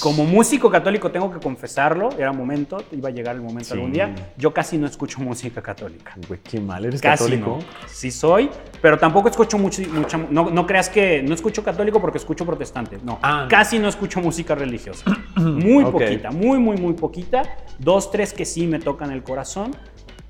[0.00, 3.74] como músico católico tengo que confesarlo, era momento, iba a llegar el momento Sí.
[3.74, 4.12] algún día.
[4.36, 6.14] Yo casi no escucho música católica.
[6.26, 7.58] Güey, qué mal, eres Casi católico.
[7.60, 7.88] no.
[7.88, 8.50] Sí soy,
[8.82, 12.98] pero tampoco escucho mucho, mucha, no, no creas que no escucho católico porque escucho protestante.
[13.04, 13.48] No, Ah, no.
[13.48, 15.04] casi no escucho música religiosa.
[15.36, 15.92] Muy Ok.
[15.92, 17.42] poquita, muy, muy, muy poquita.
[17.78, 19.76] Dos, tres que sí me tocan el corazón,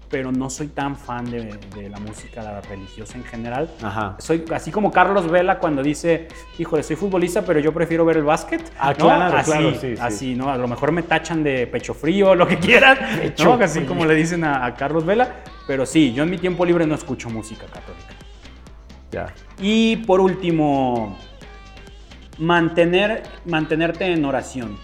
[0.09, 3.70] pero no soy tan fan de, de la música religiosa en general.
[3.83, 4.16] Ajá.
[4.19, 6.28] Soy así como Carlos Vela cuando dice,
[6.59, 8.62] híjole, soy futbolista, pero yo prefiero ver el básquet.
[8.78, 9.07] Ah, ¿no?
[9.07, 9.95] claro, así, claro, sí, sí.
[10.01, 10.51] Así, ¿no?
[10.51, 12.99] A lo mejor me tachan de pecho frío, lo que quieran,
[13.43, 13.55] ¿no?
[13.55, 15.43] Así como le dicen a, a Carlos Vela.
[15.66, 18.15] Pero sí, yo en mi tiempo libre no escucho música católica.
[19.11, 19.35] Ya.
[19.59, 21.19] Y por último,
[22.39, 24.78] mantener, mantenerte en oración.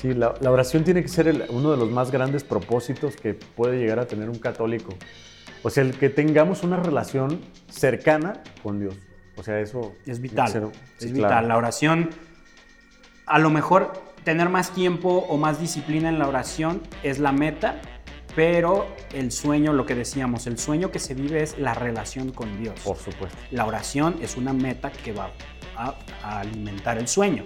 [0.00, 3.34] Sí, la, la oración tiene que ser el- uno de los más grandes propósitos que
[3.34, 4.94] puede llegar a tener un católico.
[5.62, 8.94] O sea, el que tengamos una relación cercana con Dios.
[9.36, 10.48] O sea, eso Es vital.
[10.48, 11.28] ser- es sí, vital.
[11.30, 11.48] claro.
[11.48, 12.10] La oración,
[13.26, 13.92] a lo mejor
[14.24, 17.80] tener más tiempo o más disciplina en la oración es la meta,
[18.36, 22.56] pero el sueño, lo que decíamos, el sueño que se vive es la relación con
[22.62, 22.78] Dios.
[22.84, 23.36] Por supuesto.
[23.50, 25.30] La oración es una meta que va
[25.76, 27.42] a, a alimentar el sueño,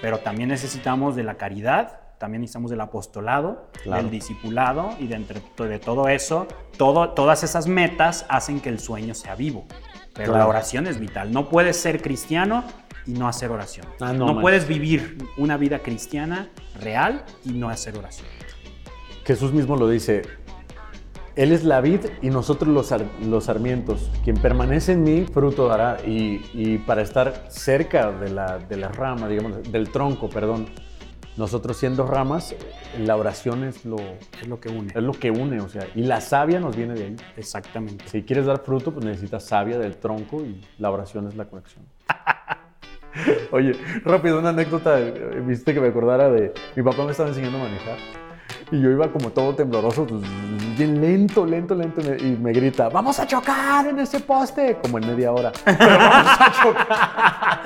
[0.00, 4.02] pero también necesitamos de la caridad, también necesitamos del apostolado, Claro.
[4.02, 6.46] del discipulado y de, entre, de todo eso,
[6.76, 9.66] todo, todas esas metas hacen que el sueño sea vivo.
[10.14, 11.30] Pero la oración es vital.
[11.30, 12.64] No puedes ser cristiano
[13.06, 13.86] y no hacer oración.
[14.00, 16.48] Ah, no, no puedes vivir una vida cristiana
[16.80, 18.26] real y no hacer oración.
[19.24, 20.22] Jesús mismo lo dice,
[21.38, 24.10] Él es la vid y nosotros los, sar- los sarmientos.
[24.24, 25.98] Quien permanece en mí, fruto dará.
[26.04, 30.66] Y, y para estar cerca de la, de la rama, digamos, del tronco, perdón,
[31.36, 32.56] nosotros siendo ramas,
[32.98, 33.98] la oración es lo,
[34.40, 34.88] Es lo que une.
[34.92, 37.16] es lo que une, o sea, y la savia nos viene de ahí.
[37.36, 38.04] Exactamente.
[38.08, 41.84] Si quieres dar fruto, pues necesitas savia del tronco y la oración es la conexión.
[43.52, 43.72] Oye,
[44.04, 44.96] rápido, una anécdota,
[45.46, 47.96] viste que me acordara de, mi papá me estaba enseñando a manejar
[48.70, 50.22] y yo iba como todo tembloroso, pues,
[50.76, 55.06] bien lento, lento, lento, y me- grita, vamos a chocar en ese poste, como en
[55.08, 55.52] media hora.
[55.64, 57.60] Pero vamos a chocar.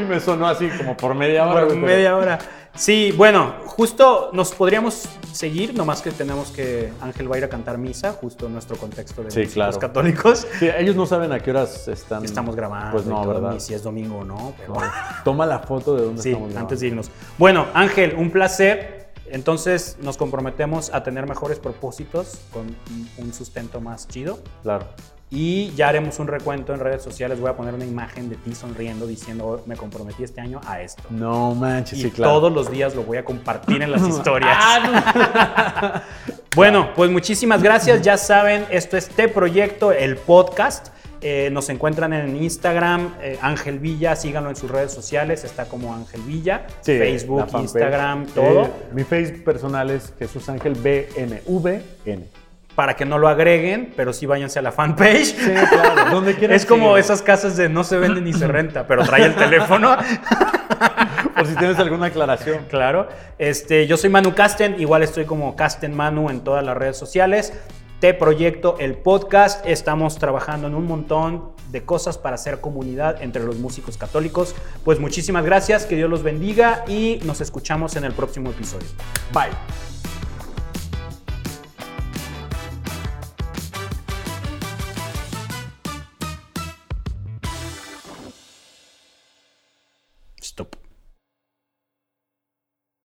[0.00, 1.66] y me sonó así como por media hora.
[1.66, 2.38] Por media hora.
[2.74, 7.48] Sí, bueno, justo nos podríamos seguir, nomás que tenemos que Ángel va a ir a
[7.48, 9.76] cantar misa, justo en nuestro contexto de Sí, claro.
[9.80, 10.46] católicos.
[10.60, 12.24] Sí, ellos no saben a qué horas están.
[12.24, 13.52] Estamos grabando, Pues no, ¿verdad?
[13.54, 14.80] ni si es domingo o no, pero No.
[15.24, 16.66] Toma la foto de dónde sí, estamos grabando.
[16.68, 17.10] antes de irnos.
[17.36, 18.97] Bueno, Ángel, un placer.
[19.32, 22.74] Entonces nos comprometemos a tener mejores propósitos con
[23.18, 24.38] un- sustento más chido.
[24.62, 24.86] Claro.
[25.30, 27.38] Y ya haremos un recuento en redes sociales.
[27.38, 30.80] Voy a poner una imagen de ti sonriendo diciendo, "Oh, me comprometí este año a
[30.80, 31.02] esto.
[31.10, 32.32] No manches, Y sí, claro.
[32.32, 34.56] todos los días lo voy a compartir en las historias.
[34.58, 36.02] Ah,
[36.56, 38.00] bueno, pues muchísimas gracias.
[38.02, 40.88] Ya saben, esto es Te Proyecto, el podcast.
[41.20, 45.92] Eh, nos encuentran en Instagram, eh, Ángel Villa, síganlo en sus redes sociales, está como
[45.94, 47.46] Ángel Villa, Sí, Facebook.
[47.58, 52.24] Instagram, Eh, todo, mi face personal es Jesús Ángel BNVN.
[52.76, 55.24] para que no lo agreguen, pero sí váyanse a la fanpage.
[55.34, 56.10] Sí, claro.
[56.12, 56.54] Donde quieran.
[56.56, 59.96] Es como esas casas de no se vende ni se renta, pero trae el teléfono.
[61.36, 62.66] Por si tienes alguna aclaración.
[62.68, 63.08] Claro.
[63.38, 67.52] Este, yo soy Manu Casten, igual estoy como Casten Manu en todas las redes sociales.
[68.00, 69.66] Te Proyecto, el podcast.
[69.66, 74.54] Estamos trabajando en un montón de cosas para hacer comunidad entre los músicos católicos.
[74.84, 78.86] Pues muchísimas gracias, que Dios los bendiga y nos escuchamos en el próximo episodio.
[79.32, 79.50] Bye.